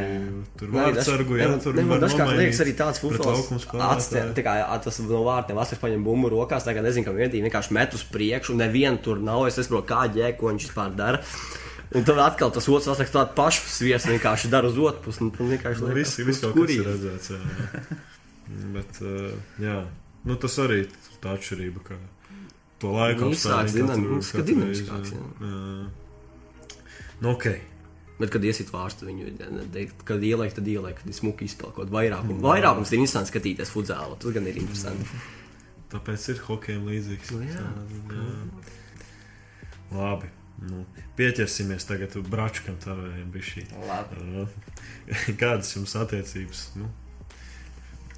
tur 0.60 0.72
ne, 0.74 1.60
tur 1.62 1.78
var 1.78 2.02
dažkārt 2.02 2.32
nomainīt 2.32 2.42
liekas 2.42 2.62
arī 2.66 2.74
tāds 2.80 3.02
futbols. 3.04 3.68
Atstē, 3.90 4.24
tā 4.38 4.46
kā 4.46 4.56
tas 4.86 4.98
no 5.06 5.22
vārtiem 5.28 5.62
atsevišķi 5.62 5.84
paņem 5.84 6.08
bumbu 6.08 6.32
rokās, 6.34 6.66
tagad 6.66 6.88
nezinu, 6.88 7.06
kam 7.10 7.20
vietī 7.20 7.44
vienkārši 7.46 7.78
met 7.78 7.94
uz 7.98 8.06
priekšu, 8.16 8.56
un 8.56 8.64
nevienu 8.66 9.02
tur 9.06 9.22
nav. 9.22 9.46
Es 9.50 9.60
nesaprotu, 9.62 9.88
kā 9.94 10.08
ģēko 10.16 10.52
viņš 10.52 10.68
vispār 10.70 10.98
dara. 10.98 11.22
Un 11.96 12.04
tad 12.04 12.18
atkal 12.20 12.50
tas 12.52 12.66
otrs 12.66 12.90
atliek 12.96 13.12
tādu 13.14 13.36
pašu 13.38 13.70
sviestu, 13.70 14.10
vienkārši 14.16 14.50
dara 14.52 14.72
uz 14.72 14.80
otru 14.82 15.06
pusi. 15.06 15.22
un 15.24 15.30
tad 15.36 15.46
vienkārši 15.54 15.86
Nu, 15.86 15.92
liekas, 15.94 16.18
Visi, 16.18 16.26
visi 16.28 16.42
kaut 16.42 16.58
kas 16.58 16.74
ir 16.74 16.90
redzēts, 16.90 17.30
jā. 17.36 17.94
Bet, 18.74 19.00
eh, 19.06 19.38
jā, 19.62 19.78
nu 20.26 20.36
tas 20.42 20.58
arī 20.66 20.82
tā 21.22 21.38
atšķirība, 21.38 21.86
ka 21.86 22.00
to 22.86 22.96
laiku 22.96 23.30
katru- 23.34 23.72
dinamisks, 23.74 24.34
ka 24.36 24.46
dinamiskāks, 24.46 25.16
jā. 25.16 25.24
jā. 25.42 26.76
Nu, 27.24 27.32
ok. 27.34 27.48
Bet, 28.16 28.32
kad 28.32 28.46
iesit 28.48 28.70
vārstu 28.72 29.10
viņu, 29.10 29.26
ja 29.28 29.50
neteikt, 29.52 30.06
kad 30.08 30.24
ieliek, 30.24 30.54
tad 30.56 30.68
ieliek, 30.72 30.96
kad 31.02 31.10
ir 31.12 31.18
smuki 31.18 31.50
izpelkot 31.50 31.92
vairākumu. 31.92 32.40
Vairākums 32.46 32.94
ir 32.94 33.02
interesanti 33.02 33.34
skatīties 33.34 33.74
futzālu, 33.74 34.16
tas 34.22 34.36
gan 34.36 34.48
ir 34.48 34.60
interesanti. 34.62 35.20
Tāpēc 35.92 36.30
ir 36.32 36.40
hokejam 36.48 36.88
līdzīgs. 36.88 37.34
Nu, 37.36 37.42
jā. 37.44 37.66
jā. 38.16 38.30
Labi. 39.96 40.32
Nu, 40.66 40.86
pieķersimies 41.20 41.84
tagad 41.88 42.16
Bračkam, 42.32 42.78
tādiem 42.84 43.28
bija 43.34 43.50
šī. 43.50 43.66
Labi. 43.90 44.46
Kādas 45.42 45.74
jums 45.76 45.98
attiecības? 46.00 46.64
Nu, 46.80 46.88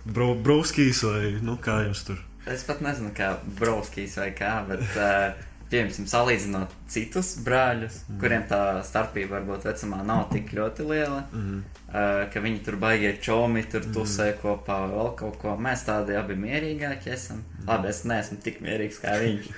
bro, 0.06 0.36
Brūskīs 0.46 1.02
vai 1.10 1.22
nu, 1.42 1.58
kā 1.58 1.82
jums 1.88 2.06
tur? 2.06 2.22
Es 2.54 2.64
pat 2.68 2.82
nezinu, 2.86 3.12
kā 3.18 3.34
Brauskīs 3.60 4.18
vai 4.20 4.30
kā, 4.38 4.54
bet, 4.70 4.84
uh, 4.96 5.34
piemēram, 5.72 6.06
salīdzinot 6.08 6.72
citus 6.88 7.34
brāļus, 7.44 7.98
mm. 8.08 8.20
kuriem 8.22 8.46
tā 8.48 8.60
starpība 8.88 9.36
varbūt 9.38 9.66
vecumā 9.68 10.00
nav 10.08 10.30
tik 10.32 10.54
ļoti 10.56 10.86
liela, 10.88 11.26
Mm. 11.34 11.58
uh, 11.90 12.22
ka 12.32 12.40
viņi 12.46 12.62
tur 12.64 12.78
baigie 12.80 13.12
čomi, 13.22 13.66
tur 13.68 13.84
tusē 13.94 14.30
kopā 14.42 14.80
vēl 14.94 15.12
kaut 15.20 15.36
ko. 15.42 15.58
Mēs 15.60 15.84
tādi 15.90 16.16
abi 16.16 16.38
mierīgāki 16.40 17.12
esam. 17.12 17.44
Labi, 17.68 17.92
es 17.92 18.04
neesmu 18.08 18.40
tik 18.44 18.62
mierīgs 18.64 19.02
kā 19.04 19.18
viņš. 19.24 19.52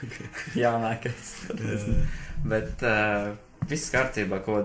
Jaunākais. 0.58 1.34
Bet 2.50 2.82
uh, 2.88 3.36
viss 3.70 3.92
kārtībā, 3.94 4.42
ko 4.46 4.64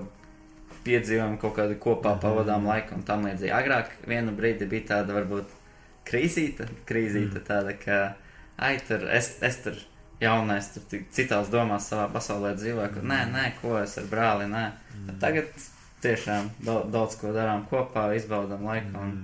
piedzīvojam, 0.84 1.36
kaut 1.40 1.54
kādu 1.58 1.76
kopā 1.80 2.16
pavadām 2.20 2.66
laiku 2.68 2.96
un 2.98 3.04
tam 3.08 3.24
līdzīgi. 3.28 3.52
Agrāk 3.56 3.92
vienu 4.08 4.32
brīdi 4.36 4.68
bija 4.68 4.94
tāda 4.94 5.16
varbūt 5.16 5.52
krīzīta, 6.08 6.68
krīzīta 6.88 7.42
tāda, 7.46 7.74
ka, 7.80 8.00
ai, 8.56 8.76
tur 8.88 9.06
es, 9.12 9.34
es 9.44 9.60
tur 9.64 9.78
jaunais, 10.22 10.70
tur 10.74 10.84
tik 10.90 11.08
citās 11.14 11.50
domās 11.52 11.88
savā 11.90 12.08
pasaulē 12.14 12.54
dzīvoju, 12.58 12.90
ka 12.96 13.04
nē, 13.12 13.20
nē, 13.32 13.46
ko 13.60 13.78
es 13.80 13.96
ar 14.00 14.10
brāli, 14.10 14.48
nē. 14.50 14.64
Bet 15.08 15.18
tagad 15.22 15.64
tiešām 16.04 16.50
daudz, 16.64 16.90
daudz 16.92 17.16
ko 17.20 17.32
darām 17.34 17.64
kopā, 17.70 18.10
izbaudām 18.18 18.64
laiku 18.68 19.00
un 19.00 19.16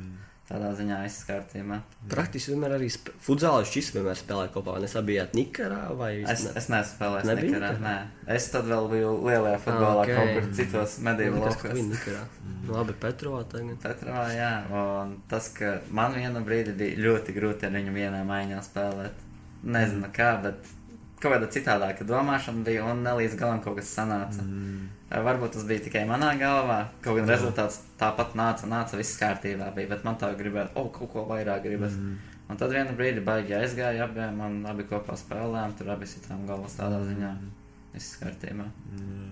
tādā 0.51 0.70
ziņā 0.74 0.96
viss 1.05 1.24
kārtībā. 1.28 1.78
Praktiski 2.11 2.53
vienmēr 2.53 2.74
arī 2.76 2.88
futzālā 3.22 3.62
šis 3.70 3.92
vienmēr 3.94 4.18
spēlē 4.18 4.48
kopā. 4.55 4.74
Vai 4.76 4.82
nesabijāt 4.84 5.36
Nikarā 5.38 5.82
vai 5.98 6.11
Es, 6.24 6.42
ne? 6.48 6.55
es 6.59 6.66
neesmu 6.72 6.96
spēlējis 6.96 7.28
Nebija 7.30 7.61
nekad? 7.62 7.80
nē. 7.84 7.94
Es 8.36 8.48
tad 8.51 8.66
vēl 8.70 8.88
biju 8.90 9.12
lielajā 9.28 9.61
futbolā, 9.62 10.03
ok. 10.03 10.11
okay. 10.11 10.16
kaut 10.18 10.34
kur 10.36 10.51
citos 10.59 10.98
medību 11.07 11.38
Likās, 11.38 11.57
ka 11.62 11.68
laukos. 11.70 11.78
viņi 11.78 11.94
Nikarā. 11.94 12.24
Nu, 12.66 12.74
Labi, 12.74 12.96
Petrovā 13.07 13.44
tagad. 13.51 13.78
Petrā, 13.86 14.26
jā, 14.34 14.51
un 14.82 15.14
tas, 15.30 15.48
ka 15.57 15.76
man 15.96 16.12
vienu 16.18 16.42
brīdi 16.46 16.74
bija 16.76 17.01
ļoti 17.07 17.34
grūti 17.38 17.66
ar 17.70 17.72
viņu 17.78 17.94
vienā 17.96 18.20
maiņā 18.28 18.61
spēlēt. 18.66 19.24
Nezinu 19.64 20.11
kā, 20.14 20.34
bet 20.44 20.68
kaut 21.20 21.34
kāda 21.34 21.48
citādāka 21.53 22.05
domāšana 22.09 22.64
bija, 22.64 22.84
un 22.90 23.03
ne 23.05 23.12
līdz 23.22 23.36
galam 23.40 23.62
kaut 23.64 23.76
kas 23.80 23.90
sanāca. 23.96 24.42
Mm. 24.44 24.88
Varbūt 25.11 25.57
tas 25.57 25.65
bija 25.67 25.83
tikai 25.83 26.05
manā 26.07 26.31
galvā, 26.39 26.85
kaut 27.03 27.19
gan 27.19 27.31
rezultāts 27.33 27.81
tāpat 27.99 28.37
nāca, 28.39 28.69
nāca, 28.71 28.99
viss 29.01 29.19
kārtībā 29.19 29.73
bija, 29.75 29.91
bet 29.91 30.05
man 30.07 30.19
tā 30.21 30.29
gribētu, 30.39 30.77
o, 30.79 30.87
kaut 30.95 31.11
ko 31.11 31.25
vairāk 31.27 31.65
gribas. 31.67 31.97
Mm. 31.99 32.37
Un 32.51 32.59
tad 32.59 32.71
vienu 32.75 32.95
brīdi 32.99 33.23
baigi 33.27 33.57
aizgāja 33.59 34.07
abiem, 34.07 34.39
un 34.47 34.61
abi 34.71 34.87
kopā 34.87 35.19
spēlējām, 35.19 35.75
tur 35.79 35.91
abi 35.97 36.07
sitām 36.11 36.47
galvas 36.47 36.79
tādā 36.79 37.03
ziņā. 37.09 37.35
Viss 37.91 38.21
kārtībā. 38.23 38.69
Jā. 38.95 39.31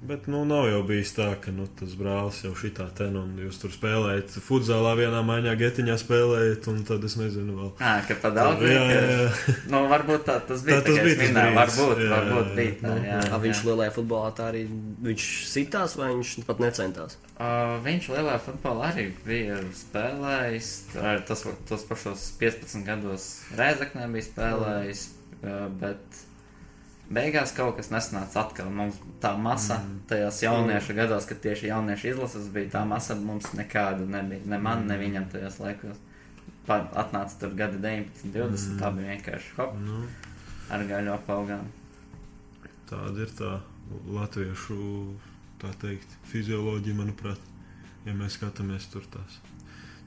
Bet, 0.00 0.24
nu, 0.32 0.44
nav 0.48 0.64
jau 0.64 0.78
bijis 0.88 1.10
tā, 1.12 1.26
ka 1.44 1.52
nu, 1.52 1.66
tas 1.76 1.92
brālis 2.00 2.38
jau 2.40 2.54
šitā 2.56 2.86
ten, 2.96 3.18
un 3.20 3.34
jūs 3.36 3.58
tur 3.60 3.68
spēlējat 3.74 4.32
futzālā 4.46 4.94
vienā 4.96 5.18
maiņā, 5.28 5.52
getiņā 5.60 5.96
spēlējat, 6.00 6.68
un 6.72 6.78
tad 6.88 7.04
es 7.04 7.18
nezinu 7.20 7.52
vēl. 7.58 7.68
Ā, 7.84 7.90
ka 8.08 8.16
pa 8.22 8.30
daudz 8.32 8.64
jā, 8.64 8.78
jā, 8.80 9.02
jā. 9.10 9.26
ka- 9.44 9.54
Nu, 9.74 9.82
varbūt 9.92 10.24
tā, 10.24 10.38
tas 10.48 10.64
bija 10.64 10.78
Tā- 10.80 10.86
tas 10.86 10.96
tā, 10.96 11.04
bija 11.04 11.18
tas 11.18 11.28
minēju, 11.28 11.58
varbūt, 11.58 12.00
Jā, 12.00 12.08
varbūt 12.14 12.48
jā, 12.48 12.54
bija 12.56 12.70
jā. 12.72 12.78
tā, 12.80 12.94
Nu, 12.94 13.04
jā. 13.10 13.18
A, 13.28 13.40
viņš 13.44 13.60
jā. 13.60 13.66
lielajā 13.68 13.92
futbolā 13.98 14.30
tā 14.40 14.48
arī 14.54 14.62
viņš 15.10 15.26
sitās, 15.52 15.96
vai 16.00 16.08
viņš 16.14 16.32
pat 16.48 16.64
necentās? 16.64 17.18
Uh, 17.36 17.76
viņš 17.84 18.08
lielā 18.16 18.38
futbolā 18.48 18.88
arī 18.94 19.06
bija 19.28 19.60
spēlējis. 19.84 20.72
Tas, 21.28 21.44
tos 21.68 21.84
pašos 21.92 22.24
15 22.40 22.84
gados 22.88 23.28
Rēzaknē 23.52 24.08
bija 24.16 24.28
spēlējis, 24.32 25.06
uh, 25.44 25.68
bet 25.80 26.24
beigās 27.12 27.52
kaut 27.56 27.76
kas 27.78 27.90
nesanāca 27.92 28.44
atkal. 28.44 28.70
Mums 28.74 29.00
tā 29.22 29.32
masa 29.40 29.80
mm. 29.80 29.98
tajās 30.10 30.42
jauniešu 30.44 30.96
gados, 30.98 31.26
kad 31.28 31.42
tieši 31.44 31.70
jauniešu 31.70 32.12
izlases 32.12 32.48
bija, 32.54 32.70
tā 32.76 32.84
masa 32.88 33.16
mums 33.18 33.50
nekāda 33.58 34.06
nebija. 34.06 34.46
Ne 34.50 34.60
man, 34.62 34.86
ne 34.90 34.98
viņam 35.00 35.28
tajos 35.32 35.60
laikos. 35.62 36.00
Pa, 36.66 36.82
atnāca 37.02 37.38
tur 37.40 37.54
gadi 37.58 37.80
19, 37.82 38.32
20, 38.34 38.72
mm. 38.74 38.80
tā 38.80 38.90
bija 38.94 39.14
vienkārši 39.14 39.54
hop 39.56 39.76
Nu, 39.80 40.02
ar 40.70 40.84
gaļo 40.86 41.16
paugām. 41.26 41.70
tāda 42.90 43.24
ir 43.24 43.32
tā 43.38 43.52
latviešu 44.10 44.80
tā 45.62 45.70
teikt, 45.80 46.18
fizioloģija, 46.30 46.96
manuprāt, 46.98 47.40
ja 48.06 48.14
mēs 48.16 48.38
skatāmies 48.38 48.86
tur 48.92 49.06
tās 49.12 49.40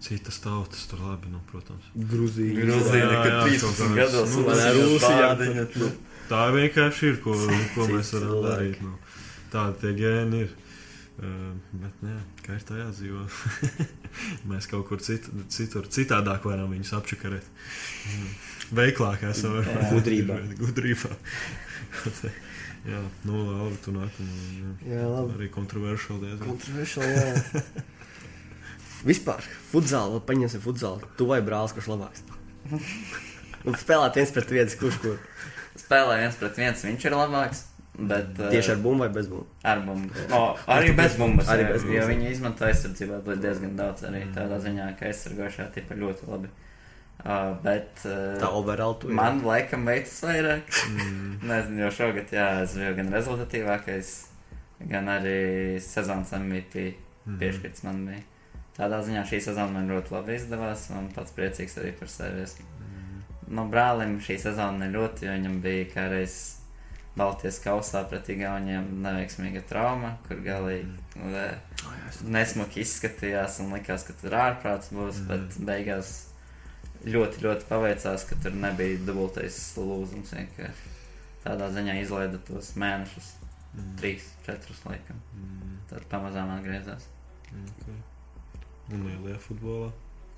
citas 0.03 0.39
tautas 0.43 0.87
tur 0.91 0.99
labi, 0.99 1.29
nu, 1.31 1.39
protams. 1.47 1.85
Grūzija. 1.95 2.57
Grūzija, 2.59 3.05
kad 3.07 3.29
jā, 3.29 3.43
13 3.47 3.61
kaut 3.63 3.77
kāds, 3.79 3.99
gados 4.01 4.33
nu, 4.35 4.41
Rūsija. 4.79 5.91
Tā 6.29 6.43
vienkārši 6.55 7.09
ir, 7.11 7.21
ko, 7.23 7.35
ko 7.75 7.87
mēs 7.91 8.13
varam 8.15 8.43
darīt. 8.45 8.83
Nu, 8.83 8.95
tādi 9.53 9.81
tie 9.83 9.95
gēni 9.97 10.43
ir. 10.45 10.53
Uh, 11.13 11.51
bet, 11.77 11.99
nē, 12.01 12.15
kā 12.41 12.55
ir 12.57 12.63
tā 12.65 12.79
jādzīvo? 12.79 13.27
mēs 14.49 14.65
kaut 14.71 14.87
kur 14.89 15.01
cit, 15.03 15.27
citur, 15.53 15.85
citādāk 15.93 16.47
varam 16.49 16.73
viņus 16.73 16.95
apčakarēt. 16.97 17.45
Veiklāk 18.73 19.27
esam. 19.29 19.59
Jā. 19.61 19.91
Gudrībā. 19.91 20.39
Gudrībā. 20.57 21.13
jā, 22.91 23.03
nu, 23.29 23.43
labi, 23.45 23.77
tu 23.85 23.93
nākamā. 23.93 24.39
Jā. 24.57 24.71
Jā, 24.95 25.03
labi. 25.11 25.37
Arī 25.37 25.51
kontroversiāli 25.53 26.31
diezgan. 26.31 26.49
Kontroversiāli, 26.49 27.13
jā. 27.13 27.61
Vispār, 29.03 29.45
futzāli, 29.69 30.15
vēl 30.15 30.25
paņemsim 30.31 30.63
futzāli. 30.63 31.13
Tu 31.19 31.27
vai 31.27 31.41
brālis, 31.45 31.75
kurš 31.75 31.91
labāks? 31.91 32.23
Un 33.67 33.75
spēlēt 33.79 34.17
viens 34.19 34.31
pret 34.35 34.53
viens, 34.57 34.75
kurš 34.79 34.99
kur. 35.03 35.17
Spēlē 35.79 36.19
viens 36.21 36.35
pret 36.37 36.57
viens, 36.57 36.83
viņš 36.85 37.05
ir 37.09 37.15
labāks. 37.17 37.63
Bet, 37.93 38.31
uh, 38.41 38.49
Tieši 38.49 38.71
ar 38.73 38.79
bumbu 38.81 39.03
vai 39.05 39.09
bez 39.13 39.27
bumbu? 39.29 39.45
ar 39.69 39.79
bumbu. 39.85 40.09
O, 40.33 40.41
arī 40.73 40.95
bez 40.97 41.13
bumbas. 41.19 41.47
Arī 41.53 41.67
bez 41.69 41.83
bumbas. 41.85 42.07
viņi 42.09 42.31
izmanto 42.31 42.65
aizsardzībā 42.65 43.19
diezgan 43.41 43.75
daudz. 43.77 44.01
Arī 44.09 44.23
tādā 44.33 44.57
ziņā, 44.63 44.87
ka 44.97 45.05
aizsargošā 45.11 45.67
tipa 45.75 45.93
ļoti 45.95 46.29
labi. 46.31 46.49
Uh, 47.23 47.53
bet 47.63 48.01
uh, 48.09 48.33
Tā 48.41 48.49
overall 48.57 48.97
tu. 48.99 49.07
man 49.13 49.43
laikam 49.45 49.85
veicas 49.85 50.17
vairāk. 50.25 50.65
Mm. 50.89 51.37
Nezinu, 51.51 51.83
jo 51.85 51.91
šogad 51.99 52.33
jā, 52.33 52.47
es 52.65 52.73
biju 52.75 52.95
gan 52.97 53.13
rezultatīvākais, 53.13 54.09
gan 54.89 55.07
arī 55.13 55.79
sezonas 55.81 56.33
MVP 56.35 56.93
Mhm. 57.23 57.37
piešķirts 57.39 57.83
man 57.85 58.01
bija. 58.09 58.23
Tādā 58.75 58.97
ziņā 59.05 59.21
šī 59.29 59.37
sezona 59.45 59.71
man 59.71 59.85
ļoti 59.87 60.11
labi 60.11 60.33
izdevās, 60.35 60.89
un 60.91 61.05
pats 61.15 61.31
priecīgs 61.31 61.77
arī 61.79 61.93
par 61.95 62.09
sevi. 62.11 62.41
esmu. 62.43 62.65
Mm. 63.53 63.55
No 63.55 63.69
brālim 63.69 64.17
šī 64.19 64.39
sezona 64.41 64.89
ļoti, 64.89 65.27
jo 65.27 65.31
viņam 65.37 65.61
bija 65.61 65.85
kādreiz 65.93 66.57
Baltijas 67.15 67.59
kausā 67.61 68.01
pret 68.09 68.25
Igauniem 68.33 68.87
neveiksmīga 69.03 69.61
trauma, 69.69 70.15
kur 70.27 70.39
galīgi 70.41 70.89
ne, 71.21 71.43
nesmuki 72.25 72.81
izskatījās 72.81 73.59
un 73.61 73.75
likās, 73.75 74.07
ka 74.07 74.13
tur 74.17 74.31
ārprāts 74.33 74.89
būs, 74.89 75.21
Mhm. 75.21 75.27
bet 75.27 75.59
beigās 75.69 76.29
ļoti, 77.05 77.43
ļoti 77.45 77.69
paveicās, 77.69 78.25
ka 78.25 78.35
tur 78.41 78.51
nebija 78.51 78.97
dubultais 79.05 79.77
lūzums. 79.77 80.33
vienkārši. 80.33 80.89
Tādā 81.45 81.69
ziņā 81.69 82.01
izlaida 82.01 82.37
tos 82.47 82.73
mēnešus, 82.73 83.33
Mm. 83.75 83.95
trīs, 83.97 84.23
četrus 84.45 84.83
laikam. 84.85 85.21
Mm. 85.35 85.77
Tad 85.89 86.03
pamazām 86.09 86.49
atgriezās. 86.57 87.05
Okay. 87.51 87.95
Un 88.91 89.03
lielajā 89.07 89.37
futbolā. 89.37 89.91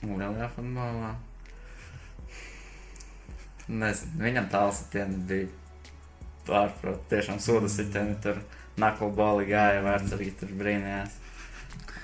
Un 0.04 0.20
lielajā 0.20 0.50
futbolā. 0.56 1.16
Nezinu, 3.68 4.20
viņam 4.22 4.50
tāls 4.52 4.84
sitieni 4.84 5.18
bija 5.26 5.48
ārprāt, 6.62 7.00
tiešām 7.10 7.40
soda 7.42 7.68
sitieni 7.72 8.16
tur 8.22 8.38
naklu 8.78 9.10
boli 9.18 9.48
gāja, 9.50 9.82
vērts 9.86 10.14
arī 10.14 10.28
tur 10.40 10.50
brīnījās. 10.60 11.16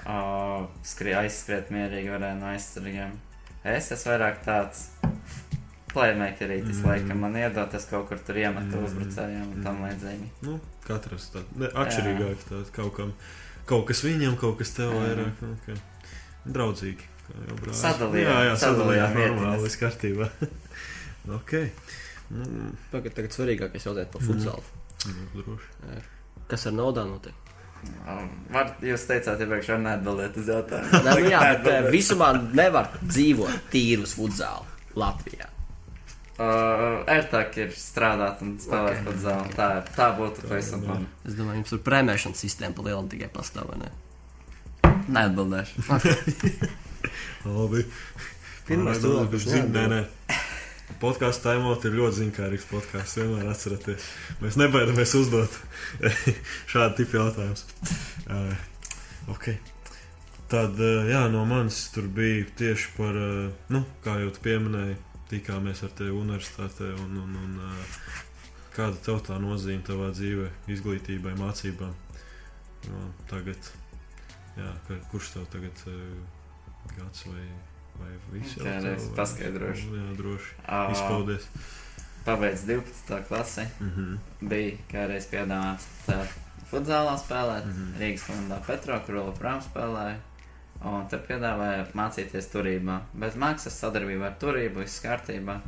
Uh, 0.01 0.65
skrie, 0.81 1.13
aizskriet 1.13 1.69
mierīgi 1.69 2.09
varēja 2.09 2.39
no 2.39 2.47
aizsargiem. 2.49 3.11
Es 3.63 3.91
esmu 3.93 4.15
vairāk 4.15 4.39
tāds 4.45 4.87
playmakerītis, 5.93 6.79
Mm. 6.79 6.81
mm. 6.81 6.87
laikam 6.89 7.19
man 7.21 7.35
iedot, 7.37 7.73
es 7.77 7.85
kaut 7.85 8.07
kur 8.09 8.17
tur 8.17 8.35
iemetu 8.39 8.79
Mm. 8.79 8.85
uzbrucējiem 8.87 9.51
un 9.53 9.63
tam 9.63 9.75
Mm. 9.77 9.89
līdzīgi. 9.91 10.27
Nu, 10.41 10.59
katrs 10.87 11.29
tāds- 11.35 11.73
atšķirīgāks. 11.83 12.47
Tāds, 12.49 12.71
kaut, 12.73 12.95
kam, 12.95 13.13
kaut 13.67 13.85
kas 13.87 14.01
viņam, 14.01 14.37
kaut 14.39 14.57
kas 14.57 14.71
tev 14.73 14.93
vairāk. 14.93 15.33
Nu, 15.41 15.57
ka 15.65 15.73
draudzīgi. 16.49 17.05
Sadalījām, 17.71 18.25
Jā, 18.25 18.39
jā, 18.49 18.55
sadalījām. 18.57 19.13
sadalījām. 19.13 19.37
Normāli, 19.37 19.63
viss 19.63 19.77
kārtībā. 19.77 20.29
ok. 21.29 21.53
Nu, 22.31 22.71
Tagad, 22.91 23.13
tagad 23.17 23.33
svarīgākais 23.35 23.85
jautājums 23.85 24.11
par 24.13 24.21
futzālu. 24.23 24.63
nu, 25.11 25.41
droši. 25.43 26.01
Kas 26.47 26.65
ar 26.67 26.73
naudā 26.77 27.03
notiek? 27.07 27.35
Um, 28.05 28.27
var, 28.53 28.75
jūs 28.85 29.03
teicāt, 29.09 29.39
iepriekš 29.41 29.71
var 29.73 29.79
neatbildēt 29.87 30.35
uz 30.37 30.49
jautājumu. 30.53 30.99
Nē, 31.05 31.15
nu 31.17 31.31
jā, 31.31 31.39
bet 31.49 31.67
eh, 31.71 31.87
visumā 31.91 32.27
nevar 32.53 32.91
dzīvot 33.01 33.71
tīru 33.73 34.05
uz 34.05 34.13
futzālu 34.19 34.67
Latvijā. 35.01 35.47
Uh, 36.41 37.01
ērtāk 37.11 37.57
ir 37.61 37.73
strādāt 37.77 38.39
un 38.45 38.53
spēlēt 38.61 39.01
Ok. 39.01 39.01
okay. 39.01 39.05
pat 39.09 39.17
zāli. 39.25 39.55
Tā, 39.57 39.67
tā 39.97 40.07
būtu 40.17 40.45
pavisam 40.49 40.85
labi. 40.87 41.09
Es 41.27 41.35
domāju, 41.37 41.59
jums 41.61 41.73
tur 41.73 41.81
prēmēšanas 41.85 42.41
sistēma 42.45 42.77
pa 42.77 42.85
lielam 42.87 43.09
tikai 43.11 43.27
pastāv, 43.33 43.67
vai 43.73 43.81
ne? 43.83 43.91
Neatbildēšu. 45.11 45.83
Labi. 47.49 47.83
Pirmais 48.67 48.97
Pārāk 48.97 49.03
cilvēks, 49.03 49.03
daudz, 49.03 49.29
kurš 49.33 49.45
zin- 49.51 49.71
Nē, 49.75 49.85
nē. 49.91 50.01
Podkāstu 51.01 51.47
taimot 51.47 51.85
ir 51.87 51.95
ļoti 51.97 52.19
zinkārīgs 52.19 52.67
podkāsts. 52.69 53.17
Vienmēr 53.17 53.47
atcerieties. 53.49 54.07
Mēs 54.37 54.57
nebaidamies 54.61 55.15
uzdot 55.17 55.55
šādu 56.71 56.99
tipu 56.99 57.17
jautājumus. 57.17 57.63
Uh, 58.27 58.51
okay. 59.33 59.57
Tad, 60.51 60.77
uh, 60.77 61.07
jā, 61.09 61.23
no 61.33 61.41
manis 61.49 61.79
tur 61.95 62.05
bija 62.11 62.45
tieši 62.59 62.91
par, 62.97 63.17
uh, 63.17 63.47
nu, 63.73 63.81
kā 64.05 64.19
jau 64.21 64.29
tu 64.35 64.43
pieminēji, 64.45 64.99
tikāmies 65.31 65.81
ar 65.87 65.95
tevi 65.97 66.13
universitātē 66.13 66.91
un, 66.91 67.17
un, 67.23 67.33
un 67.47 67.57
uh, 67.65 67.97
kāda 68.75 69.01
tev 69.01 69.23
tā 69.25 69.39
nozīme 69.41 69.81
tavā 69.87 70.11
dzīvē, 70.13 70.51
izglītībai, 70.75 71.33
mācībām. 71.39 71.97
Jo 72.85 73.07
tagad, 73.31 73.73
jā, 74.59 74.69
kurš 75.09 75.33
tev 75.39 75.49
tagad 75.55 75.85
uh, 75.89 75.97
gads 76.97 77.25
vai, 77.31 77.47
vai 78.01 78.39
viss 78.39 78.57
jau 78.57 78.65
es 78.67 78.83
vai- 78.83 79.15
paskaidrošu. 79.15 79.93
Jā, 79.97 80.15
droši. 80.17 80.53
Uh, 80.67 80.91
Izpaudies. 80.95 81.47
Pabeidz 82.25 82.61
12. 82.67 83.21
klasi. 83.27 83.61
Mm 83.79 83.91
-hmm. 83.95 84.47
Bija 84.49 84.77
kādreiz 84.91 85.25
piedāvāts 85.31 85.85
tā 86.07 86.19
futzālā 86.71 87.17
spēlēt. 87.17 87.65
Mm 87.65 87.71
Mhm. 87.71 87.93
-hmm. 87.93 87.99
Rīgas 88.01 88.25
komandā 88.27 88.59
Petro, 88.67 88.99
kur 89.05 89.15
joprojām 89.15 89.61
spēlēja. 89.61 90.15
Un 90.83 91.07
tur 91.09 91.19
piedāvāja 91.29 91.85
mācīties 91.93 92.47
turībā. 92.53 92.99
Bez 93.13 93.35
maksas 93.35 93.79
sadarbība 93.83 94.25
ar 94.25 94.33
turību, 94.39 94.79
viss 94.79 95.01
kārtībā. 95.03 95.59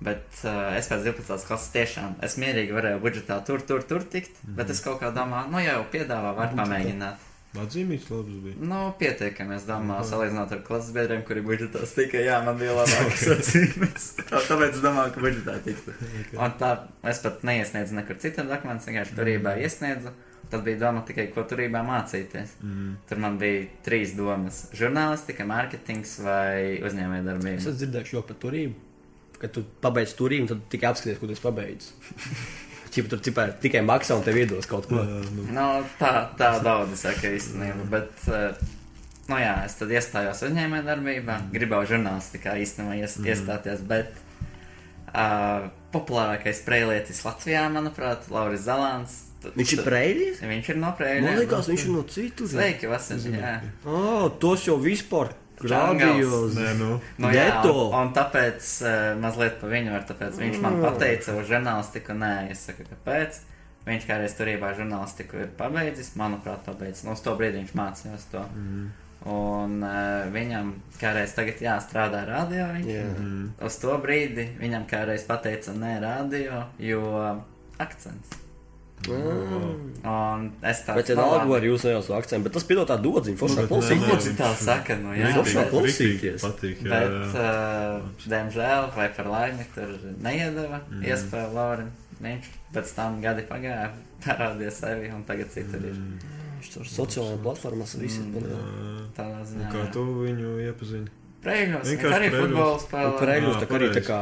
Bet 0.00 0.26
uh, 0.44 0.76
es 0.76 0.88
pēc 0.88 1.02
12. 1.04 1.46
klases 1.46 1.70
tiešām 1.72 2.14
es 2.22 2.36
mierīgi 2.36 2.72
varēju 2.72 3.00
budžetā 3.00 3.44
tur, 3.46 3.60
tur, 3.62 3.82
tur 3.82 4.02
tikt. 4.02 4.30
Mm 4.42 4.50
-hmm. 4.50 4.56
Bet 4.56 4.70
es 4.70 4.80
kaut 4.80 5.00
kā 5.00 5.12
domāju, 5.14 5.50
nu 5.50 5.58
jau 5.58 5.84
piedāvā, 5.92 6.34
var 6.36 6.48
pamēģināt. 6.56 7.14
Atzīmīgs 7.54 8.08
labs 8.10 8.34
bija. 8.42 8.56
Nu, 8.66 8.78
pietiekami, 8.98 9.54
es 9.54 9.62
domāju, 9.68 10.00
Mhm. 10.02 10.08
salīdzinot 10.10 10.52
ar 10.56 10.62
klases 10.66 10.90
biedriem, 10.96 11.22
kuri 11.24 11.40
budžetā 11.46 11.84
tika, 11.94 12.18
jā, 12.18 12.40
man 12.44 12.58
bija 12.58 12.72
labākas 12.74 13.28
atzīmes. 13.36 14.06
Tā, 14.26 14.40
tāpēc 14.48 14.74
es 14.74 14.80
domāju, 14.82 15.12
ka 15.14 15.20
budžetā 15.20 15.54
tiktu. 15.62 15.94
Un 16.34 16.50
tā, 16.58 16.72
es 17.04 17.18
pat 17.22 17.42
neiesniedzu 17.46 17.94
nekur 17.94 18.18
citur 18.18 18.44
dokumentus, 18.50 18.86
vienkārši 18.90 19.14
turībā 19.20 19.54
iesniedzu. 19.62 20.10
Tad 20.50 20.64
bija 20.66 20.78
doma 20.82 21.04
tikai, 21.06 21.28
ko 21.32 21.42
turībā 21.48 21.80
mācīties. 21.86 22.50
Mm. 22.62 22.96
Tur 23.08 23.18
man 23.22 23.38
bija 23.38 23.68
trīs 23.86 24.16
domas- 24.18 24.66
žurnālistika, 24.80 25.46
mārketings 25.48 26.18
vai 26.22 26.78
Es 26.82 26.92
uzņēmējdarbība. 26.92 27.56
esmu 27.62 27.72
dzirdējis 27.78 28.10
šo 28.12 28.22
par 28.26 28.36
turību. 28.42 28.74
Kad 29.38 29.52
tu 29.52 29.64
pabeidz 29.82 30.12
turību, 30.14 30.48
tad 30.48 30.60
tikai 30.70 30.90
apskaties, 30.92 31.18
ko 31.18 31.26
tu 31.26 31.32
esi 31.32 31.42
pabeidzis. 31.42 31.92
Čipa 32.94 33.10
tur 33.10 33.18
cipā, 33.26 33.48
tikai 33.58 33.80
maksā 33.82 34.14
un 34.14 34.22
tev 34.22 34.36
iedos 34.38 34.66
kaut 34.70 34.86
ko. 34.86 35.00
Jā, 35.02 35.20
nu, 35.34 35.46
Nu, 35.56 35.68
tā, 35.98 36.12
tā 36.38 36.50
daudz 36.62 36.94
saka 37.02 37.32
īstenībā, 37.34 37.88
bet, 37.90 38.12
eh, 38.30 38.54
nu 39.28 39.36
jā, 39.40 39.54
es 39.66 39.74
tad 39.80 39.90
iestājos 39.90 40.44
uzņēmējdarbībā, 40.46 41.38
gribēju 41.54 41.90
žurnālistikā 41.96 42.54
īstenībā 42.62 43.00
ies, 43.02 43.16
Mhm. 43.18 43.26
iestāties, 43.32 43.82
bet 43.88 44.12
uh, 45.14 45.68
populārākais 45.94 46.62
prēlietis 46.66 47.20
Latvijā, 47.26 47.66
manuprāt, 47.70 48.28
Lauris 48.34 48.64
Zalāns. 48.66 49.20
Tu- 49.42 49.50
Viņš 49.58 49.72
ir 49.72 49.78
tu- 49.78 49.84
preidis? 49.90 50.38
Viņš 50.40 50.68
ir 50.70 50.76
no 50.76 50.86
Man 50.88 50.96
prēļiem. 50.98 51.38
liekas, 51.38 51.68
viņš 51.68 51.84
ir 51.84 51.90
no 51.92 52.02
citur. 52.02 52.48
Sveiki, 52.48 52.88
Vasarī, 52.88 53.34
jā. 53.38 53.60
Oh, 53.86 54.28
tos 54.40 54.64
jau 54.66 54.78
vispār 54.80 55.30
Džangals. 55.70 56.20
rādījos. 56.20 56.54
nē, 56.58 56.74
nu. 56.78 57.00
Nu, 57.18 57.30
jā, 57.34 57.46
un, 57.70 57.94
un 58.00 58.12
tāpēc 58.16 58.68
uh, 58.84 59.20
mazliet 59.20 59.56
pa 59.60 59.70
viņu 59.72 59.92
var, 59.94 60.04
tāpēc 60.08 60.38
viņš 60.42 60.60
man 60.64 60.78
Mm. 60.78 60.82
pateica 60.88 61.34
uz 61.40 61.48
žurnālistiku, 61.48 62.16
nē, 62.20 62.50
es 62.50 62.66
saku, 62.68 62.84
kāpēc. 62.90 63.40
Viņš 63.84 64.04
kādreiz 64.08 64.32
turībā 64.38 64.70
žurnālistiku 64.78 65.40
ir 65.44 65.48
pabeidzis, 65.58 66.14
manuprāt, 66.16 66.62
pabeidzis. 66.64 67.04
Nu, 67.04 67.12
uz 67.12 67.20
to 67.20 67.34
brīdi 67.36 67.60
viņš 67.60 67.74
mācījās 67.76 68.28
to. 68.32 68.44
Mm. 68.56 68.86
Un 69.24 69.82
uh, 69.84 70.24
viņam 70.32 70.74
kādreiz 71.00 71.32
tagad 71.36 71.60
jāstrādā 71.64 72.26
radio. 72.28 72.66
Viņš. 72.76 72.88
Mm. 73.18 73.44
Uz 73.64 73.76
to 73.80 73.96
brīdi 74.04 74.48
viņam 74.60 74.86
kādreiz 74.88 75.24
pateica, 75.28 75.72
nē, 75.76 75.98
radio, 76.04 76.64
jo 76.78 77.04
akcents. 77.78 78.43
Mm. 79.08 79.90
Un 80.04 80.50
es 80.62 80.82
tādu 80.84 81.00
Bet 81.00 81.08
vienalga 81.12 81.46
var 81.48 81.64
jūs 81.64 81.84
nejausu 81.86 82.12
akcentu, 82.16 82.44
bet 82.44 82.52
tas 82.58 82.64
piedod 82.68 82.88
tā 82.88 82.96
dodziņa, 83.00 83.38
foršā 83.40 83.62
Nu, 83.64 83.68
klausīties. 83.70 84.26
nē. 84.28 84.34
Tā 84.40 84.50
saka, 84.60 84.96
nu 85.00 85.14
jā. 85.16 85.30
Foršā 85.38 85.62
bet- 85.64 85.72
klausīties. 85.72 86.44
Patīk, 86.44 86.82
jā, 86.84 86.90
Bet, 86.92 87.36
uh, 87.40 88.00
diemžēl, 88.28 88.88
vai 88.96 89.08
par 89.16 89.26
laimi, 89.32 89.64
tur 89.74 89.94
neiedeva 90.22 90.80
Mm. 90.90 91.02
iespēju 91.08 91.54
Laurim. 91.54 91.90
Viņš 92.22 92.44
pēc 92.74 92.94
tam 92.94 93.20
gadi 93.22 93.42
pagāja, 93.48 93.90
parādīja 94.24 94.72
sevi 94.72 95.10
un 95.14 95.24
tagad 95.24 95.50
citur 95.50 95.80
ir. 95.84 95.94
Mm. 95.96 96.18
Viņš 96.60 96.72
tur 96.74 96.84
sociālajā 96.84 97.38
platformās 97.42 97.96
visu 97.98 98.20
Mm. 98.20 98.44
mm. 98.44 99.10
Tādā 99.16 99.40
Un 99.40 99.46
ziņā. 99.46 99.72
Kā 99.72 99.92
tu 99.92 100.04
viņu 100.24 100.58
iepazini? 100.68 101.08
Prēļos, 101.44 101.88
viņš 101.90 102.04
arī 102.08 102.28
Prēļos. 102.32 102.42
futbolu 102.42 102.76
spēlē. 102.80 103.14
Prēļus 103.20 103.50
Jā, 103.54 103.60
tā 103.60 103.78
arī 103.78 103.88
tā 103.92 104.02
kā. 104.06 104.18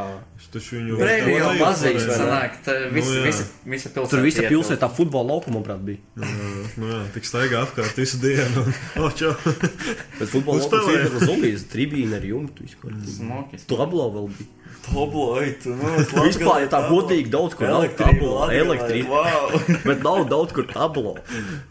Taču 0.52 0.74
viņu 0.76 0.96
Prēļi 1.00 1.34
jau 1.36 1.50
ne? 1.56 1.92
Sanāk, 2.18 2.56
tā 2.66 2.74
visa, 2.92 3.12
Nu, 3.14 3.22
visa, 3.24 3.44
visa 3.74 3.92
pilsēta. 3.94 4.10
Tur 4.12 4.24
visa 4.26 4.42
pilsēta 4.50 4.88
futbola 4.92 5.28
laukuma, 5.30 5.54
manuprāt, 5.60 5.84
bija. 5.86 6.02
Nu, 6.18 6.64
nu 6.82 6.90
jā, 6.90 6.98
tik 7.14 7.28
staigā 7.28 7.62
apkārt 7.64 8.00
visu 8.02 8.18
dienu. 8.20 8.66
Oh, 9.02 9.08
čau. 9.16 9.32
Bet 9.46 10.28
futbola 10.28 10.58
laukums 10.58 10.66
Uzspēlēja. 10.66 11.06
ir 11.06 11.28
zombijas, 11.30 11.64
tribīna 11.72 12.18
ar 12.18 12.26
jumtu. 12.26 12.66
Smokis. 12.74 13.64
Tablo 13.70 14.10
vēl 14.18 14.28
bija. 14.34 14.50
Tabloid, 14.82 15.62
tu 15.62 15.76
nu, 15.78 15.90
Vispār, 16.26 16.64
ja 16.64 16.68
tā 16.72 16.80
godīgi 16.90 17.30
daudz 17.30 17.54
kur 17.54 17.70
nav 17.70 17.86
tablo, 17.98 18.48
elektrība. 18.50 19.22
Wow. 19.22 19.60
Bet 19.88 20.02
nav 20.02 20.24
daudz 20.30 20.54
kur 20.56 20.66
tablo. 20.68 21.14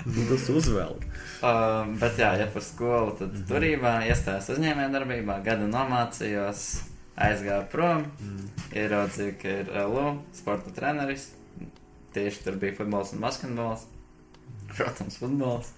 Nu, 0.08 0.28
Tas 0.32 0.48
uzvēl. 0.48 0.96
Um, 1.42 1.96
bet 1.98 2.20
jā, 2.22 2.36
ja 2.38 2.46
par 2.54 2.62
skolu, 2.62 3.16
tad 3.18 3.34
turībā 3.50 3.96
iestājos 4.06 4.52
uzņēmējdarbībā, 4.54 5.40
gadu 5.42 5.66
nomācījos, 5.72 6.66
aizgāju 7.18 7.66
prom, 7.72 8.04
ieraudzīju, 8.78 9.38
ka 9.42 9.56
ir 9.64 9.72
LU 9.88 10.20
sporta 10.38 10.74
treneris. 10.76 11.32
Tieši 12.14 12.44
tur 12.46 12.60
bija 12.62 12.76
futbols 12.78 13.16
un 13.16 13.24
basketbols. 13.26 13.88
Protams, 14.76 15.18
futbols. 15.18 15.74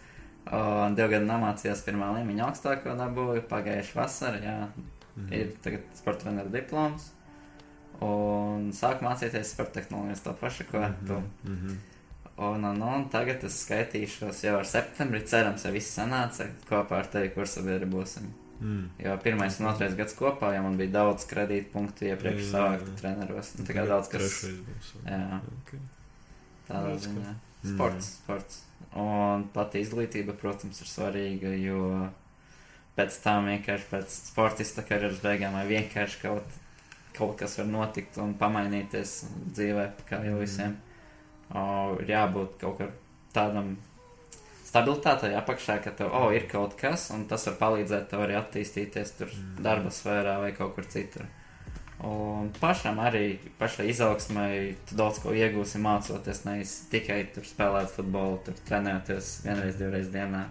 Un 0.52 0.98
divu 0.98 1.14
gadu 1.14 1.30
nomācījos 1.30 1.86
pirmā 1.86 2.12
līmeņa 2.18 2.50
augstāko 2.50 2.98
dabūju, 3.00 3.46
pagājuši 3.48 3.96
vasarā, 3.96 4.42
jā, 4.44 4.58
ir 5.32 5.54
tagad 5.64 5.88
sporta 5.96 6.26
treneru 6.26 6.52
diploms. 6.52 7.08
Un 8.04 8.74
sāku 8.76 9.08
mācīties 9.08 9.56
sporta 9.56 9.80
tehnoloģijas 9.80 10.26
to 10.26 10.36
pašu, 10.42 10.68
ko 10.68 10.84
tu. 11.08 11.24
Mhm. 11.48 11.82
Un, 12.38 12.64
un, 12.66 12.80
un 12.82 13.04
tagad 13.14 13.44
es 13.46 13.60
skaitīšos 13.62 14.40
jau 14.48 14.56
ar 14.58 14.66
septembri. 14.66 15.22
Cerams, 15.30 15.66
ja 15.68 15.72
viss 15.74 15.92
sanāca 15.94 16.48
kopā 16.70 17.04
ar 17.04 17.10
tevi, 17.14 17.30
kur 17.36 17.46
sabiedri 17.50 17.86
būsim. 17.90 18.32
Mm. 18.64 18.86
Jo 19.04 19.14
pirmais 19.22 19.60
un 19.60 19.68
otrais 19.70 19.94
gads 19.98 20.16
kopā, 20.18 20.54
ja 20.56 20.62
man 20.64 20.78
bija 20.80 20.96
daudz 20.96 21.28
kredītpunktu 21.30 22.08
iepriekš 22.10 22.48
savāktu 22.50 22.96
treneros. 23.02 23.52
Nu, 23.60 23.66
tā 23.68 23.76
kā 23.76 23.84
daudz 23.90 24.10
kas. 24.10 24.24
Trešais 24.24 24.62
būs. 24.66 24.94
Jā, 25.06 25.42
Okay. 25.64 25.82
tādā 26.70 26.94
ziņā. 27.04 27.34
Mm. 27.64 27.74
Sports, 27.76 28.10
sports. 28.24 28.62
Un 29.00 29.48
pati 29.54 29.82
izglītība, 29.84 30.34
protams, 30.40 30.80
ir 30.82 30.90
svarīga, 30.90 31.52
jo 31.60 32.10
pēc 32.98 33.16
tam 33.24 33.48
vienkārši 33.50 33.88
pēc 33.90 34.18
sportista 34.32 34.84
karjeras 34.86 35.22
beigām 35.24 35.54
vai 35.58 35.66
vienkārši 35.70 36.20
kaut, 36.22 36.58
kaut 37.18 37.38
kas 37.40 37.58
var 37.60 37.70
notikt 37.70 38.18
un 38.22 38.34
pamainīties 38.38 39.16
dzīvē, 39.54 39.88
kā 40.10 40.24
jau 40.26 40.40
Mm. 40.40 40.76
O, 41.52 41.98
ir 42.02 42.10
jābūt 42.10 42.56
kaut 42.62 42.80
kam 42.80 42.94
tādam 43.34 43.76
stabilitātei 44.74 45.36
apakšā, 45.38 45.78
ka 45.84 45.94
tev 45.98 46.14
oh, 46.16 46.32
ir 46.34 46.48
kaut 46.50 46.74
kas, 46.80 47.10
un 47.14 47.28
tas 47.30 47.46
var 47.50 47.60
palīdzēt 47.60 48.10
tev 48.10 48.26
arī 48.26 48.38
attīstīties 48.40 49.16
tur 49.20 49.30
Mm. 49.34 49.64
darba 49.64 49.90
sfērā 49.94 50.40
vai 50.42 50.52
kaut 50.58 50.76
kur 50.76 50.86
citur. 50.86 51.28
Un 52.04 52.50
pašam 52.60 52.98
arī, 53.00 53.38
pašai 53.60 53.86
izaugsmai, 53.92 54.76
daudz 54.92 55.22
ko 55.24 55.32
iegūsi 55.32 55.80
mācoties, 55.80 56.44
nevis 56.46 56.74
tikai 56.92 57.22
tur 57.36 57.46
spēlēt 57.48 57.94
futbolu, 57.94 58.42
tur 58.44 58.58
trenēties 58.68 59.46
vienreiz, 59.46 59.78
divreiz 59.80 60.10
dienā. 60.12 60.48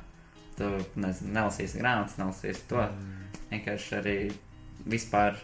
Tu 0.56 0.70
nezinu, 0.96 1.32
nelasīsi 1.34 1.82
grāmatas, 1.82 2.16
nelasīsi 2.20 2.66
to. 2.70 2.80
Mm. 2.80 3.36
Vienkārši 3.50 3.98
arī 3.98 4.16
vispār 4.86 5.36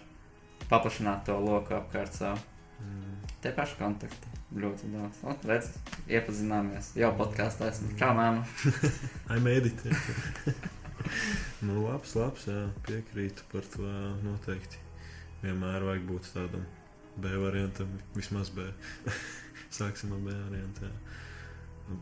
paplašināt 0.70 1.26
to 1.26 1.36
loku 1.40 1.76
apkārt 1.76 2.14
savu. 2.14 2.40
Mm. 2.80 3.20
Tie 3.42 3.52
paši 3.52 3.76
kontakti 3.82 4.37
ļoti 4.56 4.90
daudz. 4.94 5.20
Un, 5.28 5.36
redz, 5.50 5.70
iepazināmies. 6.08 6.92
Jau 6.98 7.12
podkāstā 7.18 7.68
esmu. 7.72 7.92
Čau, 8.00 8.14
māma. 8.16 8.44
Ai, 9.32 9.38
mēdīt. 9.44 9.84
nu, 11.66 11.82
labs, 11.84 12.14
labs, 12.18 12.48
jā, 12.48 12.64
piekrītu 12.88 13.44
par 13.52 13.68
to 13.74 13.86
noteikti. 14.24 14.80
Vienmēr 15.42 15.84
vajag 15.86 16.08
būt 16.08 16.32
tādam 16.34 16.64
B 17.18 17.34
variantam, 17.44 17.92
vismaz 18.16 18.50
B. 18.54 18.66
Sāksim 19.78 20.14
ar 20.16 20.24
B 20.24 20.34
variantu. 20.34 20.88
Jā. 20.88 21.24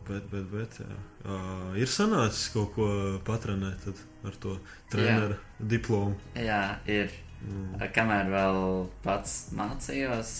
Bet, 0.07 0.25
bet, 0.31 0.49
bet, 0.51 0.81
jā. 0.83 0.97
Uh, 1.23 1.71
ir 1.79 1.87
sanācis 1.87 2.49
kaut 2.51 2.73
ko 2.75 2.87
patrenēt 3.27 3.87
ar 4.27 4.35
to 4.43 4.57
treneru 4.91 5.37
diplomu. 5.59 6.17
Jā, 6.35 6.79
ir. 6.91 7.13
Mm. 7.37 7.77
Kamēr 7.93 8.31
vēl 8.33 8.59
pats 9.03 9.51
mācījos, 9.55 10.33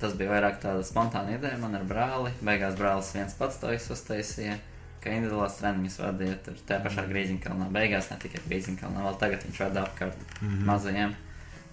tas 0.00 0.14
bija 0.18 0.30
vairāk 0.32 0.60
tāda 0.62 0.82
spontāna 0.86 1.36
ideja 1.36 1.58
man 1.60 1.74
ar 1.78 1.84
brāli. 1.84 2.32
Beigās 2.42 2.76
brālis 2.78 3.12
viens 3.14 3.34
pats 3.38 3.58
to 3.62 3.68
uztaisīja. 3.68 4.58
Kā 5.00 5.12
individuāls 5.16 5.54
treniņus 5.60 5.94
vadīja 6.02 6.34
tur 6.44 6.54
tajā 6.68 6.82
pašā 6.84 7.06
Grīziņkalnā. 7.08 7.70
Beigās 7.72 8.10
ne 8.10 8.16
tikai 8.20 8.42
Grīziņkalnā, 8.48 9.00
vēl 9.06 9.18
tagad 9.22 9.46
viņš 9.46 9.60
vada 9.64 9.86
apkārt 9.86 10.16
Mhm. 10.42 10.64
mazajiem. 10.66 11.14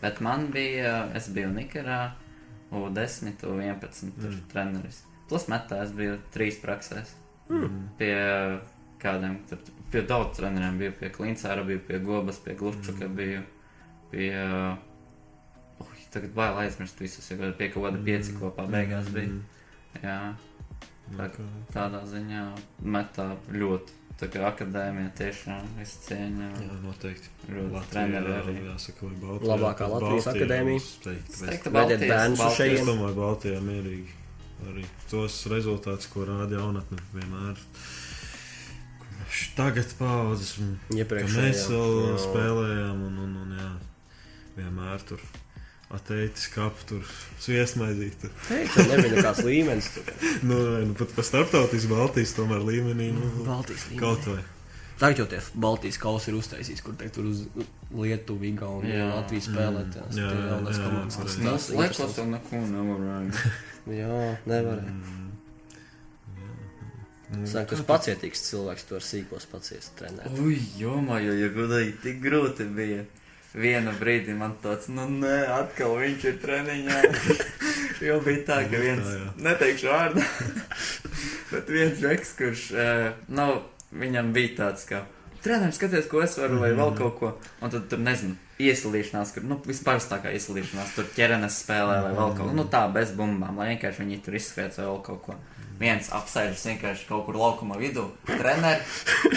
Bet 0.01 0.21
man 0.21 0.47
bija, 0.51 1.09
es 1.15 1.27
biju 1.29 1.49
Nikarā, 1.53 2.11
U10, 2.71 3.33
U11 3.43 4.11
tur 4.21 4.29
Mm. 4.31 4.41
treneris. 4.53 5.01
Plus 5.27 5.45
metā 5.47 5.81
es 5.83 5.91
biju 5.91 6.17
trīs 6.33 6.59
praksēs. 6.61 7.07
Mm. 7.49 7.87
Pie 7.97 8.59
kādiem, 8.99 9.37
tur, 9.49 9.57
pie 9.91 10.01
daudz 10.01 10.37
treneriem 10.37 10.77
biju, 10.77 10.91
pie 10.99 11.09
Klincāra 11.09 11.65
biju, 11.65 11.79
pie 11.87 11.99
Gobas, 11.99 12.37
pie 12.39 12.55
Glučuka 12.55 13.07
Mm. 13.07 13.15
biju, 13.15 13.41
pie, 14.11 14.31
ui, 14.31 14.77
tagad 16.17 16.33
bail 16.41 16.59
aizmirst 16.65 16.99
visus, 17.05 17.29
jo 17.31 17.53
pie 17.61 17.69
kaut 17.73 17.87
kāda 17.87 18.03
pieci 18.09 18.35
kopā 18.41 18.67
beigās 18.73 19.13
bija. 19.15 19.31
Mm. 19.31 20.03
Jā, 20.03 20.19
Nu, 21.07 21.23
Tā- 21.23 21.43
tādā 21.71 22.01
ziņā 22.03 22.39
metā 22.83 23.29
ļoti, 23.55 23.93
tā 24.19 24.27
kā 24.27 24.41
akadēmija 24.49 25.13
tiešām 25.15 25.69
visu 25.77 26.01
cieņu. 26.03 26.49
Jā, 26.51 26.73
noteikti. 26.83 27.29
Ļoti 27.47 27.83
treneri 27.93 28.33
arī. 28.41 28.55
Jāsaka, 28.65 29.07
vai 29.07 29.15
Baltijā. 29.21 29.53
Labākā 29.53 29.87
Latvijas 29.93 30.27
akadēmija. 30.33 30.81
bet- 31.05 31.05
teiktu, 31.05 31.71
Vediet 31.71 32.01
Baltijas- 32.01 32.11
Baltijas- 32.11 32.57
šejienes. 32.57 32.81
Es 32.81 32.87
domāju, 32.89 33.15
Baltijā 33.21 33.61
mierīgi 33.63 34.11
arī 34.67 34.83
tos 35.09 35.37
rezultātus, 35.47 36.09
ko 36.11 36.25
rāda 36.27 36.59
jaunatne 36.59 36.99
vienmēr. 37.15 37.55
Tagad 39.55 39.89
paudzes, 39.99 40.57
un 40.61 40.77
Iepriekšējā. 40.91 41.41
mēs 41.43 41.63
vēl 41.71 41.95
jā. 42.03 42.19
spēlējām, 42.27 43.01
un, 43.07 43.17
un, 43.23 43.35
un 43.43 43.55
jā, 43.57 43.71
vienmēr 44.59 45.01
tur 45.07 45.19
ateicis 45.95 46.49
kapu, 46.51 46.83
tur 46.89 47.07
sviestmaizīt. 47.39 48.17
Tur. 48.21 48.33
Teicu, 48.49 48.83
nebija 48.89 49.13
nekāds 49.15 49.43
līmenis. 49.47 49.87
Nu, 50.47 50.57
nu 50.83 50.93
pat 50.99 51.13
pa 51.15 51.23
starptautisku 51.25 51.89
Baltijas 51.93 52.33
tomēr 52.37 52.61
līmenī, 52.67 53.11
nu, 53.15 53.29
Baltijas 53.47 53.87
līmenis. 53.89 54.01
kaut 54.03 54.27
vai. 54.27 54.43
Tagad 54.97 55.19
jau 55.21 55.27
tie 55.29 55.39
Baltijas 55.61 55.99
kausi 56.01 56.31
ir 56.31 56.37
uztaisīts, 56.39 56.81
kur 56.81 56.95
teikt, 56.97 57.13
tur 57.19 57.27
uz 57.29 57.43
Lietuvu, 57.93 58.47
Igauniju, 58.49 58.95
Jā. 58.97 59.07
Latviju 59.13 59.43
spēlēt. 59.45 59.91
Mm. 59.91 59.93
tās 59.93 60.17
Jā, 60.17 60.31
tie 60.33 60.47
jaunās 60.49 60.79
jā, 60.79 60.83
jā. 60.83 60.93
Mums 60.97 61.17
tās 61.21 61.35
liekas, 61.37 61.69
interesants. 61.71 62.15
ka 62.17 62.25
neko 62.33 62.61
nevarēja. 62.73 63.53
Jā, 64.01 64.15
nevarēja. 64.49 64.95
Mm. 64.95 65.27
Jā. 67.37 67.45
Saka, 67.51 67.75
tas 67.75 67.83
pacietīgs 67.87 68.41
cilvēks 68.47 68.87
to 68.89 68.97
ar 68.97 69.03
sīkos 69.05 69.45
paciest 69.51 69.93
trenēt. 69.99 70.33
Ui, 70.43 70.57
jomā, 70.79 71.19
jo, 71.23 71.33
ja 71.35 71.49
gudīgi, 71.55 71.93
tik 72.03 72.21
grūti 72.23 72.67
bija. 72.75 73.03
Vienu 73.57 73.91
brīdi 73.97 74.35
man 74.37 74.53
tāds, 74.61 74.85
nu 74.93 75.07
nē, 75.09 75.37
atkal 75.49 75.95
viņš 75.97 76.25
ir 76.29 76.35
treniņā. 76.43 76.97
jo 78.07 78.19
bija 78.21 78.43
tā, 78.45 78.57
ka 78.69 78.77
Nu, 78.77 78.83
viens, 78.83 79.07
tā, 79.09 79.31
neteikšu 79.47 79.89
vārdu, 79.89 80.25
bet 81.51 81.69
viens 81.73 81.97
žeks, 82.01 82.33
kurš, 82.37 82.65
uh, 82.75 83.07
nav, 83.33 83.63
viņam 83.97 84.29
bija 84.35 84.53
tāds, 84.59 84.85
ka, 84.89 85.01
treneris, 85.41 85.79
skaties, 85.79 86.09
ko 86.11 86.21
es 86.25 86.37
varu, 86.37 86.59
vai 86.61 86.73
vēl 86.75 86.91
Mhm. 86.91 86.97
kaut 87.01 87.17
ko. 87.19 87.31
Un 87.65 87.73
tad 87.73 87.87
tur, 87.89 87.99
nezinu, 88.03 88.35
iesilīšanās, 88.61 89.33
kur, 89.35 89.43
nu, 89.49 89.57
vispārstākā 89.65 90.31
iesilīšanās, 90.37 90.93
tur 90.97 91.09
ķerenes 91.17 91.57
spēlē 91.63 91.97
vai 92.05 92.13
vēl 92.13 92.35
kaut 92.37 92.49
ko. 92.51 92.53
Nu, 92.57 92.65
tā, 92.69 92.85
bez 92.93 93.11
bumbām, 93.17 93.57
lai 93.57 93.71
vienkārši 93.75 94.03
viņi 94.05 94.21
tur 94.25 94.37
izskriet 94.37 94.77
vai 94.77 94.85
vēl 94.89 95.01
kaut 95.05 95.21
ko. 95.25 95.35
Viens 95.77 96.09
apsēžas 96.15 96.65
vienkārši 96.71 97.05
kaut 97.09 97.27
kur 97.27 97.37
laukuma 97.37 97.77
vidū. 97.77 98.07
Treneri, 98.25 98.81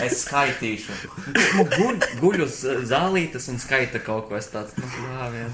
es 0.01 0.23
skaitīšu. 0.25 0.97
Nu, 1.59 1.67
guļ, 1.69 2.01
guļ 2.23 2.45
uz 2.47 2.63
zālītes 2.89 3.51
un 3.53 3.61
skaita 3.61 4.01
kaut 4.05 4.31
ko. 4.31 4.39
Es 4.41 4.49
tāds, 4.53 4.73
nu, 4.81 4.89
vien. 5.35 5.53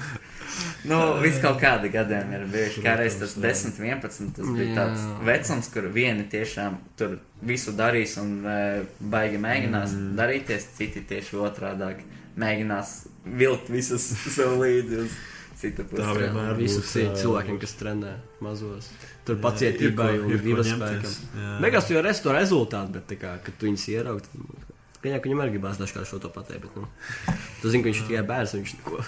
Nu, 0.86 0.98
viss 1.20 1.40
kaut 1.42 1.58
kādi 1.60 1.90
gadiem 1.92 2.30
ir 2.36 2.44
bijuši. 2.50 2.82
Kā 2.84 2.94
reiz 3.00 3.18
tas 3.20 3.34
10, 3.40 3.80
11. 3.82 4.30
Tas 4.36 4.52
bija 4.56 4.76
tāds 4.76 5.06
vecums, 5.26 5.70
kur 5.74 5.88
vieni 5.92 6.26
tiešām 6.30 6.78
tur 6.98 7.18
visu 7.46 7.74
darīs 7.76 8.16
un 8.22 8.38
e, 8.46 8.58
baigi 9.00 9.40
mēģinās 9.42 9.96
mm. 9.96 10.12
darīties, 10.18 10.70
citi 10.78 11.02
tieši 11.08 11.40
otrādāk 11.42 12.04
mēģinās 12.40 12.96
vilkt 13.42 13.72
visus 13.72 14.06
sev 14.36 14.56
līdzi 14.62 15.02
uz 15.04 15.18
citu 15.56 15.86
pusi. 15.88 16.02
Tā 16.02 16.14
vienmēr 16.16 16.62
jā. 16.62 17.12
cilvēkiem, 17.18 17.60
kas 17.62 17.76
trenē 17.80 18.16
mazos. 18.44 18.90
Tur 19.26 19.40
pacietībai 19.42 20.12
un 20.20 20.36
gribas 20.38 20.70
spēkam. 20.70 21.16
Beigās 21.64 21.88
tu 21.88 21.96
jau 21.96 22.02
redzi 22.06 22.22
to 22.22 22.34
rezultātu, 22.36 22.94
bet 22.94 23.16
kā, 23.18 23.36
kad 23.42 23.58
tu 23.58 23.66
viņus 23.68 23.88
ieraugi, 23.96 24.28
tad 24.28 24.66
Gan 25.06 25.12
jau 25.14 25.20
ka 25.22 25.28
viņam 25.28 25.40
arī 25.44 25.52
gribās 25.54 25.76
dažkārt 25.78 26.08
šo 26.10 26.18
to 26.18 26.28
pateikt, 26.34 26.64
bet 26.64 26.76
nu, 26.80 27.36
tu 27.60 27.70
zini, 27.70 27.84
ka 27.84 27.92
viņš 27.92 27.98
ir 28.00 28.06
tikai 28.08 28.22
bērns 28.26 28.54
un 28.56 28.62
viņš 28.64 28.72
neko 28.78 29.02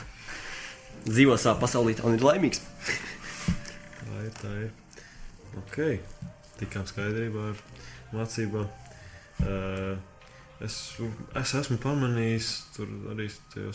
dzīvo 1.08 1.38
savā 1.40 1.56
pasaulē 1.62 1.94
un 2.06 2.14
ir 2.14 2.22
laimīgs. 2.22 2.60
Tā 4.04 4.20
ir, 4.22 4.28
tā 4.38 4.52
ir. 4.66 4.68
Ok, 5.58 5.80
tikām 6.60 6.86
skaidrībā 6.86 7.48
ar 7.50 7.64
mācībām. 8.14 8.70
Uh, 9.42 9.98
Es, 10.58 10.74
es 11.38 11.50
esmu 11.54 11.76
pamanījis, 11.78 12.46
tur 12.74 12.88
arī 13.12 13.28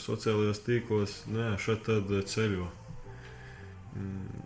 sociālajos 0.04 0.58
tīklos, 0.66 1.14
nu, 1.32 1.40
jā, 1.40 1.54
šeit 1.64 1.88
ceļo. 2.28 2.66
Mm, 3.96 4.42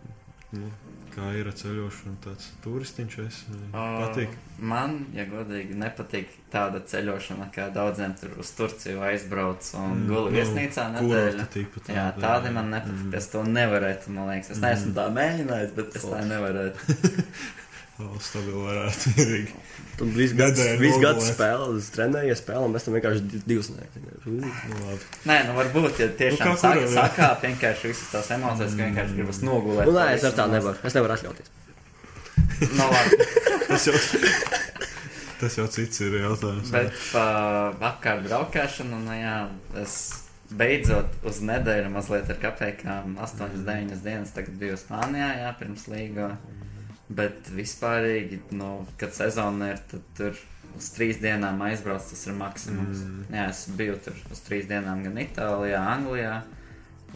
nu, 0.54 0.68
kā 1.12 1.30
ir 1.38 1.48
ar 1.50 1.56
ceļošanu, 1.58 2.16
tāds 2.24 2.50
turistiņš 2.64 3.18
es 3.24 3.40
patīk. 3.72 4.34
Man, 4.58 4.96
ja 5.14 5.24
godīgi, 5.28 5.76
nepatīk 5.78 6.32
tāda 6.50 6.80
ceļošana, 6.90 7.50
kā 7.54 7.68
daudziem 7.74 8.16
tur 8.18 8.32
uz 8.42 8.50
Turciju 8.58 9.04
aizbrauc 9.06 9.68
un 9.78 9.98
Mm, 9.98 10.08
guli 10.10 10.32
nu, 10.32 10.36
viesnīcā 10.38 10.88
tipa 11.52 11.84
Jā, 11.86 12.08
tāda, 12.16 12.24
tādi 12.24 12.50
jā. 12.50 12.54
man 12.58 12.70
nepatīk. 12.74 13.06
Mm. 13.06 13.14
Es 13.20 13.30
to 13.32 13.44
nevarētu, 13.46 14.14
man 14.16 14.32
liekas. 14.32 14.50
Es 14.56 14.62
neesmu 14.64 14.94
tā 14.96 15.06
mēģinājis, 15.14 15.74
bet 15.78 15.96
es 16.00 16.08
tā 16.08 16.24
nevarētu. 16.32 16.98
Vēl 17.98 18.18
stabili 18.22 18.60
varētu 18.62 19.10
mierīgi. 19.16 19.54
Tur 19.98 20.10
viss 20.14 20.34
nogulēt. 20.38 21.24
spēlē, 21.32 21.68
trenējies 21.96 22.42
spēlē, 22.44 22.60
un 22.68 22.74
mēs 22.76 22.84
tam 22.86 22.94
vienkārši 22.94 23.22
di- 23.32 23.40
divas 23.50 23.70
nē. 23.74 23.86
Nu, 24.28 24.50
labi. 24.84 25.00
Nē, 25.26 25.38
nu 25.48 25.56
varbūt, 25.56 25.98
ja 25.98 26.06
Nu, 26.12 26.14
tiešām 26.20 26.52
kā 26.60 26.74
nu, 26.76 26.84
jā. 26.84 26.92
sakāp 26.94 27.42
vienkārši 27.48 27.90
visas 27.90 28.12
tās 28.12 28.30
emocijas, 28.36 28.76
ka 28.78 28.86
vienkārši 28.86 29.16
gribas 29.18 29.40
nogulēt. 29.42 29.88
Nu, 29.90 29.96
nē, 29.96 30.04
to 30.12 30.20
es 30.20 30.28
ar 30.30 30.36
tā 30.38 30.46
nevaru. 30.52 30.78
Es 30.86 30.94
nevaru 30.94 31.16
atļauties. 31.16 31.50
Nu, 32.78 32.86
labi. 32.86 33.18
Tas 33.68 33.84
jau, 33.90 33.98
tas 35.42 35.58
jau 35.58 35.66
cits 35.70 36.00
ir 36.06 36.14
jautājums. 36.22 36.70
Bet 36.72 36.94
par 37.12 37.74
apkārt 37.90 38.24
braukšanu, 38.24 38.96
nu 39.04 39.12
jā, 39.18 39.34
es 39.82 39.96
beidzot 40.48 41.18
uz 41.28 41.42
nedēļu 41.44 41.90
mazliet 41.92 42.30
ar 42.32 42.38
kapekām 42.46 43.18
8, 43.20 43.58
9 43.66 44.00
dienas 44.06 44.32
tagad 44.34 44.56
biju 44.62 44.78
Spānijā, 44.80 45.28
jā, 45.42 45.50
pirms 45.60 45.84
līgo. 45.92 46.30
Bet 47.08 47.48
vispārīgi, 47.56 48.42
nu, 48.58 48.84
kad 49.00 49.14
sezona 49.16 49.70
ir, 49.72 49.78
tad 49.88 50.02
tur 50.18 50.36
uz 50.76 50.90
trīs 50.92 51.16
dienām 51.22 51.62
aizbrauc, 51.64 52.04
tas 52.04 52.26
ir 52.28 52.36
maksimums. 52.36 53.00
Mm. 53.00 53.22
Jā, 53.32 53.46
es 53.48 53.62
biju 53.78 53.96
tur 54.04 54.18
uz 54.30 54.42
trīs 54.44 54.68
dienām 54.68 55.00
gan 55.06 55.16
Itālijā, 55.22 55.80
Anglijā, 55.94 56.34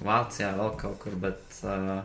Vācijā, 0.02 0.54
vēl 0.56 0.72
kaut 0.80 0.96
kur, 1.02 1.18
bet 1.20 1.58
uh, 1.68 2.00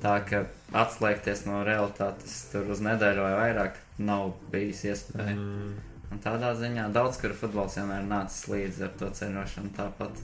tā, 0.00 0.14
ka 0.24 0.40
atslēgties 0.72 1.44
no 1.46 1.60
realitātes 1.68 2.38
tur 2.52 2.72
uz 2.72 2.80
nedēļu 2.84 3.26
vai 3.26 3.34
vairāk 3.42 3.76
nav 4.00 4.32
bijis 4.52 4.86
iespēja. 4.88 5.36
Mm, 5.36 5.76
Un 6.08 6.22
tādā 6.24 6.54
ziņā 6.56 6.86
daudz, 6.88 7.18
kur 7.20 7.34
futbols 7.36 7.74
vienmēr 7.76 8.06
nācis 8.08 8.46
līdzi 8.48 8.86
ar 8.86 8.92
to 8.96 9.10
ceļošanu 9.12 9.74
tāpat, 9.76 10.22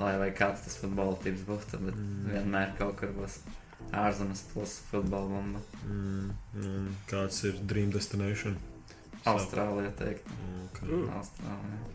lai 0.00 0.30
kāds 0.32 0.62
tas 0.64 0.78
futbola 0.80 1.18
tips 1.20 1.42
būtu, 1.44 1.80
bet 1.84 1.98
Mm. 2.00 2.30
vienmēr 2.32 2.72
kaut 2.78 2.96
kur 2.96 3.12
būs 3.12 3.36
ārzemes 3.92 4.42
plus 4.52 4.78
futbola 4.90 5.28
bumba. 5.30 5.62
mm, 5.84 6.32
un 6.64 6.90
kāds 7.10 7.44
ir 7.48 7.60
Dream 7.68 7.92
Destination? 7.94 8.58
Austrālija 9.28 9.92
teikt. 9.98 10.28
Okay. 10.68 10.88
Mm. 10.88 11.08
Austrālija. 11.18 11.86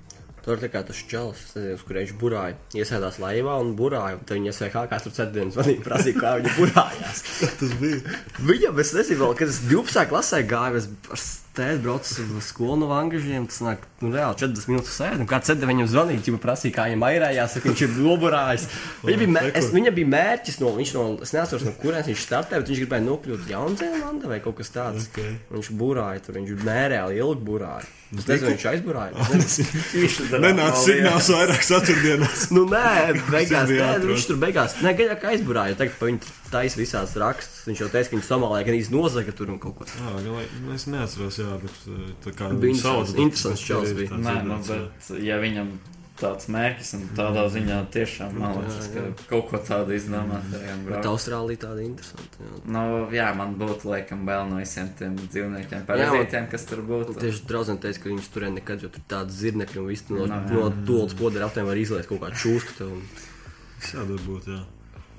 Tur 0.43 0.59
tā 0.59 0.67
kā 0.67 0.81
tas 0.83 0.97
čels, 1.07 1.39
viņš 1.55 2.17
burāja. 2.19 2.57
Iesēdās 2.75 3.21
laivā 3.23 3.53
un 3.63 3.77
burāja. 3.79 4.17
Tad 4.27 4.35
viņa 4.35 4.51
iesēja 4.51 4.73
kā 4.91 4.99
tur 4.99 5.13
ceturtdienas 5.15 5.55
vadīja, 5.55 5.83
prasīja, 5.85 6.19
kā 6.19 6.33
viņa 6.41 6.51
burājās. 6.57 7.23
Tas 7.61 7.77
bija. 7.79 8.17
Viņam, 8.43 8.81
es 8.83 8.91
nezinu, 8.97 9.21
vēl, 9.21 9.37
kad 9.39 9.53
es 9.53 9.61
12. 9.69 10.03
klasē 10.11 10.41
gāju, 10.49 10.83
es 11.15 11.29
ar 11.53 11.59
tēti 11.59 11.81
braucu 11.83 12.25
uz 12.37 12.47
skolu 12.49 12.77
no 12.81 12.89
Angļiem. 12.93 13.45
Tas 13.49 13.61
nāk, 13.63 13.85
nu, 14.01 14.11
reāli 14.13 14.37
40 14.41 14.69
minūtes 14.71 14.97
sēdi. 14.97 15.27
Kāds 15.29 15.49
ceturtdien 15.49 15.71
viņam 15.73 15.89
zvanīja, 15.91 16.23
viņa 16.27 16.41
prasīja, 16.41 16.75
kā 16.75 16.87
viņam 16.89 17.05
airējās, 17.07 17.57
ka 17.61 17.69
viņš 17.69 17.83
ir 17.85 17.95
noburājis. 17.99 18.67
Viņa 19.03 19.19
bija, 19.19 19.31
mē, 19.35 19.41
es, 19.59 19.65
viņa 19.73 19.91
bija 19.93 20.09
mērķis 20.13 20.59
no, 20.61 20.69
viņš 20.77 20.91
no, 20.95 21.01
es 21.25 21.33
neatceros, 21.35 21.65
no 21.67 21.73
kurienes 21.81 22.07
viņš 22.07 22.21
startēja, 22.23 22.61
bet 22.61 22.69
viņš 22.71 22.79
gribēja 22.83 23.03
nokļūt 23.05 23.49
Jaunzēlandē 23.51 24.29
vai 24.31 24.39
kaut 24.43 24.55
kas 24.61 24.71
tāds. 24.73 25.09
Okay. 25.11 25.35
Viņš 25.51 25.71
burāja 25.79 26.23
tur, 26.23 26.37
viņš 26.39 26.63
mērēja 26.63 27.09
ilgi 27.19 27.45
burāja. 27.49 27.89
Es 28.13 28.27
nezinu, 28.29 28.53
viņš 28.53 28.67
aizburāja. 28.71 29.27
Viņš 29.33 30.21
Nenāca 30.37 30.79
signāls 30.85 31.31
vairāk 31.33 31.67
ceturtdienās. 31.67 32.47
Nu, 32.55 32.63
nē, 32.71 33.19
beigās 33.27 33.67
nē, 33.69 33.81
ātros. 33.89 34.09
viņš 34.13 34.29
tur 34.31 34.39
beigās. 34.45 34.79
Nē, 34.85 34.95
gaļā 35.01 35.19
kā 35.19 35.33
aizburāja. 35.33 35.77
Tagad 35.81 35.99
pa 35.99 36.09
viņu 36.11 36.33
taisa 36.53 36.79
visās 36.79 37.15
rakstus. 37.19 37.63
Viņš 37.69 37.81
jau 37.83 37.89
teica, 37.93 38.09
ka 38.11 38.17
viņš 38.19 38.29
Somālijā 38.29 38.67
gan 38.69 38.77
īsti 38.81 38.95
nozaga 38.97 39.33
tur 39.35 39.49
un 39.55 39.57
kaut 39.63 39.79
ko. 39.81 39.89
Galā- 39.97 40.45
nu, 40.61 40.73
es 40.77 40.85
neatceros, 40.91 41.41
jā, 41.41 41.57
bet 41.65 41.81
uh, 41.89 42.05
tā 42.25 42.35
kā 42.37 42.51
Bija 42.53 42.69
viņu 42.69 42.83
sauc, 42.85 43.15
interesants- 43.17 43.65
čels 43.67 43.91
bija. 43.97 44.21
Nē, 44.21 44.37
nu, 44.47 44.61
bet 44.69 45.11
ja 45.25 45.41
viņam 45.41 45.73
tāds 46.23 46.45
mērķis 46.53 46.91
un 46.95 47.01
tādā 47.17 47.41
ziņā 47.51 47.77
tiešām 47.91 48.35
man 48.37 48.53
liekas, 48.61 48.85
ka 48.93 49.01
kaut 49.31 49.47
ko 49.49 49.57
tādu 49.65 49.95
izdomāt. 49.97 50.45
Bet 50.85 51.07
Austrālija 51.09 51.63
tāda 51.65 51.81
interesanta. 51.83 52.37
Jā. 52.45 52.59
Nu, 52.75 52.83
jā, 53.11 53.25
man 53.35 53.55
būtu 53.59 53.89
laikam 53.89 54.21
bail 54.29 54.45
no 54.47 54.61
visiem 54.61 54.91
tiem 54.99 55.17
dzīvniekiem, 55.17 55.83
parazītiem, 55.89 56.45
kas 56.53 56.67
tur 56.69 56.83
būtu. 56.85 57.17
Tieši 57.19 57.43
draudzene 57.49 57.81
teica, 57.83 58.03
ka 58.05 58.09
viņas 58.13 58.29
tur 58.31 58.45
nekad, 58.53 58.85
jo 58.85 58.91
tur 58.93 59.03
tādas 59.09 59.35
zirnekļi 59.41 59.81
un 59.81 59.89
viss 59.89 60.05
no, 60.13 60.27
jā. 60.29 60.39
no 60.53 60.69
tolas 60.87 61.17
podera 61.17 61.49
aptiem 61.49 61.65
var 61.67 61.81
izlaist 61.81 62.07
kaut 62.13 62.21
kādu 62.21 62.39
čūsku. 62.45 62.77
tev 62.77 62.93
un- 62.93 63.09
Šādi 63.83 64.15
var 64.15 64.23
būt, 64.29 64.47
jā. 64.53 64.61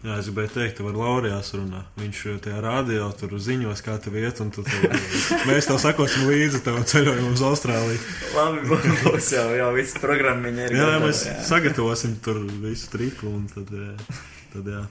Jā, 0.04 0.18
es 0.20 0.26
gribēju 0.28 0.50
teikt, 0.52 0.74
ka 0.76 0.84
ar 0.84 0.96
Laurijās 1.00 1.48
runā. 1.56 1.78
Viņš 1.96 2.18
uh, 2.28 2.34
tajā 2.44 2.58
rādio 2.60 3.06
tur 3.16 3.30
ziņos, 3.40 3.80
kā 3.86 3.94
tev 4.04 4.18
iet, 4.20 4.42
un 4.44 4.50
tu, 4.52 4.60
tev, 4.66 4.82
mēs 5.48 5.68
tev 5.70 5.78
sakosim 5.80 6.26
līdzi 6.28 6.60
tev 6.66 6.76
ceļojumam 6.90 7.32
uz 7.32 7.44
Austrāliju. 7.48 8.02
Labi, 8.36 8.66
būs 9.06 9.30
jau, 9.32 9.46
jau 9.56 9.70
viss 9.78 9.96
programmiņa 10.02 10.66
ir. 10.66 10.76
Jā, 10.76 10.90
gatava, 10.90 11.06
mēs 11.06 11.22
sagatavosim 11.48 12.18
tur 12.26 12.42
visu 12.66 12.92
tripu, 12.92 13.32
un 13.32 13.48
tad, 13.48 13.72
jā, 13.72 14.20
tad 14.52 14.68
jā, 14.74 14.82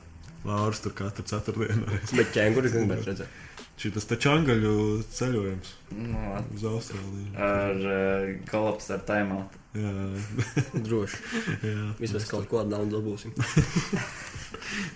Lauris 0.49 0.81
tur 0.81 0.97
katru 0.97 1.29
ceturtdienu. 1.29 2.01
Bet 2.17 2.33
ķēnguris 2.33 2.73
gribētu 2.73 3.11
redzēt. 3.11 3.41
Šis 3.81 4.05
te 4.07 4.15
čangaļu 4.21 4.73
ceļojums 5.11 5.69
Nu, 5.97 6.19
labi. 6.35 6.55
uz 6.55 6.63
Austrāliju. 6.69 7.31
ar 7.41 7.79
uh, 7.81 8.27
kolaps 8.49 8.89
ar 8.93 9.01
taimautu. 9.07 9.59
Jā, 9.73 9.93
Droši. 10.85 11.17
jā. 11.65 11.87
Vismaz 11.99 12.27
kaut 12.29 12.45
ko 12.51 12.61
tādu 12.69 12.91
dabūsim. 12.93 13.33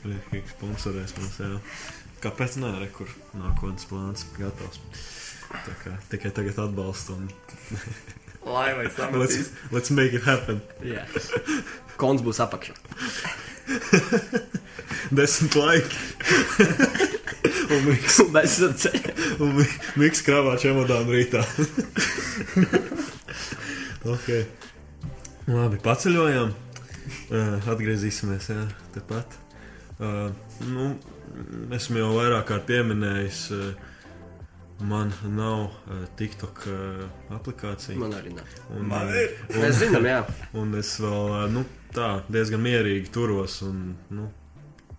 Rīkīgi 0.05 0.53
sponsorēs 0.53 1.15
mums, 1.17 1.39
jā. 1.41 1.49
Kāpēc 2.23 2.59
nē, 2.61 2.71
re, 2.83 2.87
kur 2.93 3.09
nākotnes 3.37 3.89
plāns 3.89 4.25
gatavs? 4.37 4.79
Tā 5.51 5.73
kā 5.83 5.95
tikai 6.13 6.31
tagad 6.35 6.57
atbalstu 6.67 7.17
un 7.17 7.27
Lai 8.47 8.69
vai 8.77 8.85
let's, 8.87 8.95
samatīs. 8.99 9.51
let's 9.73 9.91
make 9.91 10.13
it 10.15 10.23
happen. 10.27 10.61
Jā. 10.85 11.03
Kons 11.99 12.21
būs 12.25 12.39
apakšā. 12.45 12.77
Desmit 15.17 15.55
laiki. 15.55 15.97
un 17.75 17.83
miks, 17.87 18.19
Mēs 18.33 18.57
esam 18.57 18.75
ceļā. 18.83 19.13
un 19.43 19.53
mi- 19.59 19.73
miks 20.03 20.23
krāvā 20.27 20.55
čemodānu 20.61 21.15
rītā. 21.15 21.43
ok. 24.07 24.29
Labi, 25.47 25.79
paceļojām. 25.83 26.53
Uh, 27.31 27.67
atgriezīsimies, 27.71 28.49
jā, 28.51 28.63
tepat. 28.95 29.35
Uh, 29.97 30.27
nu, 30.67 30.89
esmu 31.75 32.01
jau 32.01 32.09
vairāk 32.17 32.49
kārt 32.49 32.65
pieminējis, 32.67 33.39
uh, 33.55 33.69
man 34.87 35.13
nav 35.33 35.61
uh, 35.87 36.01
TikTok 36.19 36.65
uh, 36.67 37.05
aplikācija. 37.37 37.95
Man 37.99 38.15
arī 38.17 38.33
nav. 38.35 38.51
Un, 38.75 38.89
Man 38.91 39.11
ir. 39.15 39.37
un- 39.53 39.61
Mēs 39.63 39.79
zinām, 39.85 40.07
jā. 40.07 40.19
Un 40.59 40.75
es 40.79 40.91
vēl 41.03 41.31
uh, 41.31 41.45
nu, 41.55 41.63
tā 41.95 42.21
diezgan 42.29 42.61
mierīgi 42.63 43.09
turos 43.13 43.61
un 43.67 43.95
nu, 44.09 44.27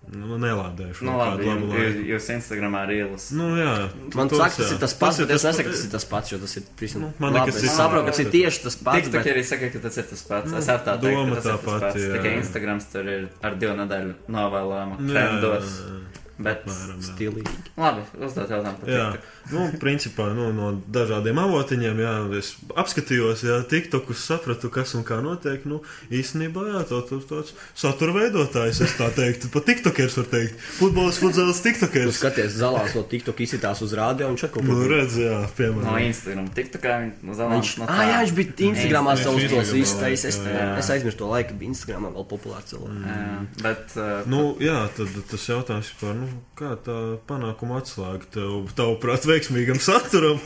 nu, 0.08 0.38
nelādēšu. 0.40 1.04
Nu, 1.04 1.16
labi, 1.20 1.44
labu 1.44 1.66
jūs, 1.68 1.74
laiku. 1.74 2.04
jūs 2.08 2.28
Instagramā 2.32 2.84
rīlis. 2.88 3.26
Nu, 3.36 3.50
jā, 3.60 3.74
Man 4.16 4.30
saka, 4.32 4.54
tas 4.56 4.58
jā. 4.62 4.68
ir 4.72 4.78
tas 4.80 4.94
pats, 4.96 5.18
bet 5.20 5.30
es 5.36 5.42
tas 5.44 5.50
nesaku, 5.58 5.74
tas 5.74 5.82
ir 5.84 5.90
tas 5.92 6.06
pats, 6.08 6.32
jo 6.32 6.38
tas 6.44 6.56
ir 6.56 6.62
prisma. 6.80 7.00
Nu, 7.02 7.10
man 7.20 7.34
Labi, 7.36 7.50
nekas 7.52 7.62
es 7.68 7.76
saprotu, 7.76 8.04
ka 8.06 8.14
tas 8.16 8.22
ir 8.24 8.30
tieši 8.32 8.62
tas 8.64 8.76
pats. 8.80 9.02
TikTok 9.04 9.20
bet- 9.20 9.32
arī 9.34 9.42
saka, 9.44 9.68
ka 9.74 9.78
tas 9.84 9.96
ir 10.00 10.06
tas 10.14 10.22
pats. 10.30 10.50
Nu, 10.50 10.56
Es 10.62 10.68
ar 10.72 10.80
tā 10.86 10.94
doma 11.02 11.34
ka 11.34 11.42
tas 11.42 11.44
ir 11.44 11.50
tā 11.50 11.56
tas 11.58 11.64
pati, 11.68 11.84
pats. 11.84 12.00
jā. 12.06 12.14
Tikai 12.16 12.32
Instagrams 12.40 12.88
tur 12.94 13.04
ir 13.16 13.28
ar 13.42 13.58
divu 13.60 13.74
nedēļu 13.82 14.14
novēlējumu 14.38 14.96
Jā, 14.98 15.12
trendos. 15.12 15.76
jā, 15.76 15.92
jā. 15.92 16.24
Bet, 16.38 16.62
Apmēram. 16.68 17.00
Stilīgi. 17.02 17.50
labi, 17.76 18.02
uzdot 18.22 18.46
jautājumu 18.52 18.78
par 18.78 18.88
TikTok. 18.88 19.24
nu, 19.50 19.62
principā 19.82 20.26
nu, 20.36 20.52
no 20.54 20.68
dažādiem 20.94 21.38
avotiņiem, 21.42 22.02
jā, 22.04 22.12
es 22.38 22.52
apskatījos, 22.78 23.42
jā, 23.42 23.56
tiktokus 23.66 24.22
sapratu, 24.22 24.70
kas 24.70 24.94
un 24.94 25.02
kā 25.08 25.18
notiek. 25.24 25.64
Nu, 25.66 25.80
īstenībā, 26.14 26.62
jā, 26.70 26.82
tā, 26.86 27.00
tā, 27.08 27.18
tāds 27.26 27.50
satura 27.74 28.14
veidotājs, 28.14 28.78
es 28.86 28.94
tā 29.00 29.08
teiktu, 29.16 29.50
pat 29.50 29.66
tiktokers 29.66 30.14
var 30.20 30.28
teikt. 30.30 30.54
Futbols, 30.78 31.18
futbols, 31.18 31.58
Tu 31.58 31.66
tiktokers. 31.72 32.20
skaties, 32.20 32.54
zalās 32.60 32.94
no 32.94 33.02
TikTok 33.02 33.40
izsitās 33.42 33.82
uz 33.82 33.96
rādio 33.98 34.30
un 34.30 34.36
kaut 34.38 34.62
Nu, 34.62 34.78
redz, 34.86 35.18
jā, 35.18 35.40
No 35.42 35.50
piemēram. 35.58 35.98
Instagram. 36.06 36.46
TikTokā 36.54 36.94
viņš 37.02 37.18
Viņš, 37.18 37.36
zalās 37.42 37.74
no 37.78 37.86
ah, 37.88 38.04
jā, 38.06 38.18
viņš 38.22 38.34
bija 38.38 38.68
Instagramā 38.70 39.16
Viņš 39.16 39.24
savus 39.26 39.48
tos 39.50 39.74
iztaisījis. 39.82 40.24
Es, 40.28 40.38
es 40.84 40.90
aizmirsu 40.94 41.18
to 41.18 41.28
laiku, 41.34 41.54
bija 41.58 41.72
Instagramā 41.74 42.14
vēl 42.14 42.26
populārs 42.30 42.70
cilvēks. 42.70 43.02
Jā, 43.10 43.26
bet, 43.66 43.96
uh, 43.98 44.22
Nu, 44.30 44.42
jā, 44.62 44.78
tad 44.96 45.08
tas 45.30 45.48
jautājums 45.48 45.90
par, 46.00 46.14
nu, 46.14 46.27
kā 46.58 46.74
tā 46.84 46.96
panākuma 47.28 47.80
atslēga 47.82 48.28
tev, 48.34 48.70
tavuprāt, 48.78 49.26
veiksmīgam 49.28 49.80
saturam 49.82 50.40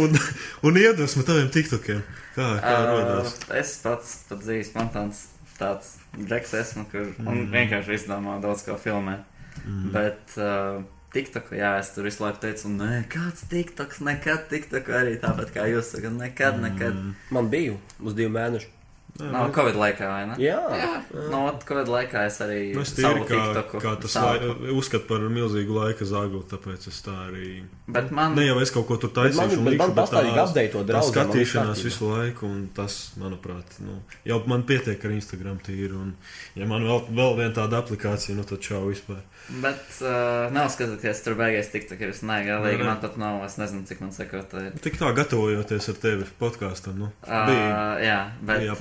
un, 0.00 0.18
un 0.66 0.78
iedvesmu 0.80 1.24
taviem 1.28 1.50
tiktokiem. 1.54 2.04
Kā, 2.36 2.52
kā 2.62 2.76
uh, 2.76 2.90
rodās? 2.92 3.34
es 3.58 3.74
pats 3.82 4.14
pat 4.28 4.44
dzīvi 4.44 4.66
spontāns 4.68 5.24
tāds 5.58 5.96
džeks 6.18 6.54
esmu, 6.60 6.86
kur 6.92 7.10
Mm. 7.18 7.48
vienkārši 7.52 7.96
izdomā 7.98 8.38
daudz 8.42 8.62
ko 8.66 8.78
filmēt. 8.78 9.26
Mm. 9.64 9.90
Bet 9.94 10.38
uh, 10.38 10.84
TikTok, 11.12 11.50
jā, 11.56 11.74
es 11.80 11.90
tur 11.94 12.06
visu 12.06 12.22
laiku 12.22 12.42
teicu, 12.44 12.70
nē, 12.70 13.02
kāds 13.10 13.46
TikToks, 13.50 14.02
nekad 14.06 14.46
TikTok 14.52 14.90
arī 14.94 15.16
tāpat 15.20 15.50
kā 15.54 15.66
jūs 15.70 15.94
sakat, 15.94 16.14
nekad, 16.14 16.60
nekad. 16.62 16.94
Mm. 16.94 17.14
Man 17.34 17.48
bija 17.52 17.78
uz 17.98 18.16
divu 18.18 18.34
mēnešu. 18.36 18.70
Nav 19.18 19.48
vai- 19.48 19.52
Covid 19.56 19.74
laikā, 19.74 20.06
vai 20.06 20.26
ne? 20.30 20.34
Jā, 20.38 20.58
Jā, 20.78 20.90
no 21.30 21.40
Covid 21.66 21.88
laikā 21.90 22.26
es 22.26 22.38
arī 22.44 22.74
Nu, 22.74 22.80
es 22.86 22.92
tīri 22.94 23.24
kā, 23.26 23.94
tas 24.00 24.14
lai, 24.14 24.38
uzskatu 24.78 25.06
par 25.08 25.24
milzīgu 25.26 25.74
laika 25.74 26.04
zaglu, 26.06 26.44
tāpēc 26.46 26.86
es 26.88 27.02
tā 27.02 27.14
arī. 27.26 27.64
Bet 27.88 28.10
man, 28.14 28.34
Ne 28.38 28.46
jau 28.46 28.60
es 28.60 28.70
kaut 28.70 28.86
ko 28.86 28.96
tur 28.96 29.10
un 29.58 29.64
bet 29.64 29.78
man 29.78 29.94
pastāvīgi 29.96 30.38
apdeito 30.38 30.84
tā 30.84 30.86
draugu. 30.92 31.10
skatīšanās 31.12 31.82
visu 31.82 32.10
laiku, 32.12 32.46
un 32.46 32.68
tas, 32.74 33.12
manuprāt, 33.18 33.78
nu, 33.80 34.02
jau 34.24 34.38
man 34.46 34.62
pietiek 34.62 35.02
ar 35.04 35.10
Instagram 35.10 35.58
tīri. 35.66 35.92
Un, 35.98 36.14
ja 36.54 36.66
man 36.66 36.82
vēl, 36.86 37.08
vēl 37.10 37.36
viena 37.40 37.54
tāda 37.54 37.82
aplikācija, 37.82 38.36
nu 38.36 38.44
tad 38.44 38.60
čau 38.60 38.86
vispār. 38.86 39.22
bet 39.48 39.80
uh, 40.04 40.50
nav 40.52 40.68
skatīties 40.68 41.24
tur 41.24 41.34
beigās 41.34 41.70
TikTok, 41.72 42.00
ir 42.00 42.08
es 42.12 42.20
Nē, 42.22 42.44
negalīgi, 42.44 42.82
nē. 42.82 42.84
man 42.84 43.00
pat 43.00 43.16
nav, 43.16 43.42
es 43.46 43.56
nezinu, 43.56 43.86
cik 43.88 44.00
man 44.04 44.10
sekotāji. 44.12 44.78
Tik 44.84 44.98
tā 45.00 45.10
gatavojoties 45.16 45.88
ar 45.88 45.94
tevi 45.94 46.26
podkāstam, 46.38 46.98
nu, 47.00 47.08
bija. 47.24 47.68
Uh, 47.72 48.02
jā, 48.04 48.18
bet. 48.42 48.60
bija 48.60 48.76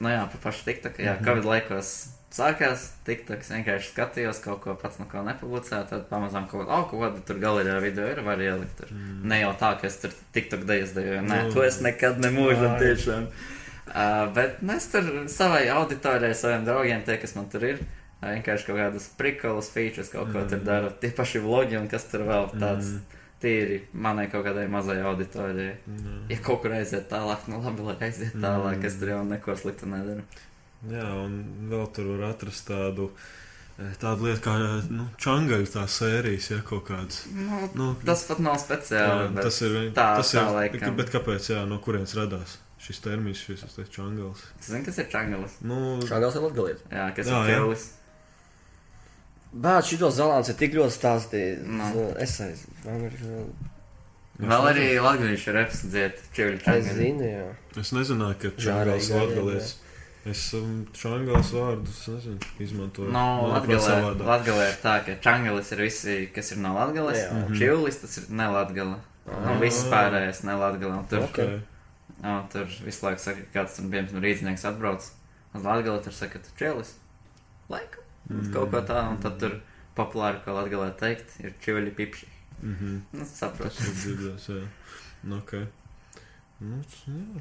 nu 0.00 0.08
jā, 0.12 0.20
par 0.32 0.40
pašu 0.50 0.64
TikTok. 0.68 0.98
Jā, 1.00 1.16
Mhm. 1.16 1.24
Covid 1.24 1.44
laikos 1.44 1.90
sākās 2.36 2.90
TikTok. 3.06 3.40
Es 3.40 3.48
vienkārši 3.48 3.92
skatījos 3.94 4.42
kaut 4.44 4.60
ko 4.60 4.74
pats, 4.74 4.98
no 4.98 5.06
kā 5.06 5.22
nepublicēju. 5.24 5.88
Tad 5.88 6.08
pamazām 6.10 6.48
kaut 6.50 6.66
ko, 6.66 6.72
oh, 6.72 6.84
ko 6.90 6.98
kādu 7.00 7.22
tur 7.24 7.36
galerijā 7.40 7.80
video 7.80 8.06
ir, 8.12 8.20
var 8.22 8.36
ielikt. 8.36 8.76
Tur. 8.76 8.90
Mm. 8.92 9.22
Ne 9.24 9.40
jau 9.40 9.52
tā, 9.56 9.70
ka 9.80 9.86
es 9.86 9.96
tur 10.02 10.10
TikTok 10.34 10.66
dejas 10.68 10.92
dejoju. 10.92 11.22
Nē, 11.24 11.44
Nu. 11.46 11.52
to 11.54 11.62
es 11.62 11.80
nekad 11.80 12.18
nemūžam 12.20 12.76
tiešām. 12.78 13.26
Uh, 13.86 14.26
bet 14.34 14.60
nu, 14.62 14.74
es 14.74 14.86
tur 14.90 15.02
savai 15.28 15.68
auditorijai, 15.70 16.34
saviem 16.34 16.64
draugiem, 16.66 17.04
tie, 17.06 17.16
kas 17.22 17.34
man 17.36 17.48
tur 17.48 17.62
ir, 17.64 17.78
vienkārši 18.20 18.66
kaut 18.66 18.76
kādus 18.82 19.08
prikolus, 19.16 19.70
features, 19.70 20.08
kaut 20.10 20.32
ko 20.32 20.42
tur 20.42 20.58
Mm. 20.58 20.64
dara. 20.64 20.90
Tie 20.90 21.10
paši 21.10 21.38
vlogi 21.40 21.78
un 21.78 21.86
kas 21.88 22.04
tur 22.10 22.20
vēl 22.26 22.50
tāds 22.58 22.90
Mm. 22.98 23.00
Tīri 23.42 23.80
manai 23.92 24.26
kaut 24.32 24.44
kādai 24.46 24.66
mazai 24.70 24.98
auditorijai. 25.02 25.76
Jā. 25.86 26.12
Ja 26.30 26.36
kaut 26.42 26.62
kur 26.62 26.70
aiziet 26.76 27.08
tālāk, 27.10 27.46
nu 27.48 27.60
labi, 27.62 27.82
lai 27.82 27.96
aiziet 28.08 28.34
tālāk, 28.34 28.78
Mm. 28.80 28.84
es 28.84 28.96
tur 29.00 29.08
jau 29.08 29.24
neko 29.24 29.56
sliktu 29.56 29.86
nedaru. 29.86 30.22
Jā, 30.90 31.04
un 31.24 31.68
vēl 31.70 31.86
tur 31.92 32.04
var 32.16 32.30
atrast 32.34 32.66
tādu. 32.68 33.10
eh, 33.78 33.92
Tāda 34.00 34.22
lieta 34.22 34.40
kā 34.40 34.54
nu, 34.90 35.04
čangaļu 35.18 35.66
tā 35.68 35.82
sērijas, 35.86 36.50
ja 36.50 36.62
kaut 36.64 36.86
kādas. 36.88 37.26
Nu, 37.32 37.68
Nu, 37.74 37.94
tas 38.04 38.24
pat 38.26 38.38
nav 38.38 38.56
speciāli. 38.56 39.28
jā, 39.28 39.34
bet 39.34 39.42
tas 39.44 39.60
ir. 39.62 39.70
tā- 39.92 40.16
tas 40.16 40.32
tā 40.32 40.46
ir 40.46 40.54
laikam. 40.80 40.96
bet 40.96 41.10
kāpēc? 41.10 41.50
Jā, 41.52 41.66
no 41.68 41.78
kurienes 41.78 42.14
radās 42.16 42.56
šis 42.80 43.00
termins, 43.00 43.36
šis 43.44 43.90
čangals? 43.90 44.42
Zini, 44.62 44.84
kas 44.84 44.98
ir 44.98 45.04
čangalis? 45.12 45.60
Nu, 45.60 46.00
Šāgās 46.00 46.36
ir 46.36 46.42
latgaliet. 46.48 46.80
Jā, 46.90 47.14
kas 47.14 47.26
Jā, 47.26 47.44
ir 47.48 47.52
jā. 47.52 47.76
Bet 49.52 49.84
šito 49.88 50.10
zalāns 50.12 50.48
ir 50.52 50.54
tik 50.60 50.74
ļoti 50.74 50.92
stāstīts. 50.98 51.64
Nu. 51.66 52.12
Es 52.20 52.40
aiz- 52.40 52.66
man 52.84 53.04
ir. 53.06 53.12
Vēl 54.36 54.66
arī 54.68 54.86
latviešu 55.00 55.52
reps 55.56 55.78
dzied 55.88 56.18
ķēļu 56.36 56.58
Es 56.68 56.88
zinu, 56.92 57.24
jā. 57.24 57.44
es 57.80 57.92
nezināju, 57.96 58.36
ka 58.42 58.50
čangals 58.60 59.06
gājiem, 59.08 59.22
latgalietis. 59.22 59.74
Es 60.26 60.42
um, 60.58 60.86
čangals 60.92 61.52
vārdus 61.54 62.02
nezinu, 62.10 62.38
izmantoju. 62.60 63.08
No 63.14 63.22
Manuprāt, 63.48 63.86
Latgalē. 63.86 64.26
Latgalē 64.28 64.66
ir 64.72 64.76
tā, 64.82 64.96
ka 65.06 65.14
čangalis 65.24 65.72
ir 65.72 65.78
visi, 65.86 66.16
kas 66.34 66.52
ir 66.52 66.58
no 66.58 66.74
Latgales, 66.74 67.22
un 67.30 67.44
Mhm. 67.46 67.56
ķēlis 67.62 68.00
tas 68.02 68.18
ir 68.18 68.24
ne 68.28 68.44
Latgala. 68.52 68.98
Ah. 69.26 69.40
Nu, 69.46 69.60
viss 69.60 69.84
pārējais 69.88 70.44
ne 70.44 70.52
Latgala. 70.60 70.98
Un 70.98 71.06
tur, 71.06 71.22
Ok. 71.22 71.30
Okay. 71.38 71.60
jā, 72.22 72.34
tur 72.52 72.64
visu 72.84 73.06
laiku 73.06 73.18
saka, 73.24 73.40
ka 73.52 73.60
kāds 73.64 73.76
tur, 73.76 73.84
piemēram, 73.88 74.20
rīznieks 74.20 74.64
atbrauc 74.68 75.00
uz 75.54 75.62
Latgali, 75.62 76.02
tur 76.04 76.12
saka, 76.12 76.38
tu 76.44 76.50
ķēlis. 76.60 76.92
Laikam. 77.70 78.02
Mm. 78.28 78.52
Kaut 78.52 78.70
ko 78.72 78.80
tādu, 78.82 79.10
un 79.14 79.18
tad 79.22 79.38
tur 79.38 79.60
populāri, 79.96 80.42
ko 80.44 80.50
Latgalē 80.56 80.90
teikt, 80.98 81.36
ir 81.44 81.54
ķēļi 81.64 81.94
pipši. 81.94 82.26
Mhm. 82.62 83.00
Nu, 83.12 83.24
saprotu. 83.24 83.76
Tas 83.76 83.88
ir 83.88 83.94
dzirdēts, 84.00 84.46
jā. 84.48 84.62
Nu, 85.24 85.38
ok. 85.38 85.52
Nu, 86.58 86.78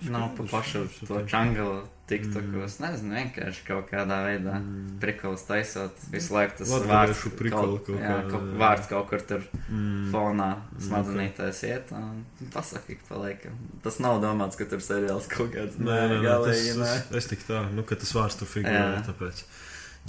jā, 0.04 0.10
Nav 0.12 0.34
pa 0.36 0.44
pašu 0.44 0.82
to 1.08 1.22
ok. 1.22 1.28
čangalu, 1.32 1.86
tiktoku, 2.06 2.60
Mm. 2.60 2.82
nezinu, 2.84 3.14
vienkārši 3.16 3.62
kaut 3.66 3.88
kādā 3.90 4.18
veidā. 4.28 4.58
Mm. 4.60 5.00
Prikols 5.00 5.46
taisot, 5.48 5.96
visu 6.12 6.34
laiku 6.36 6.58
tas 6.58 6.68
vārds, 6.84 7.22
prikoli 7.40 7.78
kaut, 7.80 7.86
kaut 7.88 8.02
jā, 8.04 8.18
kaut, 8.30 8.44
jā. 8.44 8.58
vārds 8.60 8.90
kaut 8.92 9.08
kur 9.10 9.20
tur 9.22 9.42
Mm. 9.72 10.12
fonā 10.12 10.50
Mm, 10.60 10.82
smadzenītēs 10.84 11.64
iet, 11.64 11.92
un 11.96 12.26
pasaka 12.52 12.90
ik 12.92 13.00
pa 13.08 13.16
laikam. 13.16 13.56
Tas 13.82 14.00
nav 14.00 14.20
domāts, 14.22 14.58
ka 14.58 14.66
tur 14.66 14.80
seriāls 14.84 15.30
kaut 15.30 15.52
kāds. 15.54 15.78
Nē, 15.80 15.86
nē, 15.86 16.20
nē, 16.20 16.22
galīgi, 16.22 16.76
tas, 16.76 16.84
nē. 16.84 17.16
es, 17.16 17.24
es 17.24 17.28
tik 17.28 17.40
tā, 17.48 17.72
nu, 17.72 17.84
ka 17.84 17.96
tas 17.96 18.12
vārds 18.12 18.36
tur 18.38 18.48
figurē, 18.48 19.00
Jā. 19.00 19.06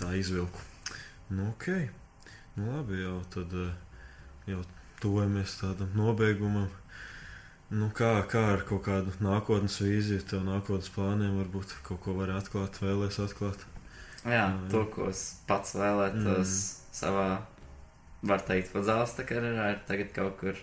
Tā 0.01 0.13
izvilku. 0.19 0.61
Nu, 1.31 1.49
ok. 1.51 1.67
Nu, 2.57 2.71
labi, 2.77 3.01
jau 3.03 3.21
tad 3.33 3.53
eh, 3.53 3.73
jau 4.47 4.63
tuvojamies 5.03 5.57
tādam 5.61 5.91
nobeigumam. 5.99 6.69
Nu, 7.71 7.89
kā, 7.91 8.13
kā 8.31 8.45
ar 8.55 8.63
kaut 8.69 8.85
kādu 8.87 9.11
nākotnes 9.21 9.81
vīziju, 9.83 10.23
tev 10.31 10.45
nākotnes 10.47 10.89
plāniem 10.95 11.35
varbūt 11.41 11.73
kaut 11.89 12.01
ko 12.05 12.15
var 12.15 12.31
atklāt, 12.37 12.79
vēlēs 12.79 13.19
atklāt. 13.25 13.65
Jā, 14.27 14.45
Jā. 14.47 14.47
to, 14.71 14.85
ko 14.95 15.09
es 15.11 15.25
pats 15.47 15.75
vēlētos 15.75 16.53
Mm. 16.55 16.95
savā, 16.97 17.27
var 18.23 18.41
teikt, 18.47 18.71
futbolista 18.73 19.23
karjerā, 19.27 19.73
ir 19.75 19.83
tagad 19.87 20.13
kaut 20.15 20.39
kur 20.41 20.55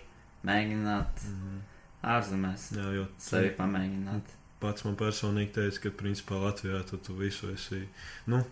mēģināt 0.44 1.22
Mhm. 1.28 1.60
ārzemēs 2.04 2.66
Jā, 2.76 2.88
jo 2.96 3.06
sevi 3.18 3.50
pamēģināt. 3.56 4.22
pats 4.60 4.84
man 4.84 4.96
personīgi 4.96 5.52
teica, 5.52 5.80
ka 5.82 5.90
principā 6.02 6.40
Latvijā 6.40 6.82
tu, 6.88 6.96
tu 6.96 7.14
visu 7.14 7.52
esi, 7.52 7.86
nu, 8.26 8.42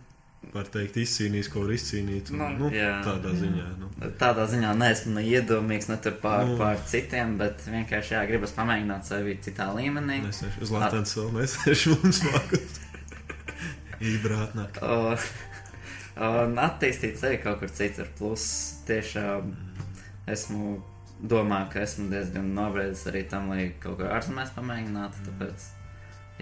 var 0.51 0.67
teikt, 0.73 0.97
izcīnījis, 1.01 1.49
ko 1.53 1.63
var 1.65 1.73
izcīnīt. 1.77 2.33
Un, 2.35 2.41
Nu, 2.43 2.49
nu, 2.59 2.71
jā. 2.75 2.99
tādā 3.07 3.31
ziņā. 3.39 3.67
Nu. 3.81 3.89
Tādā 4.21 4.45
ziņā 4.51 4.73
neesmu 4.77 5.15
ne 5.17 5.23
iedomīgs, 5.31 5.89
ne 5.89 5.97
pār, 6.25 6.45
Nu. 6.51 6.59
pār 6.61 6.83
citiem, 6.91 7.37
bet 7.41 7.63
vienkārši 7.67 8.17
jā, 8.17 8.25
gribas 8.29 8.53
pamēģināt 8.59 9.09
sevi 9.09 9.39
citā 9.45 9.71
līmenī. 9.77 10.21
Mēs 10.27 10.43
esam 10.43 10.63
uz 10.67 10.75
Latvijas 10.75 11.17
vēl 11.17 11.33
nesēžam 11.39 12.05
un 12.05 12.13
smagus. 12.19 12.79
Ībrātnāk. 14.13 14.83
O, 14.83 15.17
un 16.45 16.57
attīstīt 16.61 17.21
sevi 17.21 17.39
kaut 17.43 17.61
kur 17.63 17.71
citur. 17.73 18.09
Plus, 18.19 18.45
tiešām 18.89 19.53
esmu, 20.33 20.81
domāju, 21.23 21.71
ka 21.73 21.85
esmu 21.87 22.09
diezgan 22.13 22.53
nobriedis 22.57 23.07
arī 23.11 23.25
tam, 23.31 23.49
lai 23.55 23.71
kaut 23.83 24.01
ko 24.03 24.11
ārzemēs 24.11 24.53
pamēģinātu. 24.59 25.23
Tāpēc, 25.31 25.69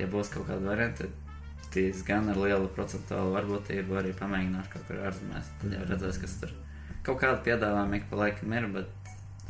ja 0.01 0.09
būs 0.11 0.33
kaut 0.33 0.49
kāda 0.49 0.73
varianta, 0.73 1.05
tad 1.05 1.30
diezgan 1.75 2.31
ar 2.33 2.41
lielu 2.41 2.71
procentuālu 2.77 3.35
varbūtību 3.37 3.99
arī 4.01 4.15
pamēģināšu 4.19 4.73
kaut 4.75 4.89
kur 4.89 5.03
ārzemēs. 5.09 5.53
Tad 5.61 5.77
jau 5.77 5.85
redzēs, 5.89 6.19
kas 6.23 6.39
tur 6.43 6.55
kaut 7.07 7.21
kāda 7.23 7.41
piedāvājuma 7.47 8.01
ik 8.01 8.09
pa 8.11 8.21
laikam 8.25 8.57
ir, 8.57 8.67
bet 8.75 8.97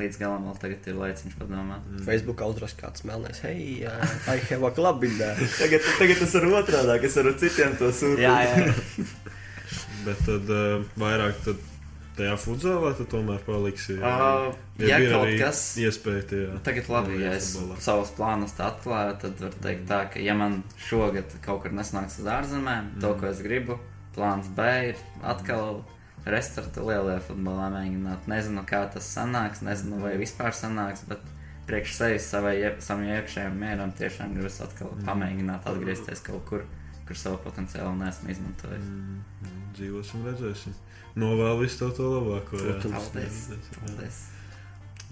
līdz 0.01 0.21
galam 0.21 0.47
vēl 0.49 0.61
tagad 0.63 0.87
ir 0.89 1.01
laiciņš 1.01 1.37
padomāt. 1.41 1.89
Facebookā 2.07 2.49
uzrakst 2.53 2.79
kāds 2.81 3.05
melnais, 3.09 3.43
hei, 3.45 3.83
uh, 3.85 4.05
I 4.33 4.39
have 4.51 4.65
a 4.67 4.73
club 4.77 5.05
in 5.05 5.19
there. 5.21 5.51
Tagad, 5.59 5.85
tagad 5.99 6.23
es 6.27 6.37
varu 6.39 6.55
otrādā, 6.61 6.97
es 7.11 7.19
varu 7.21 7.35
citiem 7.41 7.77
to 7.81 7.91
sūtīt. 7.95 8.25
Jā, 8.25 8.39
jā. 8.49 9.09
Bet 10.07 10.23
tad 10.27 10.49
uh, 10.55 10.87
vairāk 11.01 11.43
tad 11.45 11.70
tajā 12.19 12.35
futzālā 12.41 12.93
tu 12.99 13.07
tomēr 13.11 13.43
paliksi. 13.47 13.97
Uh, 13.99 14.51
ja 14.83 14.99
ir 15.03 15.13
kaut 15.15 15.33
kas 15.41 15.63
Iespēja 15.81 16.27
tajā. 16.33 16.59
Tagad, 16.67 16.91
labi, 16.93 17.21
ja 17.23 17.35
es 17.39 17.53
futbolā. 17.57 17.79
savus 17.85 18.13
plānus 18.17 18.57
atklāju, 18.61 19.17
tad 19.25 19.45
var 19.45 19.57
teikt, 19.67 19.87
tā, 19.91 20.03
ka, 20.13 20.23
ja 20.25 20.37
man 20.39 20.61
šogad 20.89 21.39
kaut 21.45 21.65
kur 21.65 21.75
nesnāks 21.77 22.21
uz 22.23 22.29
ārzemēm, 22.31 22.95
mm. 22.95 23.01
to, 23.05 23.15
ko 23.21 23.31
es 23.31 23.43
gribu, 23.45 23.79
plāns 24.17 24.51
B 24.57 24.69
ir 24.91 25.03
atkal 25.23 25.83
restarta 26.29 26.85
lielajā 26.85 27.21
futbolā 27.31 27.71
mēģināt. 27.73 28.27
Nezinu, 28.31 28.65
kā 28.69 28.85
tas 28.93 29.09
sanāks, 29.09 29.63
nezinu, 29.65 30.03
vai 30.05 30.17
vispār 30.21 30.53
sanāks, 30.57 31.07
bet 31.09 31.25
priekš 31.71 31.95
sevis 31.97 32.27
savai, 32.29 32.57
savam 32.83 33.07
iekšējam 33.07 33.57
mieram 33.57 33.95
tiešām 33.97 34.35
gribas 34.35 34.61
atkal 34.65 34.91
mm. 34.93 35.07
pamēģināt 35.07 35.69
atgriezties 35.71 36.23
kaut 36.27 36.45
kur, 36.49 36.67
kur 37.11 37.19
savu 37.19 37.41
potenciālu 37.43 37.97
nesmu 37.99 38.31
izmantojis. 38.31 38.85
Mm, 38.87 39.17
mm, 39.43 39.63
dzīvosim, 39.75 40.23
redzēsim. 40.29 40.77
Novēl 41.19 41.57
visu 41.59 41.81
to, 41.81 41.89
to 41.97 42.07
labāko. 42.07 42.61
jā. 42.63 42.77
Paldies! 42.87 43.41
Paldies! 43.75 44.21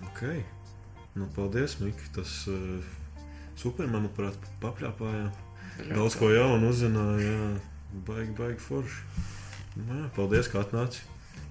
Ok. 0.07 0.23
Nu, 1.19 1.27
paldies, 1.35 1.75
Mika. 1.83 2.07
Tas 2.15 2.37
uh, 2.53 2.87
super, 3.59 3.91
manuprāt, 3.91 4.39
papļāpājām. 4.63 5.33
Daudz 5.91 6.15
ko 6.21 6.31
jaunu 6.31 6.71
uzzināju. 6.71 7.27
Jā, 7.27 7.49
baigi, 8.07 8.35
baigi 8.39 8.63
forši. 8.63 9.27
Nu, 9.81 10.05
jā, 10.05 10.11
paldies, 10.15 10.51
ka 10.53 10.63
atnāci. 10.63 11.03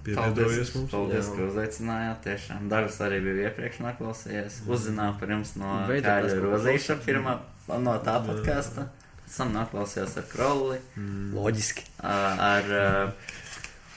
Pievienojies 0.08 0.72
mums. 0.78 0.94
Paldies, 0.94 1.28
Jā. 1.28 1.36
ka 1.36 1.50
uzaicinājāt. 1.50 2.22
Tiešām 2.24 2.70
dažas 2.72 3.02
arī 3.04 3.20
biju 3.26 3.44
iepriekš 3.50 3.82
noklausījies. 3.84 4.62
Uzzināju 4.72 5.18
par 5.20 5.36
jums 5.36 5.52
no 5.60 5.74
ko 5.92 6.40
Rozīša 6.46 6.96
pirmā 7.04 7.36
no 7.84 7.98
tā 8.08 8.16
Jā. 8.16 8.24
podkāsta. 8.30 8.88
Tam 9.36 9.52
noklausījos 9.54 10.18
ar 10.18 10.24
Krolli, 10.32 10.78
Mm. 10.96 11.34
Loģiski. 11.36 11.84
ar 12.00 12.64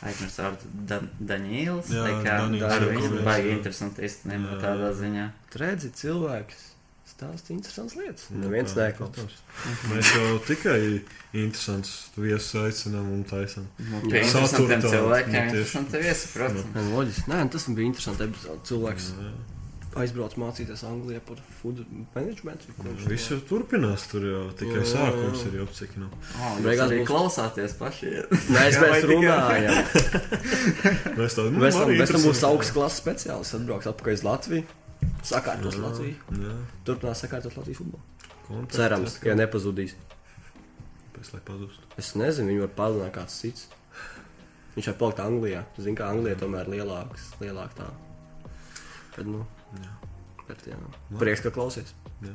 aizmirsu 0.02 0.42
vārdu 0.42 0.70
Dan 0.88 1.10
Daņīls. 1.20 1.90
Jā, 1.92 2.02
tā 2.06 2.16
kā 2.24 2.34
Daniels 2.40 2.72
Ar 2.72 2.86
viņu 2.88 3.10
jā. 3.18 3.22
baigi 3.26 3.50
interesanti 3.58 4.02
īstenībā 4.08 4.56
Jā. 4.56 4.60
tādā 4.64 4.90
ziņā. 4.96 5.26
Tu 5.52 5.58
redzi, 5.60 5.90
cilvēks 6.00 6.66
stāsta 7.10 7.52
interesants 7.52 7.96
lietas. 7.98 8.26
Nu, 8.32 8.46
Neviens 8.48 8.72
tā, 8.72 8.86
neklausās. 8.88 9.34
Mēs 9.90 10.12
jau 10.16 10.38
tikai 10.48 11.02
interesants 11.36 11.92
viesus 12.16 12.54
aicinām 12.62 13.10
un 13.12 13.24
taisām. 13.28 13.66
Nu, 13.78 14.00
Pie 14.06 14.22
interesantiem 14.24 14.80
Saturtāts, 14.80 14.94
cilvēkiem 14.94 15.28
nu, 15.28 15.40
tieši. 15.40 15.56
interesanti 15.60 16.02
viesi, 16.06 16.28
protams. 16.32 16.68
Nē, 16.74 16.84
loģiski. 16.94 17.26
Nē, 17.34 17.40
tas 17.52 17.68
bija 17.76 17.86
interesants 17.92 18.20
epizode. 18.24 18.60
Cilvēks 18.70 19.10
Jā. 19.12 19.32
Aizbraucu 19.98 20.38
mācīties 20.38 20.84
Anglijā 20.86 21.18
par 21.26 21.38
food 21.60 21.80
management. 22.14 22.62
Viss 23.10 23.30
jau 23.32 23.40
turpinās, 23.48 24.04
tur 24.10 24.22
jau 24.28 24.42
tikai 24.58 24.82
Jā, 24.84 24.86
sākums 24.92 25.40
jā. 25.42 25.50
ir 25.58 25.72
cik 25.74 25.96
nu. 25.98 26.08
Beigās 26.62 26.84
arī 26.86 27.00
būs- 27.00 27.08
klausāties 27.10 27.74
paši. 27.80 28.12
Mēs 28.54 28.78
tikai- 28.78 29.00
runājam. 29.10 29.80
Mēs 31.18 31.34
tādu 31.38 31.50
Mēs 31.56 31.80
tam, 31.80 31.90
mēs 31.98 32.12
tam 32.14 32.22
būs 32.28 32.44
augsts 32.50 32.74
klases 32.76 33.00
speciālists, 33.02 33.56
atbrauks 33.58 33.90
atpakaļ 33.90 34.18
uz 34.20 34.24
Latviju. 34.28 34.68
Sakārtos 35.26 35.74
Jā, 35.76 35.82
Latviju. 35.88 36.38
Jā, 36.44 36.54
Turpinās 36.86 37.24
sakārtot 37.24 37.56
Latvijas 37.58 37.80
futbolu. 37.82 38.06
kontakti 38.46 38.76
Cerams, 38.78 39.18
ka 39.22 39.34
nepazudīs. 39.38 39.96
Pēc. 41.16 41.34
Es 42.00 42.14
nezinu, 42.16 42.48
viņi 42.52 42.62
var 42.64 42.70
padalīt 42.78 43.12
kāds 43.18 43.34
cits. 43.42 43.66
Viņš 44.76 44.86
var 44.92 44.96
palikt 45.02 45.20
Anglijā. 45.24 45.64
Zinu, 45.82 45.96
ka 45.98 46.06
Anglijā 46.14 46.36
tomēr 46.40 46.68
ir 46.70 46.78
lielāks, 46.78 47.32
lielāk 47.42 47.74
tā. 47.76 47.88
Bet, 49.16 49.26
nu, 49.26 49.42
Jā. 49.78 49.92
bet, 50.48 50.66
jā. 50.72 50.80
Prieks, 51.20 51.44
ka 51.46 51.54
klausies. 51.54 51.94
Jā. 52.24 52.34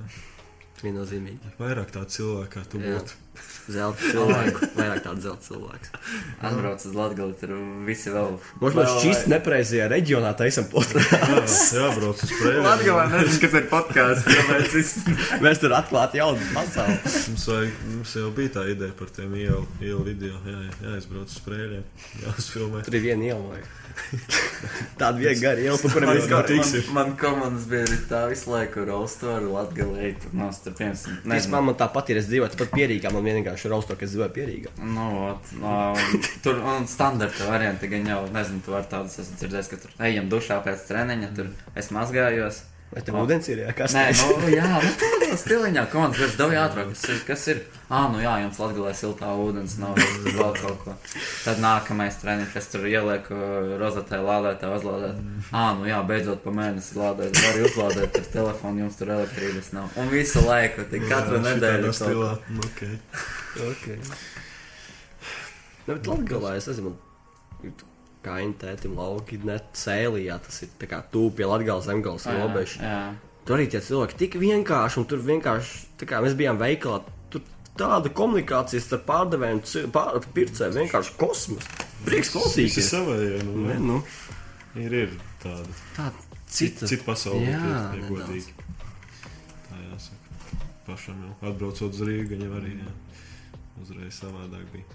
Viennozīmīgi. 0.83 1.53
Vairāk 1.55 1.93
tādu 1.95 2.11
cilvēku 2.11 2.51
kā 2.51 2.61
tu 2.67 2.79
Jā. 2.83 2.97
būtu. 2.97 3.13
Zelta 3.71 4.07
cilvēku. 4.11 4.67
Vairāk 4.75 4.99
tāds 5.05 5.23
zelta 5.23 5.45
cilvēks. 5.47 5.93
Atbrauc 6.45 6.83
uz 6.86 6.93
Latgali, 6.99 7.36
tur 7.39 7.53
visi 7.88 8.11
vēl. 8.13 8.36
Mums 8.61 8.75
mēs 8.77 8.91
šķīst 8.99 9.29
nepareizajā 9.31 9.88
reģionā 9.93 10.33
taisam 10.38 10.67
podkāstu. 10.69 11.79
Jā, 11.79 11.88
brauc 11.95 12.21
uz 12.27 12.33
preļu. 12.36 12.65
Latgalā 12.67 13.05
nezinu, 13.15 13.39
kas 13.45 13.57
ir 13.61 13.65
podkāsts, 13.71 14.75
es. 14.81 14.93
Mēs 15.47 15.63
tur 15.63 15.73
atklāt 15.79 16.19
jaunu 16.19 16.43
pasauli. 16.53 16.99
Mums, 17.31 17.47
vajag, 17.53 17.81
mums 17.95 18.13
jau 18.19 18.29
bija 18.38 18.53
tā 18.59 18.67
ideja 18.75 18.93
par 18.99 19.15
tiem 19.15 19.33
ielu, 19.41 19.63
ielu 19.79 20.03
video. 20.11 20.38
Jā, 20.43 20.59
jā, 20.67 20.77
jāizbrauc 20.91 21.31
uz 21.31 21.39
prēļiem. 21.47 21.88
Jā, 22.21 22.36
uzfilmēt. 22.36 22.86
Tur 22.91 22.99
ir 22.99 23.07
viena 23.09 23.31
iela. 23.31 23.55
vai? 23.55 23.63
Tāda 25.00 25.16
viena 25.20 25.36
gara 25.39 25.62
iela, 25.62 25.78
pa 25.80 25.91
kuram 25.91 26.10
Man, 26.10 26.20
mēs 26.20 26.28
man, 26.32 26.46
tiksim. 26.50 26.89
man 26.96 27.14
komandas 27.20 27.66
biedri 27.72 27.98
tā 28.10 28.22
visu 28.32 28.52
laiku 28.52 28.86
raustoru 28.88 29.54
Latgalē, 29.54 30.12
tur 30.22 30.36
nos, 30.39 30.60
tur 30.64 30.76
piemēram. 30.78 31.24
Īstenībā 31.26 31.62
man 31.70 31.80
tāpat 31.80 32.12
ir. 32.14 32.22
Es 32.22 32.30
dzīvoju 32.30 32.54
tāpat 32.54 32.76
pierīgā. 32.76 33.12
Man 33.16 33.26
vienkārši 33.28 33.70
ir 33.70 33.76
austo, 33.78 33.98
ka 33.98 34.08
es 34.08 34.14
dzīvoju 34.14 34.36
pierīgā. 34.36 34.76
Nu, 34.84 35.08
ot, 35.32 35.52
no, 35.62 35.74
tur 36.46 36.62
un 36.62 36.88
standarta 36.91 37.50
varianti 37.50 37.89
gan 37.91 38.08
jau, 38.14 38.22
nezinu, 38.36 38.64
tu 38.66 38.76
vari 38.76 38.89
tādus 38.91 39.20
esmu 39.24 39.41
dzirdējis, 39.41 39.72
ka 39.74 39.82
tur 39.84 40.08
ejam 40.10 40.32
dušā 40.32 40.62
pēc 40.66 40.88
treniņa, 40.91 41.34
tur 41.39 41.52
es 41.76 41.91
mazgājos. 41.96 42.64
Vai 42.93 43.01
tev 43.03 43.15
O. 43.17 43.23
ūdens 43.25 43.47
ir? 43.49 43.59
Jā, 43.65 43.71
kas 43.75 43.93
Nē, 43.95 44.03
tas 44.13 44.21
nu, 44.29 44.49
jā, 44.53 44.67
nu, 44.69 44.89
tādā 45.01 45.38
stiliņā, 45.41 45.83
komandas 45.91 46.19
vairs 46.21 46.36
daudz 46.39 46.57
ātrāk. 46.61 46.91
Kas 46.93 47.05
ir? 47.09 47.17
Kas 47.27 47.45
ir? 47.51 47.61
Ā, 47.89 48.01
nu 48.13 48.21
jā, 48.21 48.36
jums 48.43 48.59
latgalē 48.61 48.91
siltā 48.95 49.31
ūdens 49.41 49.73
nav, 49.81 49.97
tur 49.97 50.38
vēl 50.38 50.53
kaut 50.61 50.77
ko. 50.83 50.93
Tad 51.43 51.59
nākamais 51.63 52.19
treniņš, 52.21 52.53
es 52.61 52.69
tur 52.71 52.86
ielieku 52.88 53.39
rozetē 53.81 54.21
lādētā 54.23 54.69
uzlādēt. 54.77 55.19
Ā, 55.49 55.65
nu 55.79 55.89
jā, 55.89 55.99
beidzot 56.07 56.45
pa 56.45 56.53
mēnesi 56.55 56.95
lādēt, 57.01 57.41
var 57.41 57.59
uzlādēt 57.67 58.19
ar 58.21 58.29
telefonu, 58.38 58.86
jums 58.86 59.01
tur 59.01 59.11
elektrības 59.17 59.73
nav. 59.75 59.89
Un 59.99 60.13
visu 60.13 60.45
laiku, 60.45 60.86
tik 60.93 61.09
katru 61.09 61.41
nedēļu. 61.43 61.89
kaut 61.89 61.99
stilā. 61.99 62.31
Nu, 62.53 62.69
Okay. 62.75 62.97
Okay. 63.55 63.99
Nu, 65.86 65.93
bet 65.93 66.07
Latvijā 66.09 66.55
es 66.57 66.65
nezinu, 66.67 66.95
kā 68.26 68.39
intētim 68.43 68.97
lauki 68.97 69.38
net 69.45 69.71
sēlijā. 69.78 70.39
Tas 70.45 70.61
ir 70.65 70.73
tā 70.82 70.89
kā 70.91 70.99
tūp 71.13 71.38
pie 71.39 71.47
Latvijas 71.49 71.86
zemgales 71.88 72.26
Jā, 72.28 72.36
robežas. 72.41 72.78
Tur 73.45 73.59
arī 73.59 73.67
tie 73.69 73.82
cilvēki 73.86 74.17
tik 74.23 74.36
vienkārši, 74.41 74.97
un 75.03 75.05
tur 75.11 75.19
vienkārši, 75.21 75.82
tā 76.01 76.07
kā 76.09 76.17
mēs 76.26 76.34
bijām 76.39 76.57
veikalā, 76.57 77.03
tur 77.30 77.43
tāda 77.78 78.09
komunikācija 78.17 78.82
starp 78.82 79.03
pārdevējiem 79.05 79.59
un 79.61 79.91
pār, 79.93 80.17
pircējiem 80.34 80.80
vienkārši 80.82 81.13
kosmos. 81.21 81.67
Prieks 82.05 82.34
klausīties. 82.34 82.89
savējie. 82.89 83.43
Nu, 83.45 83.67
Ne, 83.69 83.78
nu, 83.82 83.99
ir, 84.82 84.97
ir 85.05 85.13
tāda. 85.43 85.78
tā 85.97 86.09
Cita, 86.55 86.88
cita. 86.89 87.03
pasaule. 87.05 87.45
Jā, 87.45 87.91
tie 87.93 88.01
godīgi. 88.09 88.53
Tā 89.69 89.80
jāsaka. 89.91 90.59
Pašam 90.86 91.21
jau 91.26 91.34
atbraucot 91.49 91.93
uz 91.97 92.01
Rīgu, 92.05 92.28
viņam 92.36 92.53
arī 92.59 92.76
jā, 92.82 92.91
uzreiz 93.82 94.19
savādāk 94.21 94.65
bija. 94.73 94.86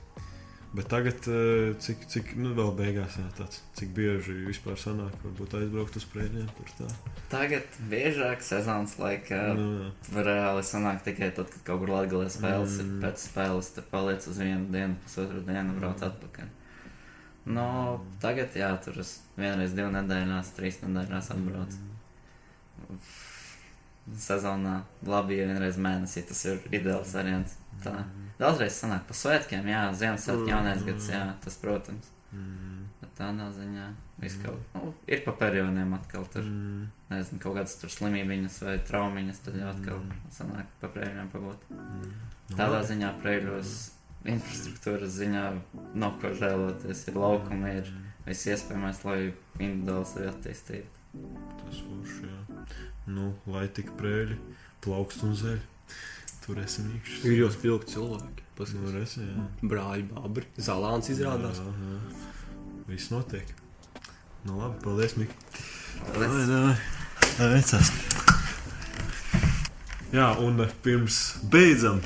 Bet 0.70 0.86
tagad, 0.86 1.26
eh, 1.26 1.74
cik, 1.82 2.04
cik 2.06 2.28
nu, 2.38 2.52
vēl 2.54 2.68
beigās, 2.78 3.16
jā, 3.18 3.24
tāds, 3.34 3.58
cik 3.74 3.90
bieži 3.94 4.36
vispār 4.46 4.76
sanāk, 4.78 5.16
varbūt 5.24 5.56
aizbraukt 5.58 5.98
uz 5.98 6.06
prēļiem. 6.12 6.46
Tur 6.54 6.70
tā. 6.78 6.90
Tagad 7.32 7.80
biežāk 7.90 8.44
sezonas 8.46 8.94
laikā 9.00 9.40
Nu, 9.58 9.66
jā. 9.82 10.22
reāli 10.28 10.62
sanāk 10.62 11.02
tikai 11.02 11.32
tad, 11.34 11.50
kad 11.50 11.66
kaut 11.66 11.82
kur 11.82 11.90
Latvijas 11.96 12.38
spēles 12.38 12.76
mm. 12.76 12.84
ir. 12.84 12.86
Mm. 12.86 13.02
Pēc 13.02 13.26
spēles 13.26 13.72
tur 13.74 13.88
paliec 13.90 14.30
uz 14.30 14.38
vienu 14.38 14.70
dienu, 14.70 14.94
pusotru 15.02 15.42
dienu, 15.50 15.74
brauc 15.80 16.06
atpakaļ. 16.06 16.54
No, 17.50 17.66
tagad, 18.22 18.54
jā, 18.54 18.70
tur 18.84 19.02
es 19.02 19.16
vienreiz 19.34 19.74
divu 19.74 19.90
nedēļās, 19.96 20.54
trīs 20.54 20.78
nedēļās 20.84 21.32
atbraucu. 21.34 21.82
Sezonā 24.22 24.80
labi, 25.02 25.42
ja 25.42 25.50
vienreiz 25.50 25.82
mēnesī 25.82 26.22
tas 26.30 26.46
ir 26.46 26.62
ideāls 26.70 27.10
variants. 27.18 27.58
Tā. 27.82 28.04
Daudzreiz 28.40 28.78
sanāk 28.80 29.02
pa 29.08 29.14
svētkiem, 29.16 29.66
jā, 29.68 29.82
Ziemassvētku, 30.00 30.46
Mm. 30.46 30.48
jaunais 30.54 30.84
gads, 30.86 31.08
jā, 31.12 31.22
tas, 31.44 31.56
protams. 31.60 32.06
Mm, 32.32 32.86
Bet 33.00 33.10
tādā 33.18 33.48
ziņā 33.52 33.86
viss 34.22 34.36
kaut 34.42 34.58
nu, 34.74 34.94
ir 35.08 35.22
pa 35.24 35.32
periodiem 35.32 35.92
atkal 35.96 36.24
tur. 36.32 36.42
mm, 36.46 36.86
Nezinu, 37.10 37.40
kaut 37.42 37.56
kādas 37.56 37.74
tur 37.80 37.90
slimības 37.90 38.60
vai 38.62 38.78
traumiņas, 38.78 39.40
tad 39.44 39.54
jau 39.60 39.68
atkal 39.72 39.98
Mm. 39.98 40.12
sanāk 40.32 40.66
pa 40.80 40.88
prēļiem 40.88 41.28
pabūt. 41.32 41.58
mm. 41.70 42.12
Nu, 42.50 42.56
Tādā 42.56 42.80
ziņā 42.86 43.10
prēļos 43.22 43.90
infrastruktūras 44.24 45.12
ziņā 45.20 45.44
nav 45.94 46.20
ko 46.20 46.28
žēloties. 46.28 47.08
Ir 47.08 47.14
laukumi, 47.14 47.76
ir 47.78 47.92
viss 48.26 48.46
iespējamais, 48.46 49.04
lai 49.04 49.32
individuāli 49.58 50.06
sevi 50.06 50.28
attīstītu. 50.32 50.86
Tas 51.60 51.80
forši, 51.82 52.28
jā. 52.30 52.66
Nu, 53.06 53.34
lai 53.46 53.66
tik 53.68 53.90
prēļi, 53.98 54.36
plaukst 54.84 55.22
un 55.24 55.34
zeļ. 55.34 55.58
Tur 56.44 56.60
esi 56.62 56.84
mīkšs. 56.86 57.24
Ir 57.28 57.36
jau 57.42 57.50
spilgti 57.54 57.96
cilvēki. 57.96 58.46
Nu, 58.50 58.56
Paskatās. 58.60 59.16
jā. 59.16 59.44
Brāļi, 59.64 60.06
babri, 60.12 60.44
zālāns 60.60 61.08
izrādās. 61.12 61.60
Jā, 61.62 61.72
jā. 61.88 62.00
Viss 62.90 63.12
notiek. 63.12 63.54
Nu, 64.44 64.58
labi, 64.60 64.80
paldies, 64.84 65.16
Mika. 65.16 65.36
Paldies. 66.12 66.18
Davai, 66.18 66.46
davai. 66.48 67.54
Veicās. 67.54 67.92
Jā, 70.10 70.32
un 70.42 70.58
eh, 70.60 70.70
pirms 70.82 71.16
beidzam, 71.52 72.00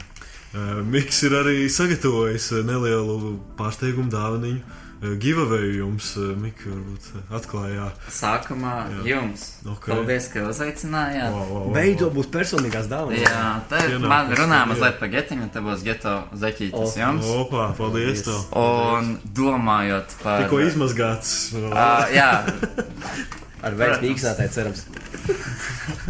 eh, 0.53 0.81
Miks 0.85 1.23
ir 1.25 1.35
arī 1.39 1.65
sagatavojis 1.73 2.51
eh, 2.53 2.65
nelielu 2.67 3.39
pārsteigumu 3.59 4.13
dāvaniņu. 4.13 4.61
Eh, 5.05 5.15
Giveaway 5.21 5.75
jums, 5.79 6.11
eh, 6.21 6.33
Mika, 6.41 6.71
varbūt 6.71 7.09
eh, 7.13 7.27
atklājā. 7.39 7.89
Sākumā 8.17 8.75
Jā. 8.91 9.03
jums. 9.13 9.45
Ok. 9.75 9.91
Paldies, 9.93 10.31
ka 10.33 10.47
uzaicinājāt. 10.51 11.31
Wow, 11.35 11.45
wow, 11.51 11.67
wow, 11.67 11.75
Beidzot 11.77 12.15
būs 12.17 12.31
personīgās 12.35 12.89
dāvanas. 12.91 13.23
Jā, 13.25 13.45
tā 13.71 13.85
ir. 13.89 13.99
Man 14.01 14.33
runā 14.39 14.65
mazliet 14.71 14.99
par 15.03 15.13
getiņu, 15.15 15.51
te 15.55 15.65
būs 15.65 15.85
geto 15.87 16.17
zeķītis 16.45 16.75
O, 16.81 16.91
jums. 17.01 17.31
Opa, 17.39 17.71
paldies! 17.79 18.25
Paldies. 18.25 18.27
tev. 18.27 18.43
Un 18.59 19.15
domājot 19.37 20.19
par. 20.23 20.45
Tikko 20.45 20.61
izmazgāts. 20.65 21.35
Uh, 21.55 22.05
jā, 22.15 22.31
Ar 23.65 23.77
veiksmu 23.81 24.11
īksnētāju 24.13 24.53
cerams. 24.53 24.85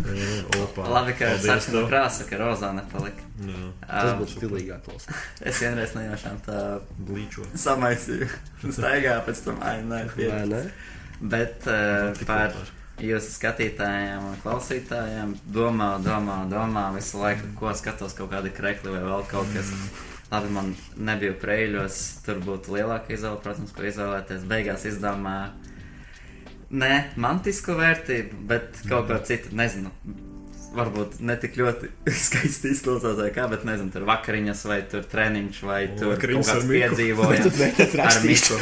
Opa. 0.62 0.84
labi, 0.90 1.14
ka 1.18 1.32
sarkana 1.42 1.82
krāsa, 1.90 2.26
ka 2.28 2.38
rozā 2.40 2.70
nepalika. 2.76 3.24
Jā, 3.44 3.64
Tas 3.86 4.12
Uh, 4.12 4.18
būtu 4.20 4.36
stilīgāk. 4.38 4.88
Es 5.48 5.60
vienreiz 5.62 5.94
nejaušām 5.96 6.38
tā 6.46 6.60
blīčo. 7.08 7.44
samaisīju. 7.58 8.28
Staigāju 8.78 9.24
pēc 9.26 9.44
tam, 9.48 9.60
ai, 9.62 9.76
nē, 9.82 10.00
Vai 10.06 10.14
pie. 10.16 10.30
ne? 10.52 10.62
Bet 11.20 11.66
uh, 11.70 12.24
par 12.26 12.54
jūsu 13.02 13.32
skatītājiem 13.34 14.22
un 14.30 14.36
klausītājiem 14.44 15.34
domā, 15.50 15.92
domā, 16.04 16.40
domā 16.50 16.88
visu 16.94 17.18
laiku, 17.22 17.48
ko 17.58 17.72
skatos, 17.74 18.14
kaut 18.14 18.30
kādi 18.30 18.52
krekli 18.54 18.92
vai 18.94 19.02
vēl 19.06 19.24
kaut 19.30 19.50
kas. 19.54 19.70
Labi, 20.30 20.48
man 20.50 20.70
nebija 20.96 21.34
prēļos, 21.38 21.96
tur 22.26 22.38
būtu 22.42 22.72
lielāka 22.74 23.12
izvēle, 23.14 23.38
protams, 23.44 23.70
ko 23.76 23.84
izvēlēties. 23.86 24.46
Beigās 24.50 24.86
izdomāju, 24.88 25.52
ne 26.74 26.92
mantisku 27.20 27.76
vērtību, 27.78 28.44
bet 28.50 28.84
kaut 28.88 29.08
ko 29.10 29.18
citu, 29.26 29.54
nezinu. 29.56 29.92
Varbūt 30.74 31.20
ne 31.22 31.36
tik 31.38 31.54
ļoti 31.60 31.90
skaisti 32.26 32.72
izklausās, 32.74 33.18
vai 33.20 33.30
kā, 33.34 33.46
bet 33.50 33.66
nezinu, 33.68 33.92
tur 33.94 34.06
vakariņas, 34.08 34.64
vai 34.70 34.80
tur 34.90 35.04
treniņš, 35.10 35.60
vai 35.68 35.82
O, 35.86 35.98
tur 36.00 36.16
kaut 36.18 36.48
kāds 36.50 36.70
piedzīvojums. 36.70 37.60
Ar. 38.08 38.18
Miku. 38.26 38.58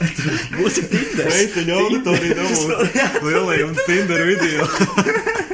Būsim 0.58 0.88
Tinders. 0.92 1.34
Meiteņu 1.34 1.78
auditorija 1.80 2.36
dabū 2.40 3.30
lielajiem 3.30 3.78
Tinder 3.86 4.26
video. 4.28 5.48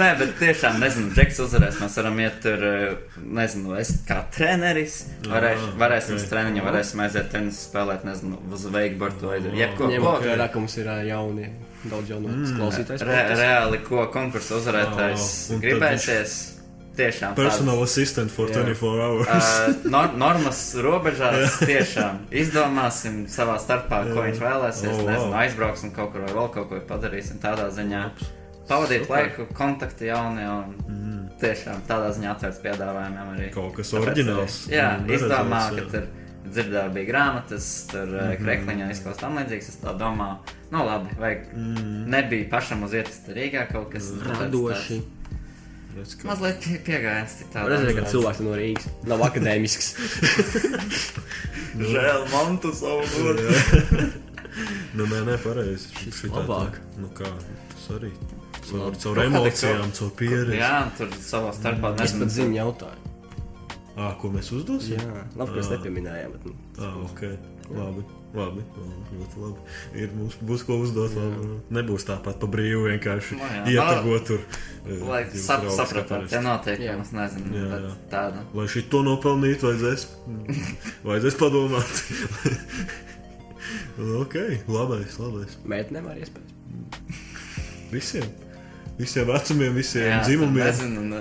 Nē, 0.00 0.08
bet 0.18 0.32
tiešām 0.40 0.78
nezinu, 0.82 1.10
Džeks 1.16 1.38
uzvarēs. 1.46 1.78
Mēs 1.82 1.96
varam 2.00 2.18
iet 2.20 2.40
tur, 2.44 2.64
eh, 2.64 3.20
nezinu, 3.22 3.76
es 3.80 3.92
kā 4.08 4.22
treneris. 4.34 4.96
Varēs, 5.26 5.62
Ah, 5.68 5.76
varēsim 5.80 6.16
ok. 6.16 6.20
uz 6.22 6.26
treniņu, 6.30 6.64
varēsim 6.66 7.00
aiziet 7.06 7.30
tenisu 7.32 7.68
spēlēt, 7.70 8.04
nezinu, 8.04 8.38
uz 8.52 8.66
veikbortu 8.66 9.30
vai 9.30 9.38
jebko. 9.40 9.88
Ņem 9.92 10.02
ko. 10.02 10.18
vērā, 10.24 10.50
ka 10.52 10.58
mums 10.58 10.76
ir 10.78 10.86
ā, 10.86 10.98
jauni, 11.08 11.48
daudz 11.90 12.08
jaunu 12.10 12.28
Mm. 12.28 12.58
klausītājs. 12.58 13.06
Re, 13.06 13.22
reāli, 13.36 13.82
ko 13.84 14.06
konkursu 14.12 14.60
uzvarētājs 14.60 15.52
Oh, 15.54 15.60
gribēsies. 15.60 16.52
tiešām 16.96 17.34
Personal 17.36 17.82
assistant 17.82 18.30
for 18.30 18.48
Jā. 18.48 18.54
24 18.64 19.00
hours. 19.04 19.28
Uh, 19.28 19.74
nor 19.94 20.14
normas 20.16 20.74
robežās 20.80 21.58
tiešām 21.60 22.22
izdomāsim 22.32 23.26
savā 23.28 23.58
starpā, 23.60 23.98
ko 24.14 24.22
viņš 24.24 24.38
vēlēsies. 24.40 24.94
Oh, 24.94 25.02
wow. 25.02 25.10
Nezinu, 25.10 25.34
aizbrauksim 25.42 25.90
kaut 25.94 26.12
kur 26.12 26.20
vai 26.24 26.32
vēl 26.32 26.48
kaut 26.54 26.68
ko 26.70 26.80
padarīsim 26.88 27.38
tādā 27.42 27.68
ziņā. 27.70 28.10
Pavadīt 28.68 29.04
Super. 29.04 29.16
laiku, 29.16 29.46
kontakti 29.54 30.06
jauni 30.10 30.42
un 30.50 30.74
Mm. 30.88 31.28
tiešām 31.40 31.82
tādā 31.88 32.10
ziņā 32.16 32.30
atvērts 32.34 32.62
piedāvājumiem 32.64 33.28
arī. 33.36 33.50
Kaut 33.54 33.74
kas 33.76 33.92
oriģināls. 33.92 34.56
Jā, 34.72 34.98
Mm, 35.00 35.10
izdomā, 35.14 35.60
ka 35.76 35.82
tur 35.90 36.06
dzirdēju, 36.50 36.92
bija 36.94 37.06
grāmatas, 37.12 37.86
tur 37.90 38.06
mm 38.06 38.14
Mhm. 38.14 38.30
-hmm. 38.30 38.44
krekliņā 38.44 38.90
izklausās 38.90 39.18
tam 39.20 39.36
līdzīgs. 39.38 39.68
Es 39.68 39.76
tā 39.84 39.96
domāju, 39.98 40.36
nu 40.72 40.84
labi, 40.86 41.08
vajag. 41.18 41.46
Mm. 41.56 42.04
Nebija 42.10 42.48
pašam 42.50 42.82
uz 42.82 42.90
vietas 42.92 43.20
Rīgā 43.28 43.72
kaut 43.72 43.92
kas. 43.92 44.10
Redz, 44.10 44.50
tāds 45.96 46.16
kā- 46.16 46.26
Mazliet 46.26 46.60
pie, 46.84 46.98
citādi. 47.40 47.68
Redzēju, 47.70 47.94
ka 47.96 48.10
cilvēks 48.10 48.40
no 48.40 48.50
Rīgas 48.56 48.86
nav 49.06 49.20
akadēmisks. 49.20 49.94
Žēl 51.76 52.26
mantu 52.32 52.72
savu 52.72 53.02
godu. 53.16 53.42
Nu, 54.96 55.04
nē, 55.04 55.18
nē, 55.28 55.34
pareizi. 55.44 55.88
Šis 56.00 56.22
tā- 56.24 56.30
labāk. 56.32 56.78
Nu, 56.96 57.08
kā 57.12 57.24
tas 57.68 57.88
arī. 57.98 58.10
Caur, 58.66 58.80
Labi. 58.82 58.98
caur 59.02 59.16
kāda 59.16 59.26
emocijām, 59.30 59.90
caur 59.98 60.10
pieredzi. 60.18 60.58
Jā, 60.58 60.74
tur 60.98 61.08
savā 61.22 61.52
starpā 61.54 61.94
Es 62.02 62.12
pat 62.18 62.28
zinu 62.34 62.56
jautājumu. 62.58 63.02
Ah, 63.96 64.12
ko 64.20 64.28
mēs 64.28 64.50
uzdosim? 64.52 64.98
Jā, 65.00 65.22
labi, 65.36 65.52
ka 65.54 65.56
mēs 65.60 65.70
Ah. 65.70 65.76
nepieminējām. 65.78 66.32
Bet, 66.32 66.44
nu, 66.44 66.54
Ah, 66.78 66.96
ok. 67.06 67.20
Labi. 67.70 68.02
Labi, 68.36 68.60
labi, 68.76 69.04
ļoti 69.16 69.38
labi. 69.40 69.58
Ir, 69.96 70.10
mums 70.12 70.34
būs 70.44 70.62
ko 70.66 70.76
uzdot. 70.82 71.14
Labi. 71.16 71.46
Nebūs 71.72 72.04
tāpat 72.04 72.36
pa 72.38 72.46
brīvu 72.46 72.82
vienkārši 72.90 73.38
Nu, 73.38 73.46
jā. 73.48 73.62
ietagot 73.72 74.26
tur. 74.26 74.40
Lai 75.08 75.22
sap, 75.32 75.62
kaparist. 75.94 76.32
ja 76.32 76.40
noteikumi, 76.44 76.84
Jā. 76.84 77.00
es 77.00 77.12
nezinu, 77.16 77.54
Jā, 77.56 77.70
bet 77.70 77.82
jā. 77.86 77.94
tāda. 78.10 78.42
Lai 78.52 78.66
šī 78.66 78.82
to 78.90 79.00
nopelnītu, 79.02 79.62
vajadzēs, 79.70 80.06
vajadzēs 81.08 81.38
padomāt. 81.40 81.88
ok, 84.22 84.34
labais, 84.68 85.16
labais. 85.18 85.56
Mēģinājumā 85.64 86.10
var 86.12 86.20
iespējas. 86.20 86.52
Visiem. 87.90 88.28
Visiem 88.96 89.26
vecumiem, 89.28 89.74
visiem 89.76 90.06
Jā, 90.08 90.20
dzimumiem. 90.24 90.64
Nezinu, 90.64 91.02
nu, 91.04 91.18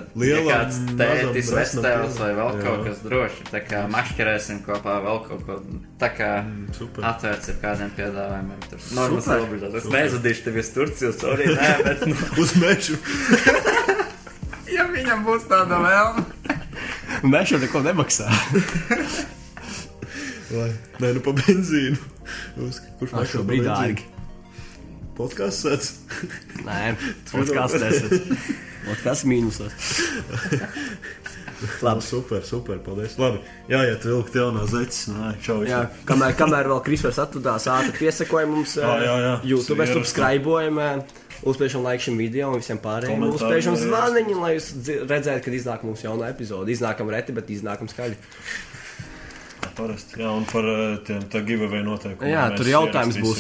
kāds 0.48 0.78
tētis, 0.96 1.50
vectēvs 1.52 2.20
vai 2.22 2.30
vēl 2.38 2.52
jā. 2.54 2.62
kaut 2.64 2.86
kas 2.86 3.02
droši. 3.04 3.44
Tā 3.50 3.60
kā 3.68 3.82
mašķerēsim 3.92 4.62
kopā 4.64 4.94
vēl 5.04 5.20
kaut 5.26 5.44
ko. 5.44 5.58
Tā 6.00 6.10
kā 6.16 6.30
Mm, 6.46 6.70
super. 6.78 7.04
atvērts 7.12 7.52
ir 7.52 7.58
kādiem 7.60 7.92
piedāvājumiem. 7.98 8.64
Tur 8.72 8.86
normas 8.96 9.28
robežās. 9.28 9.76
Es 9.76 9.84
Super. 9.90 9.98
neizudīšu 10.00 10.46
tevi 10.48 10.64
uz 10.64 10.72
Turciju, 10.78 11.12
sorry, 11.20 11.50
nē, 11.52 11.70
bet, 11.90 12.08
nu, 12.08 12.16
Uz 12.40 12.56
mežu. 12.64 12.96
ja 14.78 14.88
viņam 14.96 15.28
būs 15.28 15.48
tāda 15.52 15.84
vēlme. 15.84 16.26
Jau 17.52 17.60
neko 17.60 17.84
nemaksā. 17.84 18.32
Lai, 20.56 20.72
nē, 21.04 21.12
nu 21.18 21.24
pa 21.26 21.36
benzīnu. 21.44 22.00
Uz, 22.64 22.80
kurš 23.02 23.18
maksā 23.20 23.32
šobrīd 23.36 23.68
dārgi. 23.68 24.08
Podkāsts 25.16 25.64
sēdz. 25.64 25.92
Nē, 26.66 26.80
podkāsts 27.32 27.80
nesat. 27.80 28.32
Podkāsts 28.86 29.28
mīnusos. 29.30 29.72
Labi, 31.82 32.04
super, 32.04 32.44
super, 32.46 32.82
paldies. 32.84 33.16
Labi, 33.22 33.40
jāiet 33.72 34.04
vilkt 34.06 34.36
jaunā 34.36 34.66
zeķis. 34.70 35.06
Nē, 35.16 35.30
čau. 35.46 35.62
Jā, 35.66 35.86
kamēr, 36.10 36.36
kamēr 36.38 36.68
vēl 36.74 36.82
Krispers 36.86 37.22
atradās 37.24 37.70
ātri 37.72 37.96
piesakoja 38.02 38.50
mums 38.52 38.76
Jā, 38.78 38.92
jā, 39.06 39.16
jā. 39.24 39.34
YouTube, 39.54 39.80
Ierakstā. 39.80 40.02
subscribojam, 40.02 40.82
uzspēšam 41.48 41.88
like 41.88 42.04
šim 42.04 42.20
video 42.20 42.52
un 42.52 42.60
visiem 42.60 42.82
pārējiem. 42.84 43.24
Arī 43.48 43.64
zvaniņu, 43.86 44.38
lai 44.44 44.54
jūs 44.58 44.70
redzētu, 45.08 45.46
kad 45.48 45.58
iznāk 45.62 45.88
mums 45.88 46.04
jauna 46.04 46.30
epizode. 46.36 46.76
Iznākam 46.76 47.10
reti, 47.16 47.36
bet 47.40 47.50
iznākam 47.56 47.88
skaļi. 47.92 48.20
Parasti. 49.76 50.20
Jā, 50.22 50.32
un 50.32 50.46
par 50.50 50.68
eh, 50.72 50.98
tiem 51.08 51.24
tā 51.32 51.42
giveaway 51.46 51.84
noteikumiem. 51.84 52.32
Jā, 52.32 52.46
tur 52.56 52.70
jautājums 52.72 53.18
būs. 53.20 53.40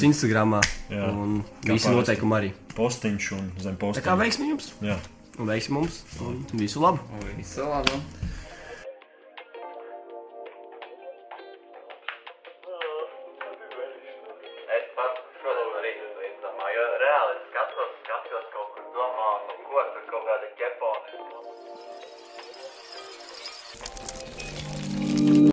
Jā, 0.92 1.10
Un 1.12 1.42
visi 1.66 1.92
noteikumi 1.94 2.38
arī. 2.40 2.54
Postiņš 2.76 3.32
un 3.38 3.52
zem 3.64 3.76
Tā 3.78 3.82
postiņa. 3.86 4.06
kā 4.06 4.16
veiksmi 4.20 4.50
jums! 4.52 4.74
Jā. 4.84 4.98
Un 5.40 5.48
veiksmi 5.52 5.78
mums! 5.80 6.02
Un 6.24 6.42
visu 6.60 6.84
labu! 6.84 7.00
Visu 7.38 7.64
labu. 7.68 8.02